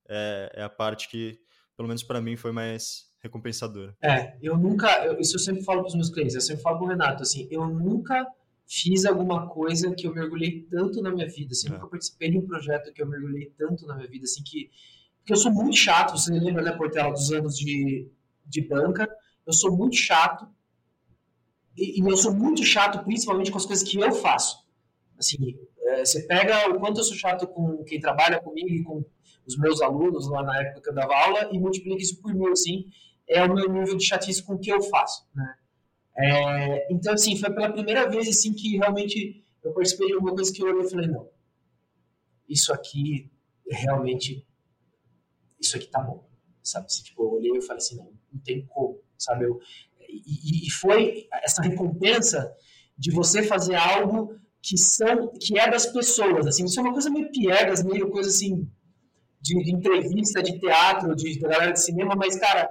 é, 0.08 0.52
é 0.56 0.62
a 0.62 0.68
parte 0.68 1.08
que, 1.08 1.40
pelo 1.76 1.88
menos 1.88 2.02
para 2.02 2.20
mim, 2.20 2.36
foi 2.36 2.52
mais 2.52 3.10
recompensadora. 3.22 3.96
É, 4.02 4.36
eu 4.42 4.56
nunca, 4.56 5.04
eu, 5.04 5.18
isso 5.18 5.36
eu 5.36 5.40
sempre 5.40 5.62
falo 5.62 5.80
para 5.80 5.88
os 5.88 5.94
meus 5.94 6.10
clientes, 6.10 6.34
eu 6.34 6.40
sempre 6.40 6.62
falo 6.62 6.78
para 6.78 6.86
o 6.86 6.88
Renato, 6.88 7.22
assim, 7.22 7.46
eu 7.50 7.66
nunca 7.66 8.26
fiz 8.70 9.04
alguma 9.04 9.48
coisa 9.48 9.92
que 9.96 10.06
eu 10.06 10.14
mergulhei 10.14 10.62
tanto 10.70 11.02
na 11.02 11.10
minha 11.10 11.28
vida, 11.28 11.50
assim, 11.50 11.66
é. 11.66 11.72
nunca 11.72 11.88
participei 11.88 12.30
de 12.30 12.38
um 12.38 12.46
projeto 12.46 12.92
que 12.92 13.02
eu 13.02 13.06
mergulhei 13.06 13.52
tanto 13.58 13.84
na 13.84 13.96
minha 13.96 14.08
vida, 14.08 14.24
assim, 14.24 14.44
que, 14.44 14.70
porque 15.18 15.32
eu 15.32 15.36
sou 15.36 15.50
muito 15.50 15.76
chato, 15.76 16.16
você 16.16 16.32
lembra, 16.32 16.62
né, 16.62 16.70
Portela, 16.70 17.10
dos 17.10 17.32
anos 17.32 17.58
de, 17.58 18.08
de 18.46 18.60
banca, 18.62 19.10
eu 19.44 19.52
sou 19.52 19.76
muito 19.76 19.96
chato, 19.96 20.48
e, 21.76 22.00
e 22.00 22.08
eu 22.08 22.16
sou 22.16 22.32
muito 22.32 22.64
chato 22.64 23.02
principalmente 23.04 23.50
com 23.50 23.58
as 23.58 23.66
coisas 23.66 23.86
que 23.86 23.98
eu 23.98 24.12
faço, 24.12 24.64
assim, 25.18 25.58
é, 25.88 26.04
você 26.04 26.22
pega 26.22 26.70
o 26.70 26.78
quanto 26.78 27.00
eu 27.00 27.04
sou 27.04 27.16
chato 27.16 27.48
com 27.48 27.82
quem 27.82 27.98
trabalha 27.98 28.40
comigo 28.40 28.68
e 28.68 28.84
com 28.84 29.04
os 29.44 29.58
meus 29.58 29.82
alunos 29.82 30.28
lá 30.28 30.44
na 30.44 30.56
época 30.62 30.80
que 30.80 30.90
eu 30.90 30.94
dava 30.94 31.12
aula 31.12 31.50
e 31.52 31.58
multiplica 31.58 32.00
isso 32.00 32.22
por 32.22 32.32
mil, 32.32 32.52
assim, 32.52 32.86
é 33.28 33.42
o 33.42 33.52
meu 33.52 33.68
nível 33.68 33.96
de 33.96 34.04
chatice 34.04 34.44
com 34.44 34.54
o 34.54 34.58
que 34.60 34.70
eu 34.70 34.80
faço, 34.80 35.26
né? 35.34 35.56
É, 36.16 36.92
então, 36.92 37.14
assim, 37.14 37.36
foi 37.36 37.52
pela 37.52 37.72
primeira 37.72 38.08
vez, 38.08 38.28
assim, 38.28 38.52
que 38.52 38.76
realmente 38.76 39.44
eu 39.62 39.72
percebi 39.72 40.06
de 40.06 40.14
alguma 40.14 40.34
coisa 40.34 40.52
que 40.52 40.62
eu 40.62 40.66
olhei 40.66 40.86
e 40.86 40.90
falei, 40.90 41.06
não, 41.06 41.28
isso 42.48 42.72
aqui 42.72 43.30
realmente, 43.68 44.46
isso 45.58 45.76
aqui 45.76 45.86
tá 45.86 46.00
bom, 46.00 46.28
sabe? 46.62 46.86
Assim, 46.86 47.02
tipo, 47.02 47.22
eu 47.22 47.30
olhei 47.32 47.52
e 47.52 47.62
falei 47.62 47.78
assim, 47.78 47.96
não, 47.96 48.12
não 48.32 48.40
tem 48.42 48.66
como, 48.66 49.00
sabe? 49.16 49.44
Eu, 49.44 49.60
e, 50.08 50.66
e 50.66 50.70
foi 50.70 51.28
essa 51.42 51.62
recompensa 51.62 52.54
de 52.98 53.10
você 53.12 53.42
fazer 53.42 53.76
algo 53.76 54.38
que 54.62 54.76
são 54.76 55.32
que 55.40 55.58
é 55.58 55.70
das 55.70 55.86
pessoas, 55.86 56.46
assim, 56.46 56.64
isso 56.64 56.78
é 56.78 56.82
uma 56.82 56.92
coisa 56.92 57.08
meio 57.08 57.30
piegas, 57.30 57.82
meio 57.82 58.10
coisa 58.10 58.28
assim 58.28 58.68
de, 59.40 59.62
de 59.62 59.74
entrevista, 59.74 60.42
de 60.42 60.58
teatro, 60.58 61.14
de, 61.16 61.32
de 61.32 61.38
galera 61.38 61.72
de 61.72 61.80
cinema, 61.80 62.14
mas 62.14 62.38
cara, 62.38 62.70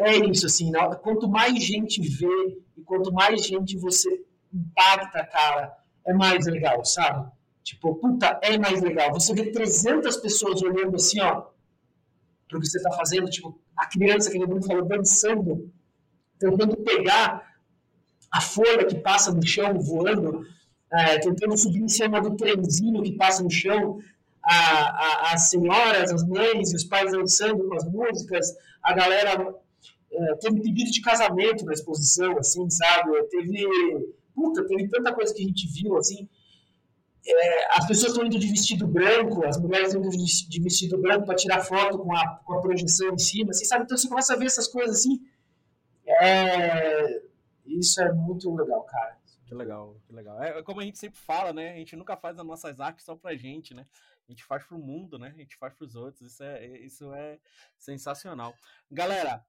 é 0.00 0.16
isso, 0.30 0.46
assim, 0.46 0.72
quanto 1.02 1.28
mais 1.28 1.62
gente 1.62 2.00
vê 2.00 2.58
e 2.76 2.82
quanto 2.82 3.12
mais 3.12 3.44
gente 3.44 3.76
você 3.78 4.08
impacta, 4.52 5.24
cara, 5.24 5.76
é 6.06 6.12
mais 6.12 6.46
legal, 6.46 6.84
sabe? 6.84 7.30
Tipo, 7.62 7.94
puta, 7.96 8.38
é 8.42 8.58
mais 8.58 8.80
legal. 8.80 9.12
Você 9.12 9.34
vê 9.34 9.52
300 9.52 10.16
pessoas 10.16 10.62
olhando 10.62 10.96
assim, 10.96 11.20
ó, 11.20 11.46
pro 12.48 12.60
que 12.60 12.66
você 12.66 12.82
tá 12.82 12.90
fazendo, 12.92 13.28
tipo, 13.28 13.60
a 13.76 13.86
criança, 13.86 14.30
que 14.30 14.42
o 14.42 14.46
Bruno 14.46 14.62
falou, 14.62 14.84
dançando, 14.84 15.70
tentando 16.38 16.76
pegar 16.78 17.48
a 18.30 18.40
folha 18.40 18.84
que 18.84 18.96
passa 18.96 19.32
no 19.32 19.46
chão, 19.46 19.78
voando, 19.78 20.44
é, 20.92 21.18
tentando 21.18 21.56
subir 21.56 21.82
em 21.82 21.88
cima 21.88 22.20
do 22.20 22.36
trenzinho 22.36 23.02
que 23.02 23.12
passa 23.12 23.42
no 23.42 23.50
chão, 23.50 24.00
a, 24.42 24.54
a, 24.54 25.32
as 25.34 25.48
senhoras, 25.50 26.12
as 26.12 26.26
mães 26.26 26.72
e 26.72 26.76
os 26.76 26.84
pais 26.84 27.12
dançando 27.12 27.68
com 27.68 27.74
as 27.74 27.84
músicas, 27.84 28.46
a 28.82 28.92
galera 28.94 29.54
é, 30.20 30.34
teve 30.36 30.60
pedido 30.60 30.90
de 30.90 31.00
casamento 31.00 31.64
na 31.64 31.72
exposição, 31.72 32.36
assim, 32.38 32.68
sabe? 32.70 33.10
Teve, 33.28 33.66
puta, 34.34 34.66
teve 34.66 34.88
tanta 34.88 35.14
coisa 35.14 35.34
que 35.34 35.42
a 35.42 35.46
gente 35.46 35.66
viu, 35.68 35.96
assim. 35.96 36.28
É, 37.26 37.76
as 37.76 37.86
pessoas 37.86 38.12
estão 38.12 38.26
indo 38.26 38.38
de 38.38 38.46
vestido 38.46 38.86
branco, 38.86 39.44
as 39.46 39.60
mulheres 39.60 39.88
estão 39.88 40.02
indo 40.02 40.10
de 40.10 40.62
vestido 40.62 40.98
branco 40.98 41.26
para 41.26 41.36
tirar 41.36 41.60
foto 41.60 41.98
com 41.98 42.16
a, 42.16 42.36
com 42.44 42.54
a 42.54 42.60
projeção 42.60 43.12
em 43.12 43.18
cima, 43.18 43.50
assim, 43.50 43.64
sabe? 43.64 43.84
Então 43.84 43.96
você 43.96 44.08
começa 44.08 44.32
a 44.32 44.36
ver 44.36 44.46
essas 44.46 44.66
coisas 44.66 45.00
assim. 45.00 45.20
É, 46.06 47.22
isso 47.66 48.00
é 48.00 48.12
muito 48.12 48.52
legal, 48.54 48.82
cara. 48.84 49.20
Que 49.46 49.54
legal, 49.54 49.96
que 50.06 50.12
legal. 50.12 50.42
É 50.42 50.62
como 50.62 50.80
a 50.80 50.84
gente 50.84 50.98
sempre 50.98 51.18
fala, 51.18 51.52
né? 51.52 51.72
A 51.72 51.76
gente 51.76 51.96
nunca 51.96 52.16
faz 52.16 52.38
as 52.38 52.46
nossas 52.46 52.80
artes 52.80 53.04
só 53.04 53.16
pra 53.16 53.34
gente, 53.34 53.74
né? 53.74 53.84
A 54.28 54.32
gente 54.32 54.44
faz 54.44 54.64
pro 54.64 54.78
mundo, 54.78 55.18
né? 55.18 55.32
A 55.34 55.40
gente 55.40 55.56
faz 55.56 55.74
pros 55.74 55.96
outros. 55.96 56.20
Isso 56.20 56.42
é, 56.44 56.78
isso 56.78 57.12
é 57.12 57.38
sensacional. 57.76 58.54
Galera, 58.88 59.44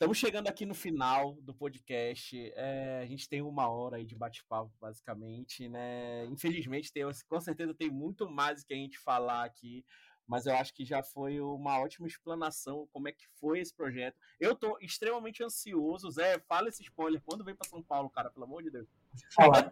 Estamos 0.00 0.16
chegando 0.16 0.48
aqui 0.48 0.64
no 0.64 0.74
final 0.74 1.36
do 1.42 1.52
podcast. 1.52 2.34
É, 2.56 3.00
a 3.02 3.06
gente 3.06 3.28
tem 3.28 3.42
uma 3.42 3.68
hora 3.68 3.96
aí 3.98 4.04
de 4.06 4.16
bate-papo, 4.16 4.72
basicamente, 4.80 5.68
né? 5.68 6.24
Infelizmente, 6.24 6.90
tem, 6.90 7.02
com 7.28 7.38
certeza 7.38 7.74
tem 7.74 7.90
muito 7.90 8.26
mais 8.26 8.64
que 8.64 8.72
a 8.72 8.76
gente 8.78 8.98
falar 8.98 9.44
aqui, 9.44 9.84
mas 10.26 10.46
eu 10.46 10.54
acho 10.54 10.72
que 10.72 10.86
já 10.86 11.02
foi 11.02 11.38
uma 11.38 11.78
ótima 11.78 12.06
explanação 12.06 12.88
como 12.94 13.08
é 13.08 13.12
que 13.12 13.26
foi 13.38 13.60
esse 13.60 13.74
projeto. 13.74 14.16
Eu 14.40 14.54
tô 14.54 14.78
extremamente 14.80 15.44
ansioso. 15.44 16.10
Zé, 16.10 16.38
fala 16.48 16.70
esse 16.70 16.82
spoiler. 16.82 17.20
Quando 17.20 17.44
vem 17.44 17.54
para 17.54 17.68
São 17.68 17.82
Paulo, 17.82 18.08
cara, 18.08 18.30
pelo 18.30 18.46
amor 18.46 18.62
de 18.62 18.70
Deus? 18.70 18.88
Fala. 19.34 19.70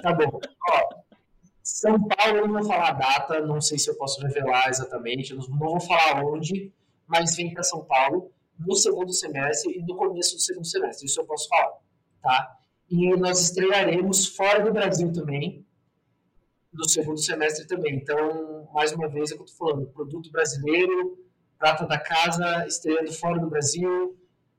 tá 0.00 0.10
bom. 0.14 0.40
Ó, 0.70 0.88
São 1.62 2.02
Paulo, 2.08 2.38
eu 2.38 2.48
não 2.48 2.60
vou 2.60 2.64
falar 2.66 2.88
a 2.88 2.92
data, 2.92 3.40
não 3.42 3.60
sei 3.60 3.78
se 3.78 3.90
eu 3.90 3.98
posso 3.98 4.22
revelar 4.22 4.70
exatamente, 4.70 5.34
não 5.34 5.42
vou 5.58 5.78
falar 5.78 6.24
onde, 6.24 6.72
mas 7.06 7.36
vem 7.36 7.52
para 7.52 7.62
São 7.62 7.84
Paulo 7.84 8.32
no 8.58 8.74
segundo 8.74 9.12
semestre 9.12 9.78
e 9.78 9.82
no 9.82 9.96
começo 9.96 10.36
do 10.36 10.40
segundo 10.40 10.66
semestre, 10.66 11.06
isso 11.06 11.20
eu 11.20 11.26
posso 11.26 11.48
falar, 11.48 11.78
tá? 12.22 12.56
E 12.90 13.16
nós 13.16 13.40
estrearemos 13.40 14.26
fora 14.26 14.64
do 14.64 14.72
Brasil 14.72 15.12
também, 15.12 15.66
no 16.72 16.88
segundo 16.88 17.18
semestre 17.18 17.66
também. 17.66 17.96
Então, 17.96 18.68
mais 18.72 18.92
uma 18.92 19.08
vez, 19.08 19.30
é 19.30 19.34
o 19.34 19.38
que 19.38 19.42
eu 19.42 19.46
estou 19.46 19.68
falando, 19.68 19.86
produto 19.88 20.30
brasileiro, 20.30 21.18
prata 21.58 21.86
da 21.86 21.98
casa, 21.98 22.66
estreando 22.66 23.12
fora 23.12 23.40
do 23.40 23.48
Brasil, 23.48 24.16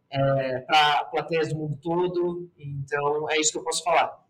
é, 0.09 0.59
para 0.59 1.05
plateias 1.05 1.49
do 1.49 1.55
mundo 1.55 1.77
todo. 1.81 2.49
Então, 2.57 3.29
é 3.29 3.39
isso 3.39 3.51
que 3.51 3.57
eu 3.57 3.63
posso 3.63 3.83
falar. 3.83 4.25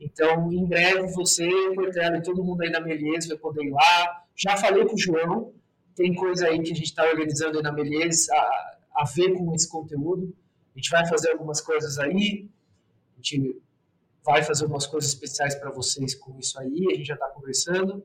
Então, 0.00 0.52
em 0.52 0.64
breve, 0.64 1.08
você, 1.12 1.48
Portela 1.74 2.18
e 2.18 2.22
todo 2.22 2.44
mundo 2.44 2.62
aí 2.62 2.70
da 2.70 2.80
Melies 2.80 3.26
vai 3.26 3.36
poder 3.36 3.64
ir 3.64 3.70
lá. 3.70 4.24
Já 4.36 4.56
falei 4.56 4.84
com 4.86 4.94
o 4.94 4.98
João, 4.98 5.52
tem 5.96 6.14
coisa 6.14 6.46
aí 6.46 6.62
que 6.62 6.70
a 6.70 6.74
gente 6.74 6.84
está 6.84 7.04
organizando 7.04 7.58
aí 7.58 7.64
na 7.64 7.72
Melies, 7.72 8.28
a 8.98 9.04
ver 9.04 9.32
com 9.34 9.54
esse 9.54 9.68
conteúdo. 9.68 10.34
A 10.74 10.78
gente 10.78 10.90
vai 10.90 11.06
fazer 11.06 11.30
algumas 11.30 11.60
coisas 11.60 11.98
aí, 11.98 12.48
a 13.14 13.16
gente 13.16 13.60
vai 14.24 14.42
fazer 14.42 14.64
algumas 14.64 14.86
coisas 14.86 15.12
especiais 15.12 15.54
para 15.54 15.70
vocês 15.70 16.14
com 16.16 16.36
isso 16.38 16.58
aí, 16.58 16.86
a 16.90 16.94
gente 16.96 17.06
já 17.06 17.14
está 17.14 17.28
conversando, 17.28 18.04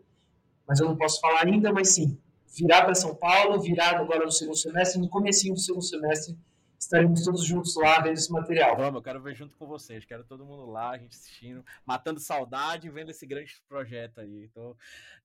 mas 0.67 0.79
eu 0.79 0.87
não 0.87 0.95
posso 0.95 1.19
falar 1.19 1.45
ainda, 1.45 1.73
mas 1.73 1.89
sim, 1.89 2.17
virar 2.55 2.85
para 2.85 2.93
São 2.93 3.15
Paulo, 3.15 3.59
virar 3.59 3.97
agora 3.97 4.23
no 4.23 4.31
segundo 4.31 4.55
semestre, 4.55 5.01
no 5.01 5.09
comecinho 5.09 5.55
do 5.55 5.59
segundo 5.59 5.83
semestre, 5.83 6.37
estaremos 6.79 7.23
todos 7.23 7.43
juntos 7.43 7.75
lá 7.75 7.99
vendo 7.99 8.13
esse 8.13 8.31
material. 8.31 8.77
Vamos, 8.77 8.95
eu 8.95 9.01
quero 9.01 9.21
ver 9.21 9.35
junto 9.35 9.57
com 9.57 9.65
vocês, 9.65 10.05
quero 10.05 10.23
todo 10.23 10.45
mundo 10.45 10.65
lá, 10.69 10.91
a 10.91 10.97
gente 10.97 11.15
assistindo, 11.15 11.65
matando 11.85 12.19
saudade 12.19 12.89
vendo 12.89 13.09
esse 13.09 13.25
grande 13.25 13.51
projeto 13.67 14.19
aí. 14.19 14.43
Então, 14.43 14.75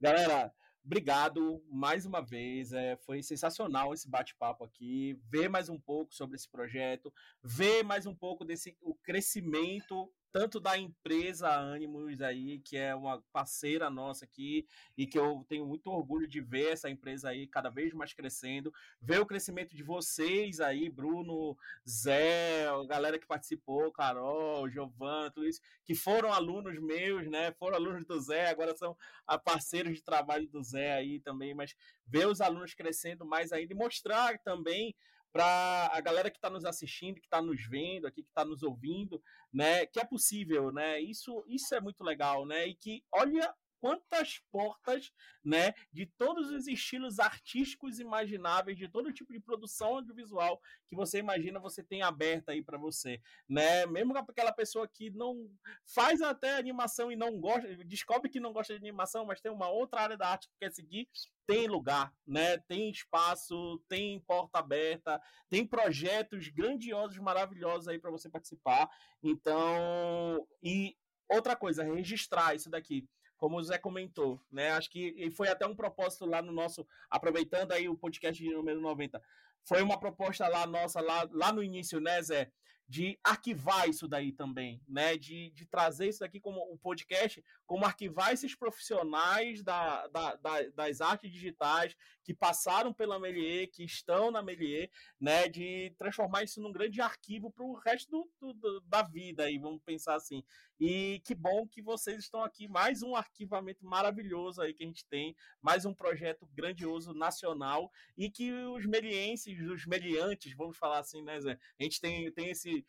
galera, 0.01 0.51
Obrigado 0.89 1.62
mais 1.70 2.07
uma 2.07 2.22
vez, 2.22 2.72
é, 2.72 2.97
foi 2.97 3.22
sensacional 3.22 3.93
esse 3.93 4.09
bate-papo 4.09 4.64
aqui, 4.64 5.20
ver 5.28 5.47
mais 5.47 5.68
um 5.68 5.78
pouco 5.78 6.14
sobre 6.14 6.34
esse 6.34 6.49
projeto, 6.49 7.12
ver 7.43 7.82
mais 7.82 8.07
um 8.07 8.14
pouco 8.14 8.43
desse 8.43 8.74
o 8.80 8.95
crescimento 8.95 10.11
tanto 10.33 10.61
da 10.61 10.76
empresa 10.76 11.49
Animus 11.49 12.20
aí, 12.20 12.59
que 12.61 12.76
é 12.76 12.95
uma 12.95 13.22
parceira 13.33 13.91
nossa 13.91 14.24
aqui, 14.24 14.66
e 14.97 15.07
que 15.07 15.18
eu 15.18 15.45
tenho 15.49 15.66
muito 15.66 15.91
orgulho 15.91 16.26
de 16.26 16.41
ver 16.41 16.72
essa 16.72 16.91
empresa 16.91 17.31
aí 17.31 17.47
cada 17.47 17.70
vez 17.70 17.93
mais 17.93 18.12
crescendo, 18.12 18.72
ver 19.01 19.20
o 19.20 19.26
crescimento 19.26 19.74
de 19.74 19.83
vocês 19.83 20.61
aí, 20.61 20.89
Bruno, 20.89 21.57
Zé, 21.89 22.66
a 22.68 22.85
galera 22.87 23.18
que 23.18 23.26
participou, 23.26 23.91
Carol, 23.93 24.68
Giovanni, 24.68 25.31
tudo 25.33 25.47
isso, 25.47 25.61
que 25.85 25.95
foram 25.95 26.33
alunos 26.33 26.79
meus, 26.79 27.26
né? 27.29 27.53
Foram 27.53 27.76
alunos 27.76 28.05
do 28.05 28.20
Zé, 28.20 28.49
agora 28.49 28.76
são 28.76 28.97
parceiros 29.45 29.95
de 29.95 30.03
trabalho 30.03 30.49
do 30.49 30.62
Zé 30.62 30.93
aí 30.93 31.20
também, 31.20 31.55
mas 31.55 31.74
ver 32.07 32.26
os 32.26 32.41
alunos 32.41 32.74
crescendo 32.74 33.24
mais 33.24 33.53
ainda 33.53 33.72
e 33.72 33.76
mostrar 33.76 34.39
também 34.39 34.95
para 35.33 35.91
a 35.93 36.01
galera 36.01 36.31
que 36.31 36.39
está 36.39 36.51
nos 36.51 36.64
assistindo, 36.64 37.20
que 37.20 37.26
está 37.26 37.41
nos 37.41 37.66
vendo 37.68 38.07
aqui, 38.07 38.22
que 38.22 38.29
está 38.29 38.45
nos 38.45 38.62
ouvindo, 38.62 39.22
né, 39.53 39.87
que 39.87 40.01
é 40.01 40.05
possível, 40.05 40.72
né? 40.72 41.01
Isso, 41.01 41.45
isso 41.47 41.74
é 41.74 41.81
muito 41.81 42.03
legal, 42.03 42.47
né? 42.47 42.66
E 42.66 42.74
que 42.74 43.05
olha 43.12 43.55
quantas 43.81 44.41
portas, 44.51 45.12
né, 45.45 45.74
de 45.93 46.07
todos 46.07 46.51
os 46.51 46.66
estilos 46.66 47.18
artísticos 47.18 47.99
imagináveis, 47.99 48.76
de 48.76 48.89
todo 48.89 49.12
tipo 49.12 49.33
de 49.33 49.41
produção 49.41 49.97
audiovisual 49.97 50.61
que 50.89 50.97
você 50.97 51.18
imagina, 51.18 51.61
você 51.61 51.83
tem 51.83 52.03
aberta 52.03 52.53
aí 52.53 52.62
para 52.62 52.79
você, 52.79 53.20
né? 53.49 53.87
Mesmo 53.87 54.16
aquela 54.16 54.53
pessoa 54.53 54.89
que 54.89 55.11
não 55.11 55.51
faz 55.85 56.20
até 56.20 56.57
animação 56.57 57.12
e 57.12 57.16
não 57.16 57.39
gosta, 57.39 57.68
descobre 57.85 58.31
que 58.31 58.41
não 58.41 58.53
gosta 58.53 58.72
de 58.74 58.81
animação, 58.81 59.24
mas 59.24 59.41
tem 59.41 59.53
uma 59.53 59.68
outra 59.68 60.01
área 60.01 60.16
da 60.16 60.29
arte 60.29 60.49
que 60.49 60.59
quer 60.59 60.72
seguir, 60.72 61.09
tem 61.47 61.66
lugar, 61.66 62.12
né? 62.26 62.59
Tem 62.59 62.91
espaço, 62.91 63.83
tem 63.89 64.20
porta 64.20 64.59
aberta, 64.59 65.20
tem 65.49 65.66
projetos 65.66 66.49
grandiosos, 66.49 67.18
maravilhosos 67.18 67.89
aí 67.89 67.99
para 67.99 68.11
você 68.11 68.29
participar. 68.29 68.89
Então, 69.22 70.47
e 70.62 70.97
outra 71.29 71.55
coisa, 71.57 71.83
registrar 71.83 72.55
isso 72.55 72.70
daqui 72.70 73.07
como 73.39 73.57
o 73.57 73.62
Zé 73.62 73.78
comentou, 73.78 74.39
né? 74.51 74.72
Acho 74.72 74.91
que 74.91 75.30
foi 75.30 75.49
até 75.49 75.66
um 75.66 75.74
propósito 75.74 76.26
lá 76.26 76.43
no 76.43 76.53
nosso, 76.53 76.86
aproveitando 77.09 77.72
aí 77.72 77.89
o 77.89 77.97
podcast 77.97 78.43
de 78.43 78.51
número 78.51 78.80
90, 78.80 79.22
foi 79.64 79.80
uma 79.80 79.99
proposta 79.99 80.47
lá 80.47 80.66
nossa, 80.66 81.01
lá, 81.01 81.26
lá 81.32 81.53
no 81.53 81.62
início, 81.62 82.01
né, 82.01 82.20
Zé? 82.20 82.53
de 82.89 83.18
arquivar 83.22 83.86
isso 83.86 84.09
daí 84.09 84.32
também, 84.32 84.80
né? 84.89 85.14
De, 85.18 85.51
de 85.51 85.66
trazer 85.66 86.09
isso 86.09 86.20
daqui 86.20 86.41
como 86.41 86.61
o 86.72 86.78
podcast, 86.78 87.45
como 87.66 87.84
arquivar 87.84 88.32
esses 88.32 88.55
profissionais 88.55 89.62
da, 89.62 90.07
da, 90.07 90.36
da, 90.36 90.62
das 90.70 91.03
artes 91.03 91.30
digitais 91.30 91.95
que 92.24 92.32
passaram 92.32 92.93
pela 92.95 93.20
Melier, 93.20 93.70
que 93.70 93.84
estão 93.84 94.30
na 94.30 94.41
Melier, 94.41 94.91
né? 95.20 95.49
De 95.49 95.95
transformar 95.99 96.45
isso 96.45 96.62
num 96.62 96.72
grande 96.72 96.99
arquivo 97.03 97.51
para 97.51 97.64
o 97.64 97.74
resto 97.74 98.26
do, 98.41 98.55
do, 98.55 98.80
da 98.80 99.03
vida, 99.03 99.45
aí, 99.45 99.59
vamos 99.59 99.82
pensar 99.82 100.14
assim. 100.14 100.43
E 100.81 101.20
que 101.24 101.35
bom 101.35 101.66
que 101.66 101.83
vocês 101.83 102.18
estão 102.18 102.43
aqui, 102.43 102.68
mais 102.68 103.03
um 103.03 103.16
arquivamento 103.16 103.85
maravilhoso 103.85 104.62
aí 104.62 104.72
que 104.72 104.85
a 104.85 104.87
gente 104.87 105.05
tem, 105.07 105.35
mais 105.61 105.85
um 105.85 105.93
projeto 105.93 106.47
grandioso 106.55 107.12
nacional 107.12 107.91
e 108.16 108.31
que 108.31 108.53
os 108.53 108.87
melienses, 108.87 109.61
os 109.61 109.87
meliantes, 109.87 110.55
vamos 110.55 110.76
falar 110.76 111.01
assim, 111.01 111.22
né, 111.22 111.41
Zé? 111.41 111.59
A 111.81 111.83
gente 111.83 112.01
tem, 112.01 112.31
tem 112.31 112.51
esse 112.51 112.87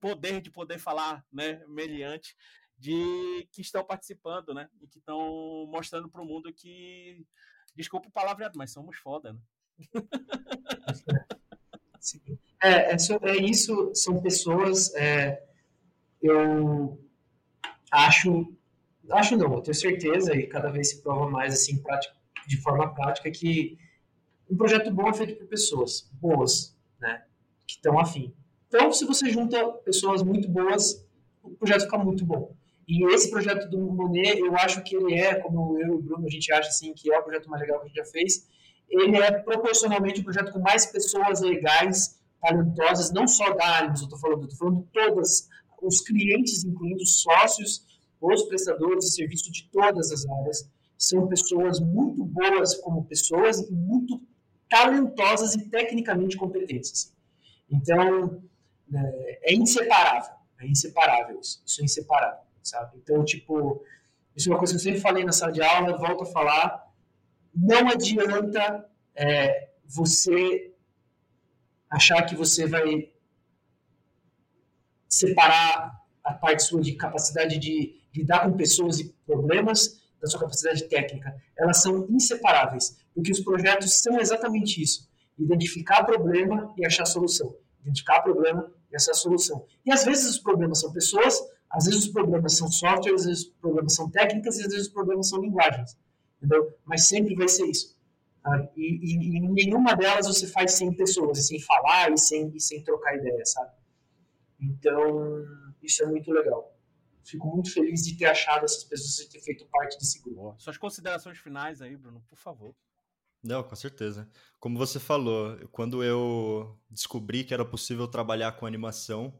poder 0.00 0.40
de 0.40 0.50
poder 0.50 0.78
falar, 0.78 1.24
né, 1.32 1.64
meliante, 1.66 2.36
de 2.78 3.48
que 3.50 3.60
estão 3.60 3.84
participando, 3.84 4.54
né, 4.54 4.68
e 4.80 4.86
que 4.86 4.98
estão 4.98 5.66
mostrando 5.68 6.08
para 6.08 6.22
o 6.22 6.24
mundo 6.24 6.52
que, 6.52 7.26
desculpa 7.74 8.08
o 8.08 8.12
palavreado, 8.12 8.56
mas 8.56 8.72
somos 8.72 8.96
foda, 8.98 9.32
né? 9.32 9.40
É, 12.60 12.92
é, 12.92 12.96
é, 13.22 13.36
isso, 13.36 13.92
são 13.94 14.20
pessoas, 14.20 14.92
é, 14.94 15.40
eu 16.22 16.98
acho, 17.90 18.54
acho 19.10 19.36
não, 19.36 19.54
eu 19.54 19.60
tenho 19.60 19.74
certeza, 19.74 20.34
e 20.34 20.46
cada 20.46 20.70
vez 20.70 20.90
se 20.90 21.02
prova 21.02 21.28
mais, 21.28 21.52
assim, 21.52 21.82
prática, 21.82 22.14
de 22.46 22.60
forma 22.60 22.94
prática, 22.94 23.30
que 23.30 23.76
um 24.48 24.56
projeto 24.56 24.90
bom 24.90 25.08
é 25.08 25.12
feito 25.12 25.36
por 25.36 25.46
pessoas 25.46 26.10
boas, 26.14 26.76
né, 27.00 27.24
que 27.66 27.74
estão 27.74 27.98
afim. 27.98 28.34
Então, 28.68 28.92
se 28.92 29.04
você 29.04 29.28
junta 29.28 29.68
pessoas 29.84 30.22
muito 30.22 30.48
boas, 30.48 31.06
o 31.42 31.50
projeto 31.50 31.82
fica 31.82 31.98
muito 31.98 32.24
bom. 32.24 32.54
E 32.88 33.04
esse 33.14 33.30
projeto 33.30 33.68
do 33.68 33.78
Monet, 33.78 34.38
eu 34.38 34.56
acho 34.56 34.82
que 34.82 34.96
ele 34.96 35.14
é, 35.14 35.34
como 35.34 35.78
eu 35.78 35.86
e 35.86 35.90
o 35.90 36.02
Bruno, 36.02 36.26
a 36.26 36.30
gente 36.30 36.52
acha 36.52 36.68
assim, 36.68 36.92
que 36.94 37.12
é 37.12 37.18
o 37.18 37.22
projeto 37.22 37.48
mais 37.48 37.60
legal 37.62 37.78
que 37.80 37.84
a 37.84 37.88
gente 37.88 37.96
já 37.96 38.04
fez, 38.04 38.48
ele 38.88 39.16
é 39.16 39.30
proporcionalmente 39.30 40.20
o 40.20 40.24
projeto 40.24 40.52
com 40.52 40.58
mais 40.58 40.86
pessoas 40.86 41.40
legais, 41.40 42.20
talentosas, 42.40 43.12
não 43.12 43.26
só 43.26 43.54
da 43.54 43.78
Animus, 43.78 44.00
eu 44.00 44.04
estou 44.04 44.18
falando, 44.18 44.42
eu 44.42 44.48
estou 44.48 44.58
falando 44.58 44.88
todas, 44.92 45.48
os 45.82 46.00
clientes, 46.00 46.64
incluindo 46.64 47.02
os 47.02 47.20
sócios, 47.20 47.84
os 48.20 48.42
prestadores 48.44 49.04
de 49.06 49.14
serviço 49.14 49.50
de 49.50 49.68
todas 49.70 50.12
as 50.12 50.24
áreas, 50.26 50.70
são 50.96 51.26
pessoas 51.26 51.80
muito 51.80 52.24
boas 52.24 52.76
como 52.76 53.04
pessoas 53.04 53.58
e 53.58 53.72
muito 53.72 54.22
talentosas 54.70 55.54
e 55.54 55.68
tecnicamente 55.68 56.36
competentes. 56.36 57.12
Então, 57.68 58.42
é, 58.94 59.52
é 59.52 59.54
inseparável. 59.54 60.34
É 60.60 60.66
inseparável 60.66 61.40
isso. 61.40 61.62
Isso 61.66 61.80
é 61.80 61.84
inseparável, 61.84 62.44
sabe? 62.62 62.98
Então, 63.02 63.24
tipo, 63.24 63.84
isso 64.36 64.48
é 64.48 64.52
uma 64.52 64.58
coisa 64.58 64.72
que 64.72 64.78
eu 64.78 64.82
sempre 64.82 65.00
falei 65.00 65.24
na 65.24 65.32
sala 65.32 65.52
de 65.52 65.60
aula, 65.60 65.98
volto 65.98 66.22
a 66.22 66.26
falar. 66.26 66.92
Não 67.54 67.88
adianta 67.88 68.88
é, 69.14 69.70
você 69.84 70.72
achar 71.90 72.22
que 72.22 72.34
você 72.34 72.66
vai 72.66 73.11
separar 75.12 75.92
a 76.24 76.32
parte 76.32 76.62
sua 76.62 76.80
de 76.80 76.94
capacidade 76.94 77.58
de 77.58 78.00
lidar 78.14 78.44
com 78.44 78.56
pessoas 78.56 78.98
e 78.98 79.14
problemas 79.26 80.00
da 80.20 80.26
sua 80.26 80.40
capacidade 80.40 80.88
técnica. 80.88 81.36
Elas 81.58 81.82
são 81.82 82.06
inseparáveis, 82.08 82.96
porque 83.14 83.30
os 83.30 83.40
projetos 83.40 83.92
são 83.94 84.18
exatamente 84.18 84.82
isso: 84.82 85.08
identificar 85.38 86.04
problema 86.04 86.72
e 86.78 86.86
achar 86.86 87.04
solução. 87.04 87.54
Identificar 87.82 88.22
problema 88.22 88.72
essa 88.92 89.10
é 89.10 89.12
a 89.12 89.14
solução. 89.14 89.66
E 89.84 89.92
às 89.92 90.04
vezes 90.04 90.30
os 90.30 90.38
problemas 90.38 90.80
são 90.80 90.92
pessoas, 90.92 91.38
às 91.68 91.84
vezes 91.84 92.04
os 92.04 92.08
problemas 92.08 92.56
são 92.56 92.70
softwares, 92.70 93.22
às 93.22 93.26
vezes 93.26 93.44
os 93.46 93.52
problemas 93.54 93.94
são 93.94 94.10
técnicas 94.10 94.58
e 94.58 94.62
às 94.62 94.68
vezes 94.68 94.86
os 94.86 94.92
problemas 94.92 95.28
são 95.28 95.40
linguagens. 95.40 95.96
Entendeu? 96.38 96.74
Mas 96.84 97.06
sempre 97.06 97.34
vai 97.34 97.48
ser 97.48 97.66
isso. 97.66 97.96
Tá? 98.42 98.68
E, 98.76 98.82
e, 98.82 99.36
e, 99.36 99.40
nenhuma 99.48 99.94
delas 99.94 100.26
você 100.26 100.46
faz 100.46 100.72
sem 100.72 100.92
pessoas, 100.92 101.38
e 101.38 101.42
sem 101.42 101.60
falar 101.60 102.12
e 102.12 102.18
sem, 102.18 102.52
e 102.54 102.60
sem 102.60 102.82
trocar 102.82 103.16
ideias, 103.16 103.52
sabe? 103.52 103.70
Então, 104.62 105.44
isso 105.82 106.02
é 106.04 106.06
muito 106.06 106.30
legal. 106.30 106.78
Fico 107.24 107.48
muito 107.48 107.72
feliz 107.72 108.04
de 108.04 108.16
ter 108.16 108.26
achado 108.26 108.64
essas 108.64 108.84
pessoas 108.84 109.18
e 109.20 109.30
ter 109.30 109.40
feito 109.40 109.66
parte 109.66 109.98
desse 109.98 110.20
grupo. 110.22 110.54
Suas 110.58 110.78
considerações 110.78 111.38
finais 111.38 111.82
aí, 111.82 111.96
Bruno, 111.96 112.24
por 112.28 112.38
favor. 112.38 112.74
Não, 113.42 113.62
com 113.62 113.74
certeza. 113.74 114.30
Como 114.60 114.78
você 114.78 115.00
falou, 115.00 115.58
quando 115.72 116.04
eu 116.04 116.78
descobri 116.88 117.42
que 117.42 117.52
era 117.52 117.64
possível 117.64 118.06
trabalhar 118.06 118.52
com 118.52 118.66
animação, 118.66 119.36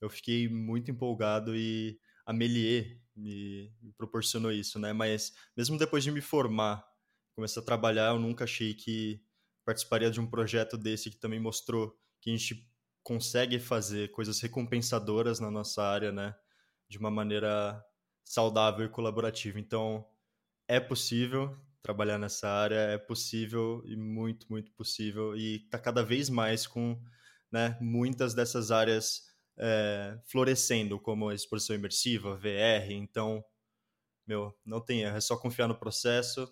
eu 0.00 0.08
fiquei 0.08 0.48
muito 0.48 0.90
empolgado 0.90 1.56
e 1.56 1.98
a 2.24 2.32
Melier 2.32 3.00
me, 3.14 3.72
me 3.82 3.92
proporcionou 3.92 4.52
isso, 4.52 4.78
né? 4.78 4.92
Mas 4.92 5.32
mesmo 5.56 5.76
depois 5.76 6.04
de 6.04 6.12
me 6.12 6.20
formar, 6.20 6.84
começar 7.34 7.60
a 7.60 7.64
trabalhar, 7.64 8.12
eu 8.12 8.20
nunca 8.20 8.44
achei 8.44 8.74
que 8.74 9.20
participaria 9.64 10.10
de 10.10 10.20
um 10.20 10.26
projeto 10.26 10.76
desse 10.76 11.10
que 11.10 11.16
também 11.16 11.40
mostrou 11.40 11.96
que 12.20 12.30
a 12.30 12.36
gente 12.36 12.68
consegue 13.04 13.60
fazer 13.60 14.10
coisas 14.10 14.40
recompensadoras 14.40 15.38
na 15.38 15.50
nossa 15.50 15.84
área, 15.84 16.10
né? 16.10 16.34
De 16.88 16.98
uma 16.98 17.10
maneira 17.10 17.80
saudável 18.24 18.86
e 18.86 18.88
colaborativa. 18.88 19.60
Então, 19.60 20.04
é 20.66 20.80
possível, 20.80 21.56
trabalhar 21.82 22.18
nessa 22.18 22.48
área 22.48 22.76
é 22.76 22.98
possível 22.98 23.82
e 23.84 23.94
muito, 23.94 24.46
muito 24.50 24.72
possível 24.72 25.36
e 25.36 25.56
está 25.56 25.78
cada 25.78 26.02
vez 26.02 26.30
mais 26.30 26.66
com 26.66 26.98
né, 27.52 27.76
muitas 27.78 28.32
dessas 28.32 28.70
áreas 28.70 29.22
é, 29.58 30.18
florescendo, 30.24 30.98
como 30.98 31.28
a 31.28 31.34
exposição 31.34 31.76
imersiva, 31.76 32.36
VR. 32.36 32.90
Então, 32.90 33.44
meu, 34.26 34.58
não 34.64 34.80
tem 34.80 35.02
erro, 35.02 35.16
é 35.16 35.20
só 35.20 35.36
confiar 35.36 35.68
no 35.68 35.78
processo, 35.78 36.50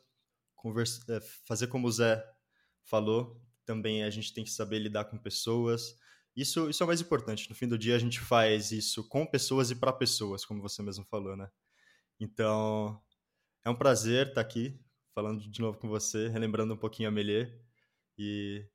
conversa, 0.54 1.02
é, 1.08 1.20
fazer 1.46 1.66
como 1.68 1.88
o 1.88 1.92
Zé 1.92 2.22
falou. 2.84 3.40
Também 3.64 4.04
a 4.04 4.10
gente 4.10 4.34
tem 4.34 4.44
que 4.44 4.50
saber 4.50 4.80
lidar 4.80 5.06
com 5.06 5.16
pessoas. 5.16 5.96
Isso, 6.34 6.70
isso 6.70 6.82
é 6.82 6.84
o 6.84 6.86
mais 6.86 7.00
importante. 7.00 7.48
No 7.48 7.54
fim 7.56 7.68
do 7.68 7.78
dia, 7.78 7.94
a 7.94 7.98
gente 7.98 8.20
faz 8.20 8.72
isso 8.72 9.06
com 9.08 9.26
pessoas 9.26 9.70
e 9.70 9.76
para 9.76 9.92
pessoas, 9.92 10.44
como 10.44 10.62
você 10.62 10.82
mesmo 10.82 11.04
falou, 11.04 11.36
né? 11.36 11.50
Então, 12.20 13.00
é 13.64 13.70
um 13.70 13.76
prazer 13.76 14.28
estar 14.28 14.40
aqui 14.40 14.80
falando 15.14 15.50
de 15.50 15.60
novo 15.60 15.78
com 15.78 15.88
você, 15.88 16.28
relembrando 16.28 16.74
um 16.74 16.78
pouquinho 16.78 17.08
a 17.08 17.12
Melier. 17.12 17.60
E 18.18 18.66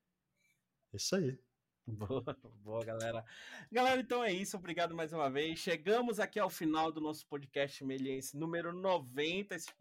é 0.93 0.97
isso 0.97 1.16
aí. 1.16 1.47
Boa, 1.97 2.38
boa, 2.65 2.83
galera. 2.83 3.23
Galera, 3.71 4.01
então 4.01 4.21
é 4.21 4.31
isso. 4.33 4.57
Obrigado 4.57 4.93
mais 4.93 5.13
uma 5.13 5.29
vez. 5.29 5.57
Chegamos 5.59 6.19
aqui 6.19 6.38
ao 6.38 6.49
final 6.49 6.91
do 6.91 6.99
nosso 6.99 7.25
podcast 7.27 7.81
Meliense 7.85 8.35
número 8.35 8.73
90, 8.73 9.55
esse, 9.55 9.71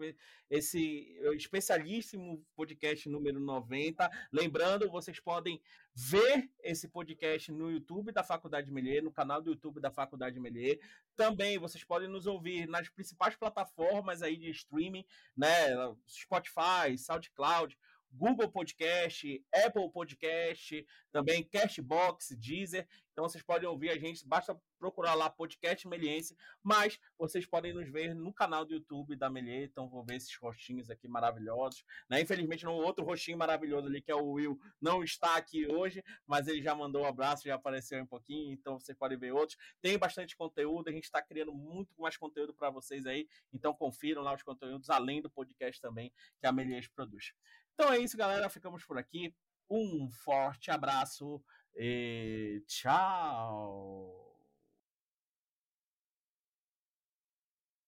esse 0.49 1.19
especialíssimo 1.35 2.47
podcast 2.55 3.09
número 3.09 3.41
90. 3.41 4.09
Lembrando, 4.33 4.89
vocês 4.89 5.19
podem 5.19 5.61
ver 5.93 6.49
esse 6.63 6.89
podcast 6.89 7.51
no 7.51 7.73
YouTube 7.73 8.13
da 8.13 8.23
Faculdade 8.23 8.71
Melier, 8.71 9.03
no 9.03 9.11
canal 9.11 9.43
do 9.43 9.51
YouTube 9.51 9.81
da 9.81 9.91
Faculdade 9.91 10.39
Melier. 10.39 10.79
Também 11.17 11.59
vocês 11.59 11.83
podem 11.83 12.09
nos 12.09 12.29
ouvir 12.29 12.69
nas 12.69 12.89
principais 12.89 13.35
plataformas 13.35 14.23
aí 14.23 14.37
de 14.37 14.51
streaming, 14.51 15.05
né? 15.37 15.75
Spotify, 16.07 16.97
SoundCloud, 16.97 17.77
Google 18.17 18.51
Podcast, 18.51 19.45
Apple 19.55 19.91
Podcast, 19.93 20.87
também 21.13 21.45
Cashbox, 21.45 22.37
Deezer. 22.39 22.89
Então 23.13 23.29
vocês 23.29 23.43
podem 23.43 23.69
ouvir 23.69 23.91
a 23.91 23.99
gente, 23.99 24.27
basta 24.27 24.61
procurar 24.79 25.15
lá 25.15 25.31
podcast 25.31 25.89
Meliense, 25.89 26.37
mas 26.63 27.01
vocês 27.19 27.47
podem 27.47 27.73
nos 27.73 27.89
ver 27.91 28.15
no 28.15 28.33
canal 28.33 28.65
do 28.65 28.75
YouTube 28.75 29.17
da 29.17 29.31
Melier, 29.31 29.65
então 29.65 29.89
vou 29.89 30.05
ver 30.05 30.17
esses 30.17 30.37
rostinhos 30.37 30.91
aqui 30.91 31.09
maravilhosos, 31.09 31.83
né? 32.11 32.21
Infelizmente, 32.21 32.67
no 32.67 32.73
outro 32.73 33.05
rostinho 33.05 33.39
maravilhoso 33.39 33.87
ali, 33.87 34.03
que 34.03 34.11
é 34.11 34.15
o 34.15 34.33
Will, 34.33 34.61
não 34.81 35.03
está 35.03 35.37
aqui 35.37 35.67
hoje, 35.67 36.05
mas 36.27 36.47
ele 36.47 36.63
já 36.63 36.75
mandou 36.75 37.03
um 37.03 37.07
abraço, 37.07 37.45
já 37.45 37.55
apareceu 37.55 38.03
um 38.03 38.07
pouquinho, 38.07 38.53
então 38.53 38.79
vocês 38.79 38.97
podem 38.97 39.17
ver 39.17 39.33
outros. 39.33 39.57
Tem 39.81 39.99
bastante 39.99 40.37
conteúdo, 40.37 40.89
a 40.89 40.93
gente 40.93 41.05
está 41.05 41.23
criando 41.23 41.55
muito 41.55 41.99
mais 41.99 42.17
conteúdo 42.19 42.53
para 42.53 42.69
vocês 42.69 43.07
aí, 43.07 43.27
então 43.53 43.73
confiram 43.73 44.21
lá 44.21 44.35
os 44.35 44.43
conteúdos, 44.43 44.91
além 44.91 45.23
do 45.23 45.31
podcast 45.31 45.81
também 45.81 46.13
que 46.39 46.47
a 46.47 46.53
Melier 46.53 46.87
produz. 46.95 47.33
Então 47.79 47.93
é 47.93 47.99
isso, 47.99 48.17
galera, 48.17 48.49
ficamos 48.49 48.83
por 48.87 48.97
aqui. 48.97 49.35
Um 49.69 50.09
forte 50.11 50.71
abraço 50.71 51.45
e 51.75 52.63
tchau! 52.67 54.36